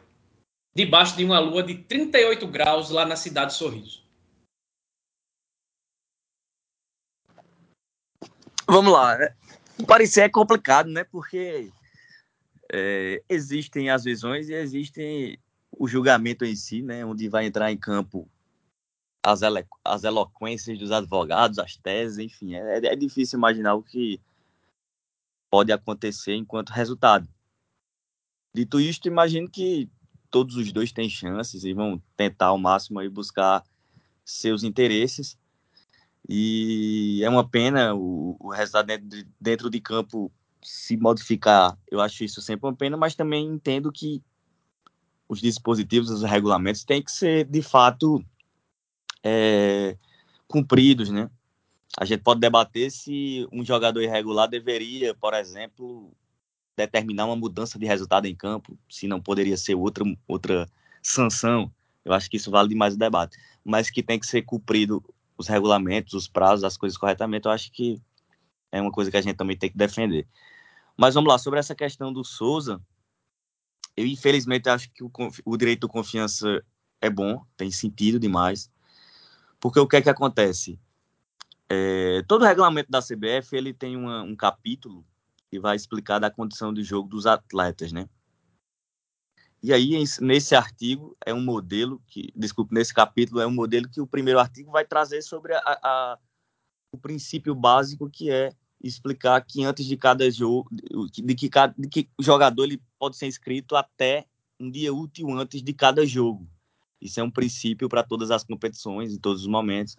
debaixo 0.73 1.15
de 1.17 1.23
uma 1.23 1.39
lua 1.39 1.63
de 1.63 1.75
38 1.75 2.47
graus 2.47 2.89
lá 2.89 3.05
na 3.05 3.15
cidade 3.15 3.53
Sorriso. 3.53 4.01
Vamos 8.67 8.93
lá. 8.93 9.17
Né? 9.17 9.35
Parecer 9.85 10.21
é 10.21 10.29
complicado, 10.29 10.89
né? 10.89 11.03
Porque 11.03 11.71
é, 12.71 13.21
existem 13.27 13.89
as 13.89 14.03
visões 14.03 14.47
e 14.49 14.53
existem 14.53 15.37
o 15.77 15.87
julgamento 15.87 16.45
em 16.45 16.55
si, 16.55 16.81
né, 16.81 17.03
onde 17.05 17.27
vai 17.27 17.45
entrar 17.45 17.71
em 17.71 17.77
campo 17.77 18.29
as, 19.23 19.41
elo 19.41 19.63
as 19.83 20.03
eloquências 20.03 20.77
dos 20.77 20.91
advogados, 20.91 21.59
as 21.59 21.75
teses, 21.75 22.17
enfim, 22.17 22.55
é, 22.55 22.77
é 22.77 22.95
difícil 22.95 23.37
imaginar 23.37 23.75
o 23.75 23.83
que 23.83 24.19
pode 25.49 25.71
acontecer 25.71 26.35
enquanto 26.35 26.69
resultado. 26.69 27.27
Dito 28.53 28.79
isto, 28.79 29.07
imagino 29.07 29.49
que 29.49 29.89
todos 30.31 30.55
os 30.55 30.71
dois 30.71 30.91
têm 30.91 31.09
chances 31.09 31.63
e 31.63 31.73
vão 31.73 32.01
tentar 32.15 32.47
ao 32.47 32.57
máximo 32.57 32.99
aí 32.99 33.09
buscar 33.09 33.63
seus 34.23 34.63
interesses. 34.63 35.37
E 36.27 37.21
é 37.23 37.29
uma 37.29 37.47
pena 37.47 37.93
o, 37.93 38.37
o 38.39 38.49
resultado 38.49 38.87
dentro 38.87 39.09
de, 39.09 39.27
dentro 39.39 39.69
de 39.69 39.81
campo 39.81 40.31
se 40.63 40.95
modificar. 40.95 41.77
Eu 41.89 41.99
acho 41.99 42.23
isso 42.23 42.41
sempre 42.41 42.67
uma 42.67 42.75
pena, 42.75 42.95
mas 42.95 43.15
também 43.15 43.45
entendo 43.45 43.91
que 43.91 44.23
os 45.27 45.41
dispositivos, 45.41 46.09
os 46.09 46.23
regulamentos 46.23 46.83
têm 46.83 47.01
que 47.01 47.11
ser 47.11 47.45
de 47.45 47.61
fato 47.61 48.23
é, 49.23 49.97
cumpridos, 50.47 51.09
né? 51.09 51.29
A 51.97 52.05
gente 52.05 52.21
pode 52.21 52.39
debater 52.39 52.89
se 52.89 53.47
um 53.51 53.65
jogador 53.65 54.01
irregular 54.01 54.47
deveria, 54.47 55.13
por 55.13 55.33
exemplo, 55.33 56.11
determinar 56.75 57.25
uma 57.25 57.35
mudança 57.35 57.77
de 57.77 57.85
resultado 57.85 58.25
em 58.25 58.35
campo, 58.35 58.77
se 58.89 59.07
não 59.07 59.21
poderia 59.21 59.57
ser 59.57 59.75
outra, 59.75 60.03
outra 60.27 60.69
sanção. 61.01 61.71
Eu 62.03 62.13
acho 62.13 62.29
que 62.29 62.37
isso 62.37 62.49
vale 62.49 62.69
demais 62.69 62.95
o 62.95 62.97
debate. 62.97 63.37
Mas 63.63 63.89
que 63.89 64.01
tem 64.01 64.19
que 64.19 64.25
ser 64.25 64.41
cumprido 64.43 65.03
os 65.37 65.47
regulamentos, 65.47 66.13
os 66.13 66.27
prazos, 66.27 66.63
as 66.63 66.77
coisas 66.77 66.97
corretamente, 66.97 67.45
eu 67.45 67.51
acho 67.51 67.71
que 67.71 68.01
é 68.71 68.81
uma 68.81 68.91
coisa 68.91 69.11
que 69.11 69.17
a 69.17 69.21
gente 69.21 69.35
também 69.35 69.57
tem 69.57 69.69
que 69.69 69.77
defender. 69.77 70.27
Mas 70.95 71.15
vamos 71.15 71.29
lá, 71.29 71.37
sobre 71.37 71.59
essa 71.59 71.75
questão 71.75 72.13
do 72.13 72.23
Souza, 72.23 72.81
eu 73.97 74.05
infelizmente 74.05 74.69
acho 74.69 74.89
que 74.91 75.03
o, 75.03 75.11
o 75.45 75.57
direito 75.57 75.87
de 75.87 75.91
confiança 75.91 76.63
é 76.99 77.09
bom, 77.09 77.43
tem 77.57 77.71
sentido 77.71 78.19
demais, 78.19 78.71
porque 79.59 79.79
o 79.79 79.87
que 79.87 79.97
é 79.97 80.01
que 80.01 80.09
acontece? 80.09 80.79
É, 81.69 82.21
todo 82.27 82.45
regulamento 82.45 82.91
da 82.91 83.01
CBF 83.01 83.55
ele 83.55 83.73
tem 83.73 83.95
uma, 83.95 84.21
um 84.23 84.35
capítulo 84.35 85.05
que 85.51 85.59
vai 85.59 85.75
explicar 85.75 86.17
da 86.17 86.31
condição 86.31 86.73
de 86.73 86.81
jogo 86.81 87.09
dos 87.09 87.27
atletas, 87.27 87.91
né? 87.91 88.07
E 89.61 89.73
aí, 89.73 89.91
nesse 90.21 90.55
artigo, 90.55 91.15
é 91.23 91.33
um 91.33 91.41
modelo 91.41 92.01
que, 92.07 92.31
desculpe, 92.35 92.73
nesse 92.73 92.93
capítulo, 92.93 93.41
é 93.41 93.45
um 93.45 93.51
modelo 93.51 93.87
que 93.87 94.01
o 94.01 94.07
primeiro 94.07 94.39
artigo 94.39 94.71
vai 94.71 94.85
trazer 94.85 95.21
sobre 95.21 95.53
a, 95.53 95.59
a, 95.59 96.17
o 96.91 96.97
princípio 96.97 97.53
básico 97.53 98.09
que 98.09 98.31
é 98.31 98.53
explicar 98.81 99.39
que 99.45 99.63
antes 99.63 99.85
de 99.85 99.95
cada 99.95 100.31
jogo, 100.31 100.67
de 100.71 101.35
que, 101.35 101.47
cada, 101.49 101.75
de 101.77 101.87
que 101.87 102.09
jogador 102.19 102.63
ele 102.63 102.81
pode 102.97 103.17
ser 103.17 103.27
inscrito 103.27 103.75
até 103.75 104.25
um 104.59 104.71
dia 104.71 104.91
útil 104.91 105.29
antes 105.31 105.61
de 105.61 105.73
cada 105.73 106.05
jogo. 106.05 106.49
Isso 106.99 107.19
é 107.19 107.23
um 107.23 107.29
princípio 107.29 107.87
para 107.87 108.03
todas 108.03 108.31
as 108.31 108.43
competições, 108.43 109.13
em 109.13 109.19
todos 109.19 109.41
os 109.41 109.47
momentos. 109.47 109.95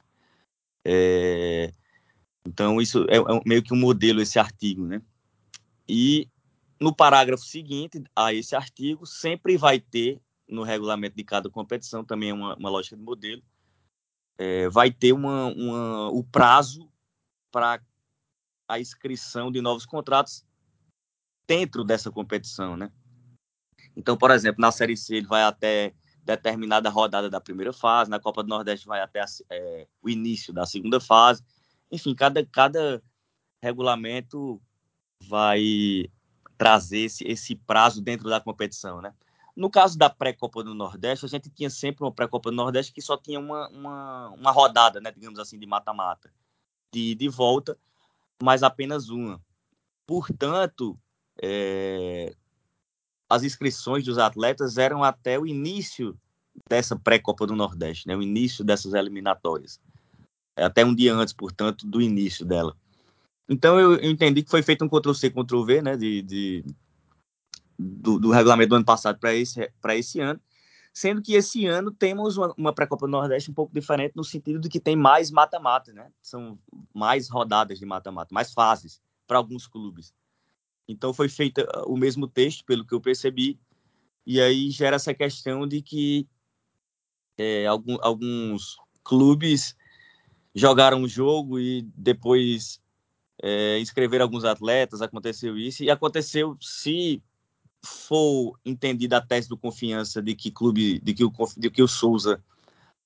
É, 0.84 1.72
então, 2.44 2.80
isso 2.80 3.04
é, 3.08 3.18
é, 3.18 3.42
meio 3.46 3.62
que 3.62 3.72
um 3.72 3.78
modelo, 3.78 4.20
esse 4.20 4.40
artigo, 4.40 4.86
né? 4.86 5.00
E 5.88 6.28
no 6.80 6.94
parágrafo 6.94 7.44
seguinte 7.44 8.02
a 8.14 8.32
esse 8.32 8.56
artigo, 8.56 9.06
sempre 9.06 9.56
vai 9.56 9.78
ter, 9.78 10.20
no 10.48 10.62
regulamento 10.62 11.16
de 11.16 11.24
cada 11.24 11.48
competição, 11.48 12.04
também 12.04 12.30
é 12.30 12.34
uma, 12.34 12.56
uma 12.56 12.70
lógica 12.70 12.96
de 12.96 13.02
modelo, 13.02 13.42
é, 14.36 14.68
vai 14.68 14.90
ter 14.90 15.12
uma, 15.12 15.46
uma, 15.46 16.10
o 16.10 16.24
prazo 16.24 16.90
para 17.50 17.80
a 18.68 18.80
inscrição 18.80 19.52
de 19.52 19.60
novos 19.60 19.86
contratos 19.86 20.44
dentro 21.46 21.84
dessa 21.84 22.10
competição, 22.10 22.76
né? 22.76 22.90
Então, 23.96 24.16
por 24.16 24.30
exemplo, 24.30 24.60
na 24.60 24.72
Série 24.72 24.96
C 24.96 25.16
ele 25.16 25.26
vai 25.26 25.42
até 25.42 25.94
determinada 26.24 26.88
rodada 26.88 27.28
da 27.28 27.40
primeira 27.40 27.72
fase, 27.72 28.10
na 28.10 28.18
Copa 28.18 28.42
do 28.42 28.48
Nordeste 28.48 28.86
vai 28.86 29.00
até 29.00 29.24
é, 29.50 29.86
o 30.00 30.08
início 30.08 30.52
da 30.52 30.64
segunda 30.64 31.00
fase. 31.00 31.44
Enfim, 31.90 32.14
cada, 32.14 32.44
cada 32.46 33.02
regulamento 33.62 34.60
vai 35.28 36.04
trazer 36.56 37.00
esse, 37.00 37.24
esse 37.24 37.56
prazo 37.56 38.00
dentro 38.00 38.28
da 38.28 38.40
competição, 38.40 39.00
né? 39.00 39.12
No 39.54 39.70
caso 39.70 39.98
da 39.98 40.08
pré-copa 40.08 40.64
do 40.64 40.74
Nordeste, 40.74 41.26
a 41.26 41.28
gente 41.28 41.50
tinha 41.50 41.68
sempre 41.68 42.04
uma 42.04 42.12
pré-copa 42.12 42.50
do 42.50 42.56
Nordeste 42.56 42.92
que 42.92 43.02
só 43.02 43.16
tinha 43.16 43.38
uma, 43.38 43.68
uma, 43.68 44.30
uma 44.30 44.50
rodada, 44.50 45.00
né, 45.00 45.12
digamos 45.12 45.38
assim, 45.38 45.58
de 45.58 45.66
mata-mata, 45.66 46.32
de, 46.92 47.14
de 47.14 47.28
volta, 47.28 47.76
mas 48.42 48.62
apenas 48.62 49.10
uma. 49.10 49.40
Portanto, 50.06 50.98
é, 51.40 52.34
as 53.28 53.42
inscrições 53.42 54.04
dos 54.04 54.18
atletas 54.18 54.78
eram 54.78 55.02
até 55.02 55.38
o 55.38 55.46
início 55.46 56.18
dessa 56.68 56.96
pré-Copa 56.96 57.46
do 57.46 57.56
Nordeste, 57.56 58.06
né? 58.06 58.16
o 58.16 58.22
início 58.22 58.64
dessas 58.64 58.94
eliminatórias. 58.94 59.80
É 60.56 60.64
até 60.64 60.84
um 60.84 60.94
dia 60.94 61.14
antes, 61.14 61.32
portanto, 61.32 61.86
do 61.86 62.00
início 62.00 62.44
dela. 62.44 62.76
Então 63.48 63.78
eu, 63.78 63.96
eu 63.96 64.10
entendi 64.10 64.42
que 64.42 64.50
foi 64.50 64.62
feito 64.62 64.84
um 64.84 64.88
Ctrl-C, 64.88 65.30
Ctrl-V 65.30 65.82
né? 65.82 65.96
de, 65.96 66.22
de 66.22 66.64
do, 67.78 68.18
do, 68.18 68.30
regulamento 68.30 68.70
do 68.70 68.76
ano 68.76 68.84
passado 68.84 69.18
para 69.18 69.34
esse, 69.34 69.70
esse 69.90 70.20
ano, 70.20 70.40
sendo 70.92 71.22
que 71.22 71.34
esse 71.34 71.66
ano 71.66 71.90
temos 71.90 72.36
uma, 72.36 72.54
uma 72.56 72.72
pré-Copa 72.72 73.06
do 73.06 73.10
Nordeste 73.10 73.50
um 73.50 73.54
pouco 73.54 73.74
diferente 73.74 74.14
no 74.14 74.24
sentido 74.24 74.60
de 74.60 74.68
que 74.68 74.80
tem 74.80 74.94
mais 74.94 75.30
mata-mata, 75.30 75.92
né? 75.92 76.10
São 76.20 76.58
mais 76.94 77.28
rodadas 77.28 77.78
de 77.78 77.86
mata-mata, 77.86 78.34
mais 78.34 78.52
fases 78.52 79.00
para 79.26 79.38
alguns 79.38 79.66
clubes. 79.66 80.14
Então 80.88 81.14
foi 81.14 81.28
feito 81.28 81.60
ah, 81.60 81.84
o 81.86 81.96
mesmo 81.96 82.28
texto, 82.28 82.64
pelo 82.64 82.86
que 82.86 82.94
eu 82.94 83.00
percebi, 83.00 83.58
e 84.26 84.40
aí 84.40 84.70
gera 84.70 84.96
essa 84.96 85.14
questão 85.14 85.66
de 85.66 85.82
que 85.82 86.28
é, 87.38 87.66
algum, 87.66 87.96
alguns 88.00 88.76
clubes 89.02 89.74
jogaram 90.54 91.02
o 91.02 91.08
jogo 91.08 91.58
e 91.58 91.82
depois 91.96 92.80
é, 93.42 93.78
inscreveram 93.80 94.24
alguns 94.24 94.44
atletas, 94.44 95.02
aconteceu 95.02 95.58
isso, 95.58 95.82
e 95.82 95.90
aconteceu 95.90 96.56
se 96.60 97.22
for 97.84 98.56
entendida 98.64 99.16
a 99.16 99.20
tese 99.20 99.48
do 99.48 99.56
confiança 99.56 100.22
de 100.22 100.34
que 100.34 100.50
clube, 100.50 101.00
de 101.00 101.12
que 101.12 101.24
o, 101.24 101.32
de 101.56 101.68
que 101.68 101.82
o 101.82 101.88
Souza 101.88 102.42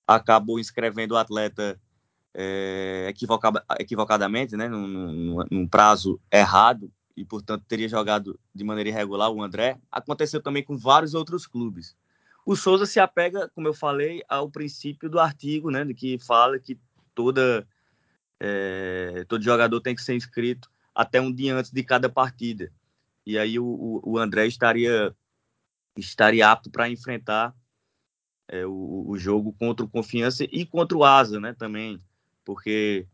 acabou 0.07 0.61
inscrevendo 0.61 1.14
o 1.14 1.16
atleta 1.16 1.80
é, 2.34 3.07
equivocada, 3.09 3.64
equivocadamente, 3.80 4.57
né, 4.57 4.68
num, 4.68 4.87
num, 4.87 5.45
num 5.51 5.66
prazo 5.66 6.20
errado, 6.30 6.93
e, 7.16 7.24
portanto, 7.24 7.64
teria 7.66 7.89
jogado 7.89 8.39
de 8.55 8.62
maneira 8.62 8.91
irregular 8.91 9.30
o 9.30 9.43
André, 9.43 9.78
aconteceu 9.91 10.43
também 10.43 10.62
com 10.62 10.76
vários 10.76 11.14
outros 11.14 11.47
clubes. 11.47 11.97
O 12.45 12.55
Souza 12.55 12.84
se 12.84 13.01
apega, 13.01 13.51
como 13.55 13.66
eu 13.66 13.74
falei, 13.74 14.22
ao 14.28 14.51
princípio 14.51 15.09
do 15.09 15.18
artigo, 15.18 15.70
né, 15.70 15.84
de 15.84 15.95
que 15.95 16.18
fala 16.18 16.59
que 16.59 16.78
toda, 17.14 17.66
é, 18.41 19.24
todo 19.28 19.43
jogador 19.43 19.80
tem 19.80 19.95
que 19.95 20.03
ser 20.03 20.14
inscrito 20.14 20.70
até 20.95 21.20
um 21.20 21.32
dia 21.32 21.55
antes 21.55 21.70
de 21.70 21.82
cada 21.82 22.09
partida. 22.09 22.72
E 23.24 23.39
aí 23.39 23.59
o, 23.59 24.01
o 24.05 24.18
André 24.18 24.47
estaria, 24.47 25.14
estaria 25.97 26.51
apto 26.51 26.70
para 26.70 26.89
enfrentar 26.89 27.55
é, 28.49 28.64
o, 28.64 29.05
o 29.09 29.18
jogo 29.18 29.53
contra 29.53 29.84
o 29.84 29.89
Confiança 29.89 30.45
e 30.45 30.64
contra 30.64 30.97
o 30.97 31.05
Asa, 31.05 31.41
né, 31.41 31.53
também, 31.53 32.01
porque 32.45 33.07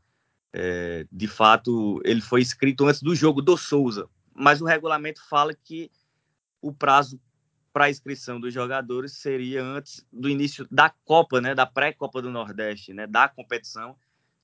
é, 0.52 1.06
de 1.10 1.26
fato, 1.26 2.00
ele 2.04 2.20
foi 2.20 2.42
escrito 2.42 2.86
antes 2.86 3.02
do 3.02 3.14
jogo 3.14 3.40
do 3.40 3.56
Souza, 3.56 4.08
mas 4.34 4.60
o 4.60 4.66
regulamento 4.66 5.26
fala 5.28 5.54
que 5.54 5.90
o 6.60 6.72
prazo 6.72 7.18
para 7.72 7.88
inscrição 7.88 8.38
dos 8.38 8.52
jogadores 8.52 9.12
seria 9.12 9.64
antes 9.64 10.06
do 10.12 10.28
início 10.28 10.68
da 10.70 10.90
Copa, 10.90 11.40
né, 11.40 11.54
da 11.54 11.64
pré-Copa 11.64 12.20
do 12.20 12.30
Nordeste, 12.30 12.92
né, 12.92 13.06
da 13.06 13.28
competição 13.28 13.96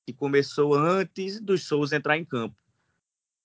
que 0.09 0.13
começou 0.13 0.73
antes 0.73 1.39
do 1.39 1.55
Souza 1.55 1.95
entrar 1.95 2.17
em 2.17 2.25
campo. 2.25 2.55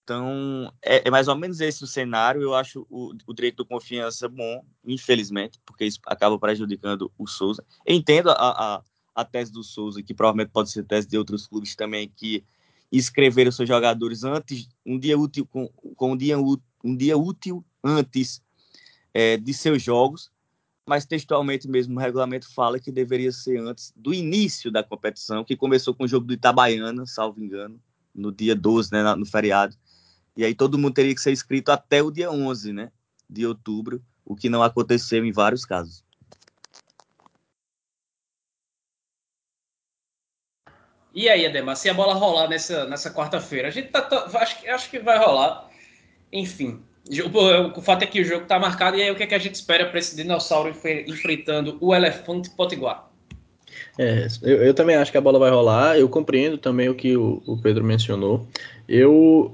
Então, 0.03 0.73
é, 0.83 1.07
é 1.07 1.11
mais 1.11 1.29
ou 1.29 1.37
menos 1.37 1.61
esse 1.61 1.85
o 1.85 1.87
cenário. 1.87 2.41
Eu 2.41 2.55
acho 2.55 2.87
o, 2.89 3.15
o 3.27 3.35
direito 3.35 3.63
de 3.63 3.69
confiança 3.69 4.29
bom, 4.29 4.65
infelizmente, 4.85 5.61
porque 5.65 5.85
isso 5.85 6.01
acaba 6.07 6.39
prejudicando 6.39 7.13
o 7.19 7.27
Souza. 7.27 7.63
Entendo 7.87 8.31
a, 8.31 8.35
a, 8.35 8.83
a 9.15 9.25
tese 9.25 9.53
do 9.53 9.63
Souza, 9.63 10.03
que 10.03 10.15
provavelmente 10.15 10.53
pode 10.53 10.71
ser 10.71 10.85
tese 10.85 11.07
de 11.07 11.19
outros 11.19 11.47
clubes 11.47 11.77
também, 11.77 12.11
que 12.17 12.43
escreveram 12.91 13.53
seus 13.53 13.69
jogadores 13.69 14.25
antes, 14.25 14.69
um 14.87 14.99
dia 14.99 15.19
útil, 15.19 15.47
com, 15.47 15.69
com 15.69 16.13
um, 16.13 16.17
dia, 16.17 16.39
um 16.39 16.97
dia 16.97 17.19
útil 17.19 17.63
antes 17.83 18.43
é, 19.13 19.37
de 19.37 19.53
seus 19.53 19.83
jogos, 19.83 20.31
mas 20.87 21.07
textualmente 21.07 21.69
mesmo 21.69 21.97
o 21.97 22.01
regulamento 22.01 22.53
fala 22.53 22.79
que 22.79 22.93
deveria 22.93 23.33
ser 23.33 23.59
antes 23.59 23.93
do 23.97 24.13
início 24.13 24.71
da 24.71 24.83
competição, 24.83 25.45
que 25.45 25.57
começou 25.57 25.95
com 25.95 26.05
o 26.05 26.09
jogo 26.09 26.27
do 26.27 26.35
Itabaiana, 26.35 27.07
salvo 27.07 27.43
engano, 27.43 27.81
no 28.15 28.31
dia 28.31 28.55
12, 28.55 28.93
né, 28.93 29.03
no 29.15 29.25
feriado. 29.25 29.77
E 30.37 30.45
aí 30.45 30.55
todo 30.55 30.79
mundo 30.79 30.95
teria 30.95 31.15
que 31.15 31.21
ser 31.21 31.33
inscrito 31.33 31.73
até 31.73 32.03
o 32.03 32.11
dia 32.11 32.31
11, 32.31 32.73
né, 32.73 32.93
de 33.29 33.47
outubro, 33.47 34.03
o 34.25 34.37
que 34.37 34.49
não 34.49 34.63
aconteceu 34.63 35.25
em 35.25 35.33
vários 35.33 35.65
casos. 35.65 36.05
E 41.15 41.29
aí, 41.29 41.47
Ademar, 41.47 41.77
se 41.77 41.89
a 41.89 41.95
bola 41.95 42.13
rolar 42.13 42.49
nessa, 42.49 42.87
nessa 42.87 43.09
quarta-feira, 43.09 43.69
a 43.69 43.71
gente 43.71 43.89
tá, 43.89 44.09
acho, 44.35 44.69
acho 44.69 44.91
que 44.91 44.99
vai 44.99 45.17
rolar. 45.17 45.71
Enfim, 46.33 46.85
o, 47.77 47.83
fato 47.83 48.03
é 48.03 48.07
que 48.07 48.21
o 48.21 48.25
jogo 48.25 48.45
está 48.45 48.59
marcado, 48.59 48.97
e 48.97 49.03
aí 49.03 49.11
o 49.11 49.15
que, 49.15 49.23
é 49.23 49.27
que 49.27 49.35
a 49.35 49.39
gente 49.39 49.55
espera 49.55 49.87
para 49.87 49.99
esse 49.99 50.17
dinossauro 50.17 50.75
enfrentando 51.07 51.77
o 51.81 51.95
elefante 51.95 52.51
potiguar? 52.51 53.11
É, 53.99 54.27
eu, 54.43 54.63
eu, 54.65 54.75
também 54.75 54.97
acho 54.97 55.13
que 55.13 55.19
a 55.19 55.21
bola 55.21 55.39
vai 55.39 55.51
rolar. 55.51 55.97
Eu 55.97 56.09
compreendo 56.09 56.59
também 56.59 56.89
o 56.89 56.95
que 56.95 57.17
o, 57.17 57.43
o 57.47 57.57
Pedro 57.57 57.85
mencionou. 57.85 58.47
Eu, 58.89 59.53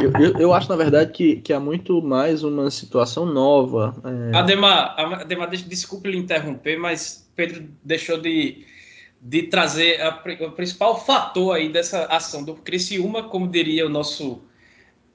eu, 0.00 0.38
eu, 0.38 0.54
acho, 0.54 0.68
na 0.68 0.76
verdade, 0.76 1.10
que, 1.10 1.36
que 1.36 1.52
há 1.52 1.58
muito 1.58 2.00
mais 2.00 2.44
uma 2.44 2.70
situação 2.70 3.26
nova. 3.26 3.94
É... 4.32 4.36
Ademar, 4.36 4.94
Ademar, 4.98 5.50
desculpe 5.50 6.10
lhe 6.10 6.18
interromper, 6.18 6.76
mas 6.78 7.28
Pedro 7.34 7.64
deixou 7.82 8.20
de 8.20 8.64
de 9.22 9.44
trazer 9.44 10.00
a, 10.00 10.20
o 10.40 10.50
principal 10.50 11.00
fator 11.00 11.54
aí 11.54 11.68
dessa 11.68 12.06
ação 12.06 12.42
do 12.42 12.56
Criciúma, 12.56 13.22
como 13.22 13.46
diria 13.46 13.86
o 13.86 13.88
nosso 13.88 14.42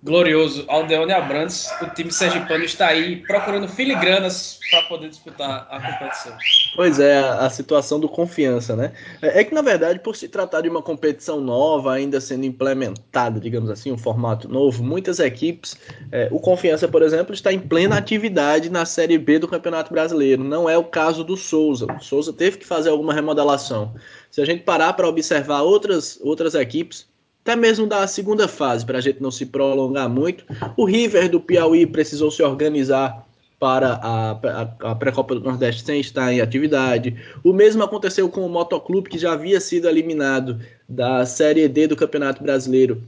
glorioso 0.04 0.64
Aldeone 0.68 1.12
Abrantes, 1.12 1.70
o 1.82 1.88
time 1.88 2.12
sergipano 2.12 2.64
está 2.64 2.88
aí 2.88 3.18
procurando 3.18 3.68
filigranas 3.68 4.60
para 4.70 4.84
poder 4.84 5.10
disputar 5.10 5.68
a 5.72 5.80
competição. 5.82 6.38
Pois 6.76 7.00
é, 7.00 7.18
a 7.18 7.50
situação 7.50 8.00
do 8.00 8.08
confiança, 8.08 8.76
né? 8.76 8.94
É, 9.22 9.42
é 9.42 9.44
que, 9.44 9.54
na 9.54 9.62
verdade, 9.62 10.00
por 10.00 10.16
se 10.16 10.28
tratar 10.28 10.62
de 10.62 10.70
uma 10.70 10.82
competição 10.82 11.42
nova, 11.42 11.94
ainda 11.94 12.22
sendo 12.22 12.46
implementada, 12.46 13.40
digamos 13.40 13.70
assim, 13.70 13.92
um 13.92 13.98
formato 13.98 14.48
novo, 14.48 14.84
muitas 14.84 15.20
equipes, 15.20 15.76
é, 16.12 16.28
o 16.32 16.40
Confiança, 16.40 16.88
por 16.88 17.02
exemplo, 17.02 17.34
está 17.34 17.52
em 17.52 17.60
plena 17.60 17.98
atividade 17.98 18.70
na 18.70 18.86
Série 18.86 19.18
B 19.18 19.40
do 19.40 19.48
Campeonato 19.48 19.92
Brasileiro. 19.92 20.44
Não 20.44 20.70
é 20.70 20.78
o 20.78 20.84
caso 20.84 21.24
do 21.24 21.36
Souza. 21.36 21.88
O 21.92 22.00
Souza 22.04 22.32
teve 22.32 22.58
que 22.58 22.66
fazer 22.66 22.90
alguma 22.90 23.14
remodelação. 23.14 23.96
Se 24.30 24.42
a 24.42 24.46
gente 24.46 24.64
parar 24.64 24.94
para 24.94 25.08
observar 25.08 25.62
outras, 25.62 26.20
outras 26.22 26.54
equipes, 26.54 27.08
até 27.48 27.56
mesmo 27.56 27.88
da 27.88 28.06
segunda 28.08 28.46
fase, 28.46 28.86
para 28.86 28.98
a 28.98 29.02
gente 29.02 29.22
não 29.22 29.32
se 29.32 29.46
prolongar 29.46 30.10
muito. 30.10 30.44
O 30.76 30.84
River 30.84 31.30
do 31.30 31.40
Piauí 31.40 31.88
precisou 31.88 32.30
se 32.30 32.44
organizar 32.44 33.26
para 33.58 33.94
a, 33.94 34.32
a, 34.32 34.92
a 34.92 34.96
pré-copa 34.96 35.34
do 35.34 35.40
Nordeste 35.40 35.86
sem 35.86 36.02
estar 36.02 36.32
em 36.34 36.42
atividade. 36.42 37.16
O 37.46 37.54
mesmo 37.54 37.82
aconteceu 37.82 38.28
com 38.28 38.46
o 38.46 38.50
Motoclube, 38.50 39.10
que 39.10 39.18
já 39.18 39.32
havia 39.32 39.62
sido 39.62 39.88
eliminado 39.88 40.60
da 40.90 41.26
Série 41.26 41.66
D 41.70 41.88
do 41.88 41.96
Campeonato 41.96 42.44
Brasileiro 42.44 43.02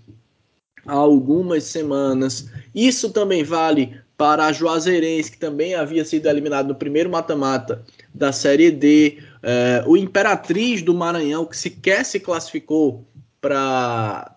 há 0.87 0.93
algumas 0.93 1.65
semanas. 1.65 2.49
Isso 2.73 3.11
também 3.11 3.43
vale 3.43 3.99
para 4.17 4.45
a 4.45 4.53
Juazeirense, 4.53 5.31
que 5.31 5.37
também 5.37 5.75
havia 5.75 6.05
sido 6.05 6.27
eliminado 6.27 6.69
no 6.69 6.75
primeiro 6.75 7.09
mata-mata 7.09 7.83
da 8.13 8.31
Série 8.31 8.71
D. 8.71 9.17
É, 9.43 9.83
o 9.85 9.97
Imperatriz 9.97 10.81
do 10.81 10.93
Maranhão, 10.93 11.45
que 11.45 11.57
sequer 11.57 12.05
se 12.05 12.21
classificou 12.21 13.05
para 13.41 14.35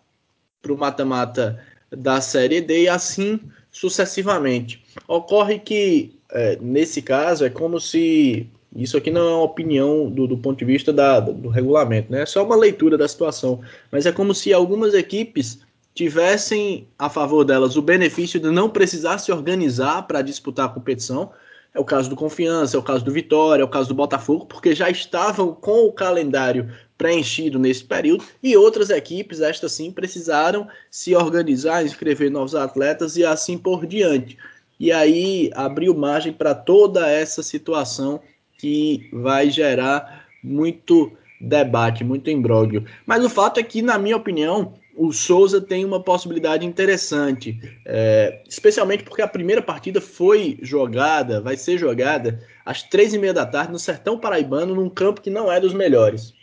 o 0.68 0.76
mata-mata 0.76 1.60
da 1.90 2.20
Série 2.20 2.60
D 2.60 2.84
e 2.84 2.88
assim 2.88 3.40
sucessivamente. 3.70 4.82
Ocorre 5.08 5.58
que, 5.58 6.14
é, 6.30 6.58
nesse 6.60 7.02
caso, 7.02 7.44
é 7.44 7.50
como 7.50 7.80
se. 7.80 8.46
Isso 8.74 8.96
aqui 8.96 9.10
não 9.10 9.20
é 9.20 9.34
uma 9.34 9.42
opinião 9.42 10.08
do, 10.08 10.26
do 10.26 10.38
ponto 10.38 10.58
de 10.58 10.64
vista 10.64 10.92
da, 10.92 11.20
do 11.20 11.48
regulamento, 11.50 12.10
né? 12.10 12.22
é 12.22 12.26
só 12.26 12.42
uma 12.42 12.56
leitura 12.56 12.96
da 12.96 13.06
situação. 13.06 13.60
Mas 13.90 14.06
é 14.06 14.12
como 14.12 14.34
se 14.34 14.50
algumas 14.52 14.94
equipes 14.94 15.60
tivessem 15.94 16.88
a 16.98 17.10
favor 17.10 17.44
delas 17.44 17.76
o 17.76 17.82
benefício 17.82 18.40
de 18.40 18.50
não 18.50 18.70
precisar 18.70 19.18
se 19.18 19.30
organizar 19.30 20.06
para 20.06 20.22
disputar 20.22 20.66
a 20.66 20.68
competição. 20.70 21.30
É 21.74 21.80
o 21.80 21.84
caso 21.84 22.10
do 22.10 22.16
Confiança, 22.16 22.76
é 22.76 22.80
o 22.80 22.82
caso 22.82 23.04
do 23.04 23.10
Vitória, 23.10 23.62
é 23.62 23.64
o 23.64 23.68
caso 23.68 23.88
do 23.88 23.94
Botafogo, 23.94 24.44
porque 24.46 24.74
já 24.74 24.90
estavam 24.90 25.54
com 25.54 25.86
o 25.86 25.92
calendário 25.92 26.70
preenchido 26.98 27.58
nesse 27.58 27.82
período, 27.82 28.24
e 28.42 28.56
outras 28.56 28.90
equipes, 28.90 29.40
estas 29.40 29.72
sim, 29.72 29.90
precisaram 29.90 30.68
se 30.90 31.16
organizar, 31.16 31.84
inscrever 31.84 32.30
novos 32.30 32.54
atletas 32.54 33.16
e 33.16 33.24
assim 33.24 33.58
por 33.58 33.86
diante. 33.86 34.38
E 34.78 34.92
aí 34.92 35.50
abriu 35.54 35.94
margem 35.94 36.32
para 36.32 36.54
toda 36.54 37.08
essa 37.10 37.42
situação 37.42 38.20
que 38.58 39.08
vai 39.12 39.50
gerar 39.50 40.26
muito 40.44 41.10
debate, 41.40 42.04
muito 42.04 42.30
imbróglio. 42.30 42.84
Mas 43.04 43.24
o 43.24 43.30
fato 43.30 43.58
é 43.58 43.62
que, 43.62 43.82
na 43.82 43.98
minha 43.98 44.16
opinião, 44.16 44.74
o 44.94 45.12
Souza 45.12 45.60
tem 45.60 45.84
uma 45.84 46.02
possibilidade 46.02 46.66
interessante, 46.66 47.58
é, 47.84 48.42
especialmente 48.48 49.04
porque 49.04 49.22
a 49.22 49.28
primeira 49.28 49.62
partida 49.62 50.00
foi 50.00 50.58
jogada, 50.60 51.40
vai 51.40 51.56
ser 51.56 51.78
jogada 51.78 52.46
às 52.64 52.82
três 52.82 53.14
e 53.14 53.18
meia 53.18 53.32
da 53.32 53.46
tarde 53.46 53.72
no 53.72 53.78
Sertão 53.78 54.18
Paraibano, 54.18 54.74
num 54.74 54.90
campo 54.90 55.20
que 55.20 55.30
não 55.30 55.50
é 55.50 55.58
dos 55.58 55.72
melhores. 55.72 56.34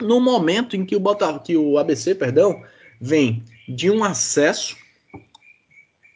No 0.00 0.20
momento 0.20 0.76
em 0.76 0.84
que 0.84 0.96
o, 0.96 1.00
Bota, 1.00 1.38
que 1.38 1.56
o 1.56 1.78
ABC 1.78 2.14
perdão, 2.14 2.62
vem 3.00 3.42
de 3.68 3.90
um 3.90 4.04
acesso, 4.04 4.76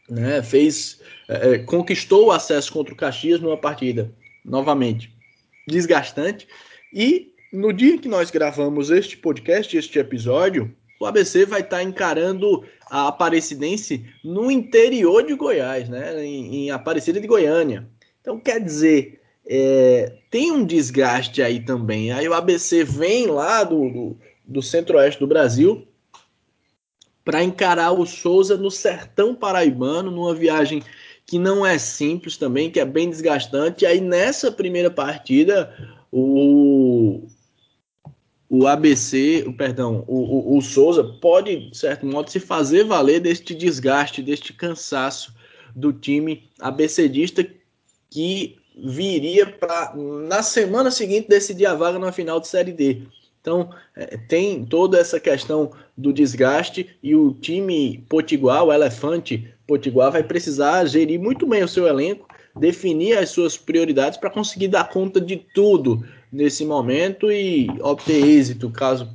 né, 0.08 0.42
fez, 0.42 1.00
é, 1.28 1.54
é, 1.54 1.58
conquistou 1.58 2.26
o 2.26 2.32
acesso 2.32 2.72
contra 2.72 2.92
o 2.92 2.96
Caxias 2.96 3.40
numa 3.40 3.56
partida, 3.56 4.12
novamente, 4.44 5.12
desgastante, 5.66 6.46
e 6.92 7.32
no 7.52 7.72
dia 7.72 7.98
que 7.98 8.08
nós 8.08 8.30
gravamos 8.30 8.90
este 8.90 9.16
podcast, 9.16 9.76
este 9.76 9.98
episódio, 9.98 10.74
o 11.00 11.06
ABC 11.06 11.46
vai 11.46 11.60
estar 11.60 11.78
tá 11.78 11.82
encarando 11.82 12.64
a 12.90 13.08
Aparecidense 13.08 14.04
no 14.24 14.50
interior 14.50 15.24
de 15.24 15.34
Goiás, 15.34 15.88
né, 15.88 16.24
em, 16.24 16.66
em 16.66 16.70
Aparecida 16.70 17.20
de 17.20 17.26
Goiânia. 17.26 17.88
Então, 18.20 18.38
quer 18.38 18.60
dizer, 18.62 19.20
é, 19.46 20.12
tem 20.30 20.52
um 20.52 20.64
desgaste 20.64 21.42
aí 21.42 21.60
também. 21.60 22.12
Aí 22.12 22.28
o 22.28 22.34
ABC 22.34 22.84
vem 22.84 23.26
lá 23.26 23.64
do, 23.64 23.88
do, 23.88 24.18
do 24.44 24.62
centro-oeste 24.62 25.20
do 25.20 25.26
Brasil 25.26 25.86
para 27.24 27.42
encarar 27.42 27.92
o 27.92 28.06
Souza 28.06 28.56
no 28.56 28.70
sertão 28.70 29.34
paraibano, 29.34 30.10
numa 30.10 30.34
viagem 30.34 30.82
que 31.26 31.38
não 31.38 31.64
é 31.64 31.78
simples 31.78 32.38
também, 32.38 32.70
que 32.70 32.80
é 32.80 32.84
bem 32.86 33.10
desgastante. 33.10 33.84
E 33.84 33.86
aí 33.86 34.00
nessa 34.00 34.50
primeira 34.50 34.90
partida, 34.90 35.74
o, 36.10 37.26
o 38.50 38.66
ABC, 38.66 39.44
o, 39.46 39.52
perdão, 39.52 40.04
o, 40.06 40.54
o, 40.54 40.58
o 40.58 40.62
Souza 40.62 41.04
pode, 41.04 41.70
de 41.70 41.76
certo 41.76 42.06
modo, 42.06 42.30
se 42.30 42.40
fazer 42.40 42.84
valer 42.84 43.20
deste 43.20 43.54
desgaste, 43.54 44.22
deste 44.22 44.52
cansaço 44.52 45.34
do 45.76 45.92
time 45.92 46.48
abecedista 46.58 47.46
que 48.10 48.56
viria 48.76 49.46
para, 49.46 49.94
na 49.94 50.42
semana 50.42 50.90
seguinte, 50.90 51.28
decidir 51.28 51.66
a 51.66 51.74
vaga 51.74 51.98
na 51.98 52.10
final 52.10 52.40
de 52.40 52.48
Série 52.48 52.72
D. 52.72 53.02
Então, 53.40 53.70
é, 53.94 54.16
tem 54.16 54.64
toda 54.64 54.98
essa 54.98 55.20
questão 55.20 55.70
do 55.96 56.12
desgaste 56.12 56.96
e 57.02 57.14
o 57.14 57.34
time 57.34 58.04
potiguar, 58.08 58.64
o 58.64 58.72
elefante 58.72 59.52
potiguar, 59.66 60.10
vai 60.10 60.22
precisar 60.22 60.86
gerir 60.86 61.20
muito 61.20 61.46
bem 61.46 61.62
o 61.62 61.68
seu 61.68 61.86
elenco, 61.86 62.26
definir 62.58 63.16
as 63.18 63.30
suas 63.30 63.56
prioridades 63.56 64.18
para 64.18 64.30
conseguir 64.30 64.68
dar 64.68 64.88
conta 64.88 65.20
de 65.20 65.36
tudo 65.36 66.04
nesse 66.32 66.64
momento 66.64 67.30
e 67.30 67.68
obter 67.80 68.24
êxito, 68.24 68.70
caso 68.70 69.08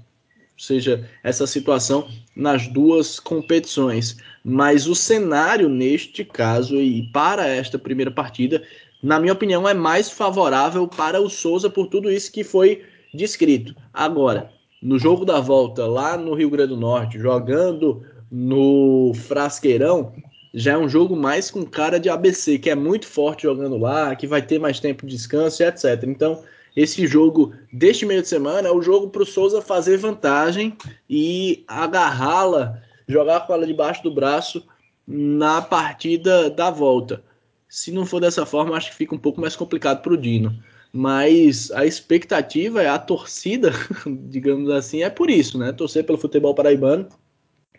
seja 0.57 1.09
essa 1.23 1.45
situação 1.47 2.07
nas 2.35 2.67
duas 2.67 3.19
competições. 3.19 4.17
Mas 4.43 4.87
o 4.87 4.95
cenário 4.95 5.67
neste 5.67 6.23
caso 6.23 6.75
e 6.75 7.09
para 7.11 7.47
esta 7.47 7.79
primeira 7.79 8.11
partida 8.11 8.61
na 9.03 9.19
minha 9.19 9.33
opinião, 9.33 9.67
é 9.67 9.73
mais 9.73 10.09
favorável 10.09 10.87
para 10.87 11.19
o 11.19 11.29
Souza 11.29 11.69
por 11.69 11.87
tudo 11.87 12.09
isso 12.09 12.31
que 12.31 12.41
foi 12.41 12.83
descrito. 13.13 13.75
Agora, 13.93 14.49
no 14.81 14.97
jogo 14.97 15.25
da 15.25 15.41
volta, 15.41 15.85
lá 15.85 16.15
no 16.15 16.33
Rio 16.33 16.49
Grande 16.49 16.69
do 16.69 16.79
Norte, 16.79 17.19
jogando 17.19 18.01
no 18.31 19.11
Frasqueirão, 19.13 20.13
já 20.53 20.73
é 20.73 20.77
um 20.77 20.87
jogo 20.87 21.17
mais 21.17 21.51
com 21.51 21.65
cara 21.65 21.99
de 21.99 22.07
ABC, 22.09 22.57
que 22.57 22.69
é 22.69 22.75
muito 22.75 23.05
forte 23.05 23.43
jogando 23.43 23.77
lá, 23.77 24.15
que 24.15 24.25
vai 24.25 24.41
ter 24.41 24.57
mais 24.57 24.79
tempo 24.79 25.05
de 25.05 25.17
descanso 25.17 25.61
e 25.61 25.65
etc. 25.65 26.01
Então, 26.07 26.41
esse 26.75 27.05
jogo 27.05 27.53
deste 27.71 28.05
meio 28.05 28.21
de 28.21 28.27
semana 28.27 28.67
é 28.67 28.71
o 28.71 28.81
jogo 28.81 29.09
para 29.09 29.23
o 29.23 29.25
Souza 29.25 29.61
fazer 29.61 29.97
vantagem 29.97 30.75
e 31.09 31.63
agarrá-la, 31.67 32.81
jogar 33.07 33.41
com 33.41 33.53
ela 33.53 33.67
debaixo 33.67 34.01
do 34.03 34.13
braço 34.13 34.65
na 35.07 35.61
partida 35.61 36.49
da 36.49 36.71
volta. 36.71 37.23
Se 37.69 37.91
não 37.91 38.05
for 38.05 38.19
dessa 38.19 38.45
forma, 38.45 38.75
acho 38.75 38.91
que 38.91 38.97
fica 38.97 39.13
um 39.13 39.19
pouco 39.19 39.39
mais 39.39 39.55
complicado 39.55 40.01
para 40.01 40.13
o 40.13 40.17
Dino. 40.17 40.57
Mas 40.91 41.71
a 41.71 41.85
expectativa 41.85 42.81
é 42.81 42.87
a 42.87 42.99
torcida, 42.99 43.71
digamos 44.29 44.69
assim, 44.69 45.03
é 45.03 45.09
por 45.09 45.29
isso, 45.29 45.57
né? 45.57 45.71
Torcer 45.71 46.03
pelo 46.05 46.19
futebol 46.19 46.53
paraibano, 46.53 47.07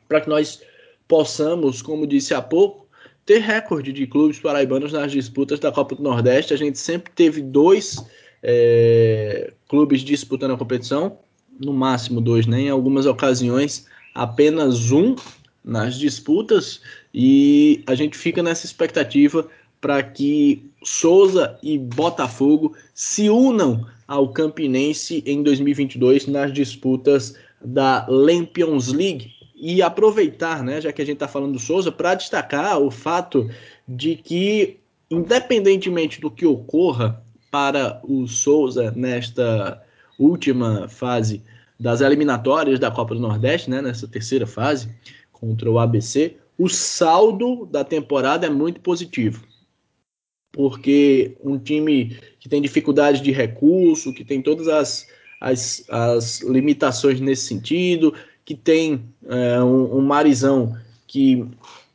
para 0.08 0.20
que 0.20 0.28
nós 0.28 0.60
possamos, 1.06 1.80
como 1.80 2.06
disse 2.06 2.34
há 2.34 2.42
pouco, 2.42 2.88
ter 3.24 3.38
recorde 3.38 3.92
de 3.92 4.06
clubes 4.06 4.38
paraibanos 4.38 4.92
nas 4.92 5.12
disputas 5.12 5.60
da 5.60 5.72
Copa 5.72 5.94
do 5.94 6.02
Nordeste. 6.02 6.52
A 6.52 6.56
gente 6.56 6.78
sempre 6.78 7.12
teve 7.14 7.40
dois 7.40 8.04
é, 8.46 9.54
clubes 9.66 10.02
disputando 10.02 10.52
a 10.52 10.58
competição, 10.58 11.16
no 11.58 11.72
máximo 11.72 12.20
dois, 12.20 12.46
né? 12.46 12.60
Em 12.60 12.68
algumas 12.68 13.06
ocasiões, 13.06 13.86
apenas 14.14 14.92
um 14.92 15.16
nas 15.64 15.98
disputas, 15.98 16.82
e 17.12 17.82
a 17.86 17.94
gente 17.94 18.18
fica 18.18 18.42
nessa 18.42 18.66
expectativa 18.66 19.48
para 19.80 20.02
que 20.02 20.70
Souza 20.84 21.58
e 21.62 21.78
Botafogo 21.78 22.76
se 22.92 23.30
unam 23.30 23.86
ao 24.06 24.28
Campinense 24.28 25.22
em 25.26 25.42
2022 25.42 26.26
nas 26.26 26.52
disputas 26.52 27.34
da 27.64 28.06
Lampions 28.06 28.92
League 28.92 29.30
e 29.56 29.80
aproveitar, 29.80 30.62
né, 30.62 30.82
já 30.82 30.92
que 30.92 31.00
a 31.00 31.04
gente 31.06 31.14
está 31.14 31.28
falando 31.28 31.52
do 31.52 31.58
Souza, 31.58 31.90
para 31.90 32.14
destacar 32.14 32.78
o 32.78 32.90
fato 32.90 33.48
de 33.88 34.16
que, 34.16 34.76
independentemente 35.10 36.20
do 36.20 36.30
que 36.30 36.44
ocorra 36.44 37.23
para 37.54 38.00
o 38.02 38.26
Souza 38.26 38.90
nesta 38.96 39.80
última 40.18 40.88
fase 40.88 41.40
das 41.78 42.00
eliminatórias 42.00 42.80
da 42.80 42.90
Copa 42.90 43.14
do 43.14 43.20
Nordeste, 43.20 43.70
né, 43.70 43.80
nessa 43.80 44.08
terceira 44.08 44.44
fase 44.44 44.88
contra 45.32 45.70
o 45.70 45.78
ABC, 45.78 46.36
o 46.58 46.68
saldo 46.68 47.64
da 47.66 47.84
temporada 47.84 48.44
é 48.44 48.50
muito 48.50 48.80
positivo 48.80 49.46
porque 50.50 51.36
um 51.44 51.56
time 51.56 52.16
que 52.40 52.48
tem 52.48 52.60
dificuldade 52.60 53.20
de 53.20 53.30
recurso, 53.30 54.12
que 54.12 54.24
tem 54.24 54.42
todas 54.42 54.66
as, 54.66 55.06
as, 55.40 55.84
as 55.88 56.40
limitações 56.40 57.20
nesse 57.20 57.46
sentido, 57.46 58.14
que 58.44 58.56
tem 58.56 59.04
é, 59.28 59.62
um, 59.62 59.98
um, 59.98 60.00
Marizão 60.00 60.76
que 61.06 61.44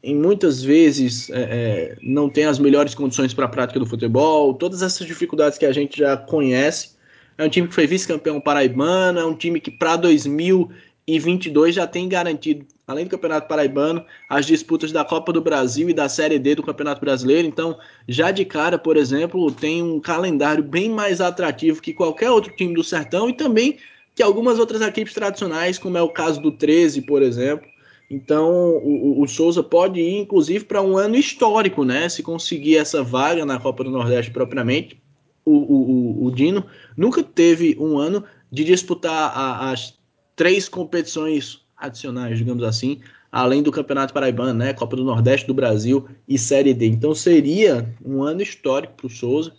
em 0.04 0.16
muitas 0.16 0.64
vezes 0.64 1.30
é, 1.30 1.42
é 1.42 1.98
não 2.02 2.30
tem 2.30 2.46
as 2.46 2.60
melhores 2.60 2.96
condições 2.96 3.34
para 3.34 3.46
a 3.46 3.50
prática 3.50 3.80
do 3.80 3.86
futebol, 3.86 4.54
todas 4.54 4.82
essas 4.82 5.06
dificuldades 5.06 5.58
que 5.58 5.66
a 5.66 5.72
gente 5.74 5.98
já 5.98 6.16
conhece. 6.16 6.98
É 7.38 7.46
um 7.46 7.50
time 7.50 7.68
que 7.68 7.74
foi 7.74 7.88
vice-campeão 7.88 8.42
paraibano, 8.42 9.20
é 9.20 9.26
um 9.26 9.36
time 9.36 9.60
que 9.62 9.72
para 9.72 9.96
2022 9.96 11.76
já 11.76 11.88
tem 11.88 12.10
garantido 12.10 12.66
além 12.90 13.06
do 13.06 13.12
Campeonato 13.12 13.48
Paraibano, 13.48 14.04
as 14.28 14.48
disputas 14.48 14.92
da 14.92 15.06
Copa 15.06 15.32
do 15.32 15.42
Brasil 15.42 15.90
e 15.90 15.94
da 15.94 16.10
Série 16.10 16.40
D 16.40 16.56
do 16.56 16.64
Campeonato 16.64 17.00
Brasileiro. 17.00 17.48
Então, 17.48 17.78
já 18.08 18.32
de 18.32 18.44
cara, 18.44 18.80
por 18.80 18.98
exemplo, 18.98 19.52
tem 19.52 19.84
um 19.84 20.00
calendário 20.00 20.64
bem 20.64 20.90
mais 20.90 21.22
atrativo 21.22 21.84
que 21.84 21.94
qualquer 21.94 22.32
outro 22.32 22.52
time 22.56 22.74
do 22.74 22.84
Sertão 22.84 23.30
e 23.30 23.34
também 23.34 23.78
que 24.16 24.24
algumas 24.24 24.58
outras 24.58 24.82
equipes 24.82 25.14
tradicionais, 25.14 25.78
como 25.78 26.00
é 26.00 26.02
o 26.02 26.10
caso 26.10 26.42
do 26.42 26.52
13, 26.52 27.04
por 27.04 27.22
exemplo. 27.22 27.68
Então, 28.10 28.50
o, 28.78 29.22
o 29.22 29.28
Souza 29.28 29.62
pode 29.62 30.00
ir, 30.00 30.18
inclusive, 30.18 30.66
para 30.66 30.82
um 30.82 30.98
ano 30.98 31.16
histórico, 31.16 31.86
né? 31.86 32.10
Se 32.10 32.24
conseguir 32.24 32.78
essa 32.78 33.04
vaga 33.04 33.46
na 33.46 33.60
Copa 33.60 33.84
do 33.84 33.92
Nordeste 33.92 34.32
propriamente. 34.32 35.00
O, 35.46 35.52
o, 35.52 36.26
o 36.26 36.32
Dino 36.32 36.66
nunca 36.98 37.24
teve 37.24 37.76
um 37.80 37.98
ano 37.98 38.24
de 38.52 38.64
disputar 38.64 39.32
a, 39.36 39.72
as 39.72 39.98
três 40.36 40.68
competições 40.68 41.62
adicionais, 41.78 42.38
digamos 42.38 42.64
assim, 42.64 43.00
além 43.32 43.62
do 43.64 43.72
Campeonato 43.72 44.14
Paraibano, 44.14 44.54
né, 44.54 44.74
Copa 44.74 44.96
do 44.96 45.04
Nordeste 45.04 45.48
do 45.48 45.54
Brasil 45.54 46.08
e 46.28 46.38
Série 46.38 46.74
D. 46.74 46.88
Então 46.88 47.16
seria 47.16 47.94
um 48.04 48.22
ano 48.24 48.42
histórico 48.42 48.94
para 48.96 49.08
o 49.08 49.10
Souza 49.10 49.54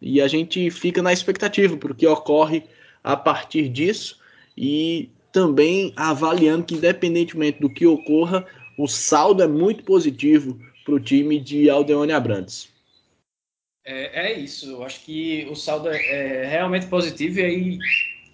e 0.00 0.20
a 0.20 0.28
gente 0.28 0.70
fica 0.70 1.02
na 1.02 1.12
expectativa 1.12 1.76
porque 1.76 2.06
ocorre 2.06 2.64
a 3.02 3.16
partir 3.16 3.68
disso 3.68 4.18
e 4.56 5.10
também 5.34 5.92
avaliando 5.96 6.64
que 6.64 6.76
independentemente 6.76 7.60
do 7.60 7.68
que 7.68 7.84
ocorra, 7.84 8.46
o 8.78 8.86
saldo 8.86 9.42
é 9.42 9.48
muito 9.48 9.82
positivo 9.82 10.56
para 10.84 10.94
o 10.94 11.00
time 11.00 11.40
de 11.40 11.68
Aldeone 11.68 12.12
Abrantes. 12.12 12.68
É, 13.84 14.28
é, 14.28 14.38
isso, 14.38 14.70
eu 14.70 14.84
acho 14.84 15.00
que 15.00 15.44
o 15.50 15.56
saldo 15.56 15.88
é, 15.88 15.96
é 15.96 16.46
realmente 16.46 16.86
positivo 16.86 17.40
e 17.40 17.44
aí 17.44 17.78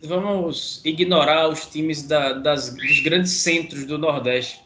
vamos 0.03 0.83
ignorar 0.85 1.49
os 1.49 1.65
times 1.65 2.03
da, 2.03 2.35
das, 2.35 2.75
dos 2.75 3.01
grandes 3.01 3.33
centros 3.33 3.87
do 3.87 3.97
Nordeste. 3.97 4.61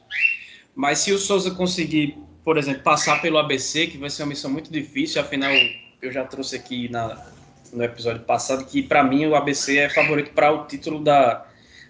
Mas 0.74 0.98
se 0.98 1.12
o 1.12 1.18
Souza 1.18 1.52
conseguir, 1.52 2.18
por 2.44 2.58
exemplo, 2.58 2.82
passar 2.82 3.22
pelo 3.22 3.38
ABC, 3.38 3.86
que 3.86 3.96
vai 3.96 4.10
ser 4.10 4.24
uma 4.24 4.30
missão 4.30 4.50
muito 4.50 4.72
difícil, 4.72 5.20
afinal, 5.20 5.52
eu 6.02 6.10
já 6.10 6.24
trouxe 6.24 6.56
aqui 6.56 6.88
na, 6.88 7.24
no 7.72 7.84
episódio 7.84 8.22
passado 8.24 8.66
que, 8.66 8.82
para 8.82 9.04
mim, 9.04 9.24
o 9.26 9.36
ABC 9.36 9.78
é 9.78 9.88
favorito 9.88 10.32
para 10.32 10.50
o 10.52 10.66
título 10.66 10.98
da, 11.02 11.46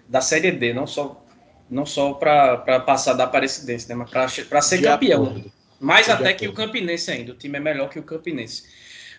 da 0.07 0.21
Série 0.21 0.51
D, 0.51 0.73
não 0.73 0.87
só, 0.87 1.25
não 1.69 1.85
só 1.85 2.13
para 2.13 2.79
passar 2.81 3.13
da 3.13 3.23
Aparecidense, 3.25 3.87
né, 3.89 3.95
mas 3.95 4.09
para 4.09 4.61
ser 4.61 4.77
De 4.77 4.83
campeão. 4.83 5.23
Acordo. 5.23 5.51
Mais 5.79 6.05
De 6.05 6.11
até 6.11 6.29
acordo. 6.29 6.39
que 6.39 6.47
o 6.47 6.53
Campinense 6.53 7.11
ainda. 7.11 7.31
O 7.33 7.35
time 7.35 7.57
é 7.57 7.61
melhor 7.61 7.89
que 7.89 7.99
o 7.99 8.03
Campinense. 8.03 8.63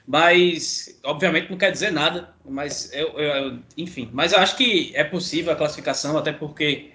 Mas, 0.06 0.98
obviamente, 1.04 1.50
não 1.50 1.58
quer 1.58 1.72
dizer 1.72 1.90
nada. 1.90 2.34
Mas, 2.44 2.90
eu, 2.92 3.08
eu, 3.18 3.58
enfim. 3.76 4.08
Mas 4.12 4.32
eu 4.32 4.38
acho 4.38 4.56
que 4.56 4.92
é 4.94 5.02
possível 5.02 5.52
a 5.52 5.56
classificação, 5.56 6.16
até 6.16 6.32
porque 6.32 6.90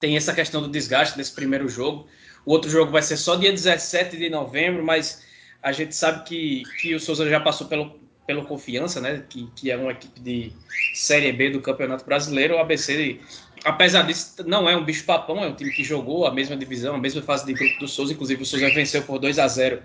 tem 0.00 0.16
essa 0.16 0.34
questão 0.34 0.62
do 0.62 0.68
desgaste 0.68 1.16
desse 1.16 1.32
primeiro 1.32 1.68
jogo. 1.68 2.08
O 2.44 2.52
outro 2.52 2.70
jogo 2.70 2.90
vai 2.90 3.02
ser 3.02 3.16
só 3.16 3.36
dia 3.36 3.52
17 3.52 4.16
de 4.16 4.28
novembro, 4.28 4.84
mas 4.84 5.24
a 5.62 5.70
gente 5.70 5.94
sabe 5.94 6.24
que, 6.24 6.64
que 6.80 6.94
o 6.94 6.98
Souza 6.98 7.28
já 7.28 7.38
passou 7.38 7.68
pelo, 7.68 8.01
pelo 8.32 8.46
Confiança, 8.46 9.00
né? 9.00 9.22
Que, 9.28 9.46
que 9.54 9.70
é 9.70 9.76
uma 9.76 9.92
equipe 9.92 10.18
de 10.18 10.52
Série 10.94 11.30
B 11.32 11.50
do 11.50 11.60
Campeonato 11.60 12.04
Brasileiro. 12.04 12.54
O 12.54 12.58
ABC, 12.58 13.20
apesar 13.62 14.02
disso, 14.02 14.42
não 14.46 14.68
é 14.68 14.74
um 14.74 14.84
bicho-papão, 14.84 15.44
é 15.44 15.48
um 15.48 15.54
time 15.54 15.70
que 15.70 15.84
jogou 15.84 16.26
a 16.26 16.32
mesma 16.32 16.56
divisão, 16.56 16.94
a 16.94 16.98
mesma 16.98 17.20
fase 17.20 17.44
de 17.44 17.52
grupo 17.52 17.78
do 17.78 17.86
Souza. 17.86 18.14
Inclusive, 18.14 18.42
o 18.42 18.46
Souza 18.46 18.70
venceu 18.70 19.02
por 19.02 19.18
2 19.18 19.38
a 19.38 19.46
0 19.46 19.82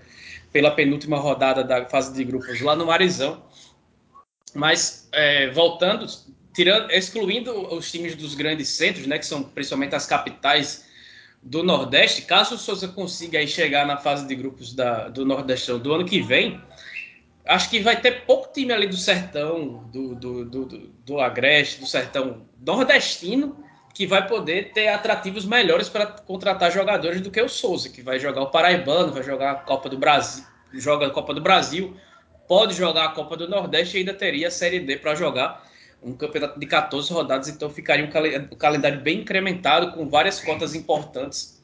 pela 0.53 0.71
penúltima 0.71 1.17
rodada 1.17 1.61
da 1.61 1.85
fase 1.85 2.13
de 2.13 2.23
grupos 2.23 2.61
lá 2.61 2.75
no 2.75 2.85
Marizão. 2.85 3.43
Mas 4.55 5.09
é, 5.11 5.49
voltando, 5.49 6.07
tirando, 6.55 6.89
excluindo 6.91 7.51
os 7.75 7.91
times 7.91 8.15
dos 8.15 8.33
grandes 8.33 8.69
centros, 8.69 9.05
né, 9.05 9.19
que 9.19 9.25
são 9.25 9.43
principalmente 9.43 9.93
as 9.93 10.05
capitais 10.05 10.87
do 11.43 11.63
Nordeste, 11.63 12.23
caso 12.23 12.55
o 12.55 12.57
Souza 12.57 12.87
consiga 12.87 13.39
aí 13.39 13.47
chegar 13.47 13.85
na 13.85 13.97
fase 13.97 14.25
de 14.25 14.35
grupos 14.35 14.73
da, 14.73 15.09
do 15.09 15.25
Nordestão 15.25 15.77
do 15.77 15.93
ano 15.93 16.05
que 16.05 16.21
vem, 16.21 16.59
acho 17.47 17.69
que 17.69 17.79
vai 17.79 17.99
ter 17.99 18.25
pouco 18.25 18.51
time 18.53 18.73
ali 18.73 18.87
do 18.87 18.97
Sertão, 18.97 19.83
do, 19.91 20.15
do, 20.15 20.45
do, 20.45 20.65
do, 21.05 21.19
Agreste, 21.19 21.79
do 21.79 21.87
Sertão 21.87 22.45
nordestino, 22.59 23.63
que 23.93 24.05
vai 24.05 24.27
poder 24.27 24.71
ter 24.73 24.89
atrativos 24.89 25.45
melhores 25.45 25.89
para 25.89 26.05
contratar 26.05 26.71
jogadores 26.71 27.21
do 27.21 27.31
que 27.31 27.41
o 27.41 27.49
Souza, 27.49 27.89
que 27.89 28.01
vai 28.01 28.19
jogar 28.19 28.41
o 28.41 28.51
Paraibano, 28.51 29.11
vai 29.11 29.23
jogar 29.23 29.51
a 29.51 29.55
Copa 29.55 29.89
do 29.89 29.97
Brasil, 29.97 30.43
joga 30.73 31.07
a 31.07 31.09
Copa 31.09 31.33
do 31.33 31.41
Brasil, 31.41 31.95
pode 32.47 32.75
jogar 32.75 33.05
a 33.05 33.09
Copa 33.09 33.35
do 33.35 33.47
Nordeste 33.47 33.97
e 33.97 33.99
ainda 33.99 34.13
teria 34.13 34.49
a 34.49 34.51
Série 34.51 34.79
D 34.79 34.97
para 34.97 35.15
jogar 35.15 35.67
um 36.01 36.13
campeonato 36.13 36.59
de 36.59 36.65
14 36.65 37.11
rodadas, 37.11 37.49
então 37.49 37.69
ficaria 37.69 38.05
um, 38.05 38.09
cal 38.09 38.23
um 38.23 38.55
calendário 38.55 39.01
bem 39.01 39.21
incrementado 39.21 39.91
com 39.91 40.07
várias 40.07 40.39
cotas 40.39 40.75
importantes. 40.75 41.57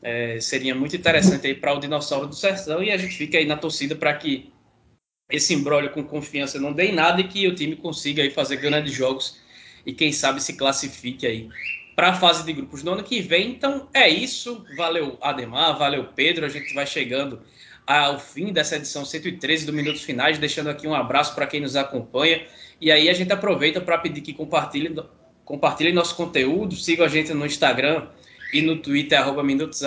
É, 0.00 0.40
seria 0.40 0.74
muito 0.74 0.96
interessante 0.96 1.46
aí 1.46 1.54
para 1.54 1.72
o 1.72 1.78
Dinossauro 1.78 2.26
do 2.26 2.34
Sertão 2.34 2.82
e 2.82 2.90
a 2.90 2.96
gente 2.96 3.16
fica 3.16 3.38
aí 3.38 3.46
na 3.46 3.56
torcida 3.56 3.94
para 3.94 4.14
que 4.14 4.52
esse 5.32 5.54
embrólio 5.54 5.90
com 5.90 6.04
confiança 6.04 6.60
não 6.60 6.72
dê 6.72 6.88
em 6.88 6.92
nada 6.92 7.20
e 7.20 7.24
que 7.24 7.48
o 7.48 7.54
time 7.54 7.74
consiga 7.74 8.22
aí 8.22 8.30
fazer 8.30 8.56
grandes 8.56 8.92
jogos 8.92 9.38
e 9.84 9.92
quem 9.92 10.12
sabe 10.12 10.42
se 10.42 10.52
classifique 10.52 11.26
aí 11.26 11.48
para 11.96 12.10
a 12.10 12.14
fase 12.14 12.44
de 12.44 12.52
grupos 12.52 12.82
no 12.82 12.92
ano 12.92 13.02
que 13.02 13.20
vem. 13.20 13.50
Então 13.50 13.88
é 13.94 14.08
isso. 14.08 14.64
Valeu, 14.76 15.18
Ademar, 15.20 15.76
valeu, 15.78 16.04
Pedro. 16.14 16.44
A 16.44 16.48
gente 16.48 16.72
vai 16.74 16.86
chegando 16.86 17.40
ao 17.86 18.18
fim 18.18 18.52
dessa 18.52 18.76
edição 18.76 19.04
113 19.04 19.66
do 19.66 19.72
Minutos 19.72 20.02
Finais, 20.02 20.38
deixando 20.38 20.70
aqui 20.70 20.86
um 20.86 20.94
abraço 20.94 21.34
para 21.34 21.46
quem 21.46 21.60
nos 21.60 21.76
acompanha. 21.76 22.46
E 22.80 22.92
aí 22.92 23.08
a 23.08 23.12
gente 23.12 23.32
aproveita 23.32 23.80
para 23.80 23.98
pedir 23.98 24.20
que 24.20 24.32
compartilhe, 24.32 24.94
compartilhe 25.44 25.92
nosso 25.92 26.14
conteúdo, 26.14 26.76
siga 26.76 27.04
a 27.04 27.08
gente 27.08 27.32
no 27.32 27.46
Instagram 27.46 28.06
e 28.52 28.60
no 28.60 28.76
Twitter, 28.76 29.18
arroba 29.18 29.42
Minutos 29.42 29.82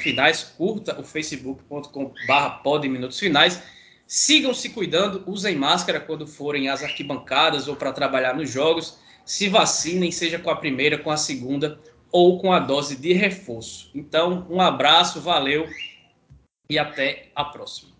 Finais, 0.00 0.44
curta 0.56 0.98
o 0.98 1.02
facebook.com 1.02 2.14
barra 2.28 2.60
Minutos 2.82 3.18
Finais. 3.18 3.60
Sigam 4.06 4.54
se 4.54 4.70
cuidando, 4.70 5.24
usem 5.26 5.56
máscara 5.56 5.98
quando 5.98 6.26
forem 6.26 6.68
às 6.68 6.82
arquibancadas 6.82 7.66
ou 7.66 7.74
para 7.74 7.92
trabalhar 7.92 8.34
nos 8.34 8.50
jogos 8.50 8.98
se 9.24 9.48
vacinem, 9.48 10.12
seja 10.12 10.38
com 10.38 10.48
a 10.48 10.56
primeira, 10.56 10.96
com 10.96 11.10
a 11.10 11.16
segunda 11.16 11.80
ou 12.12 12.38
com 12.38 12.52
a 12.52 12.60
dose 12.60 12.96
de 12.96 13.12
reforço. 13.12 13.90
Então, 13.92 14.46
um 14.48 14.60
abraço, 14.60 15.20
valeu 15.20 15.68
e 16.70 16.78
até 16.78 17.30
a 17.34 17.44
próxima. 17.44 17.95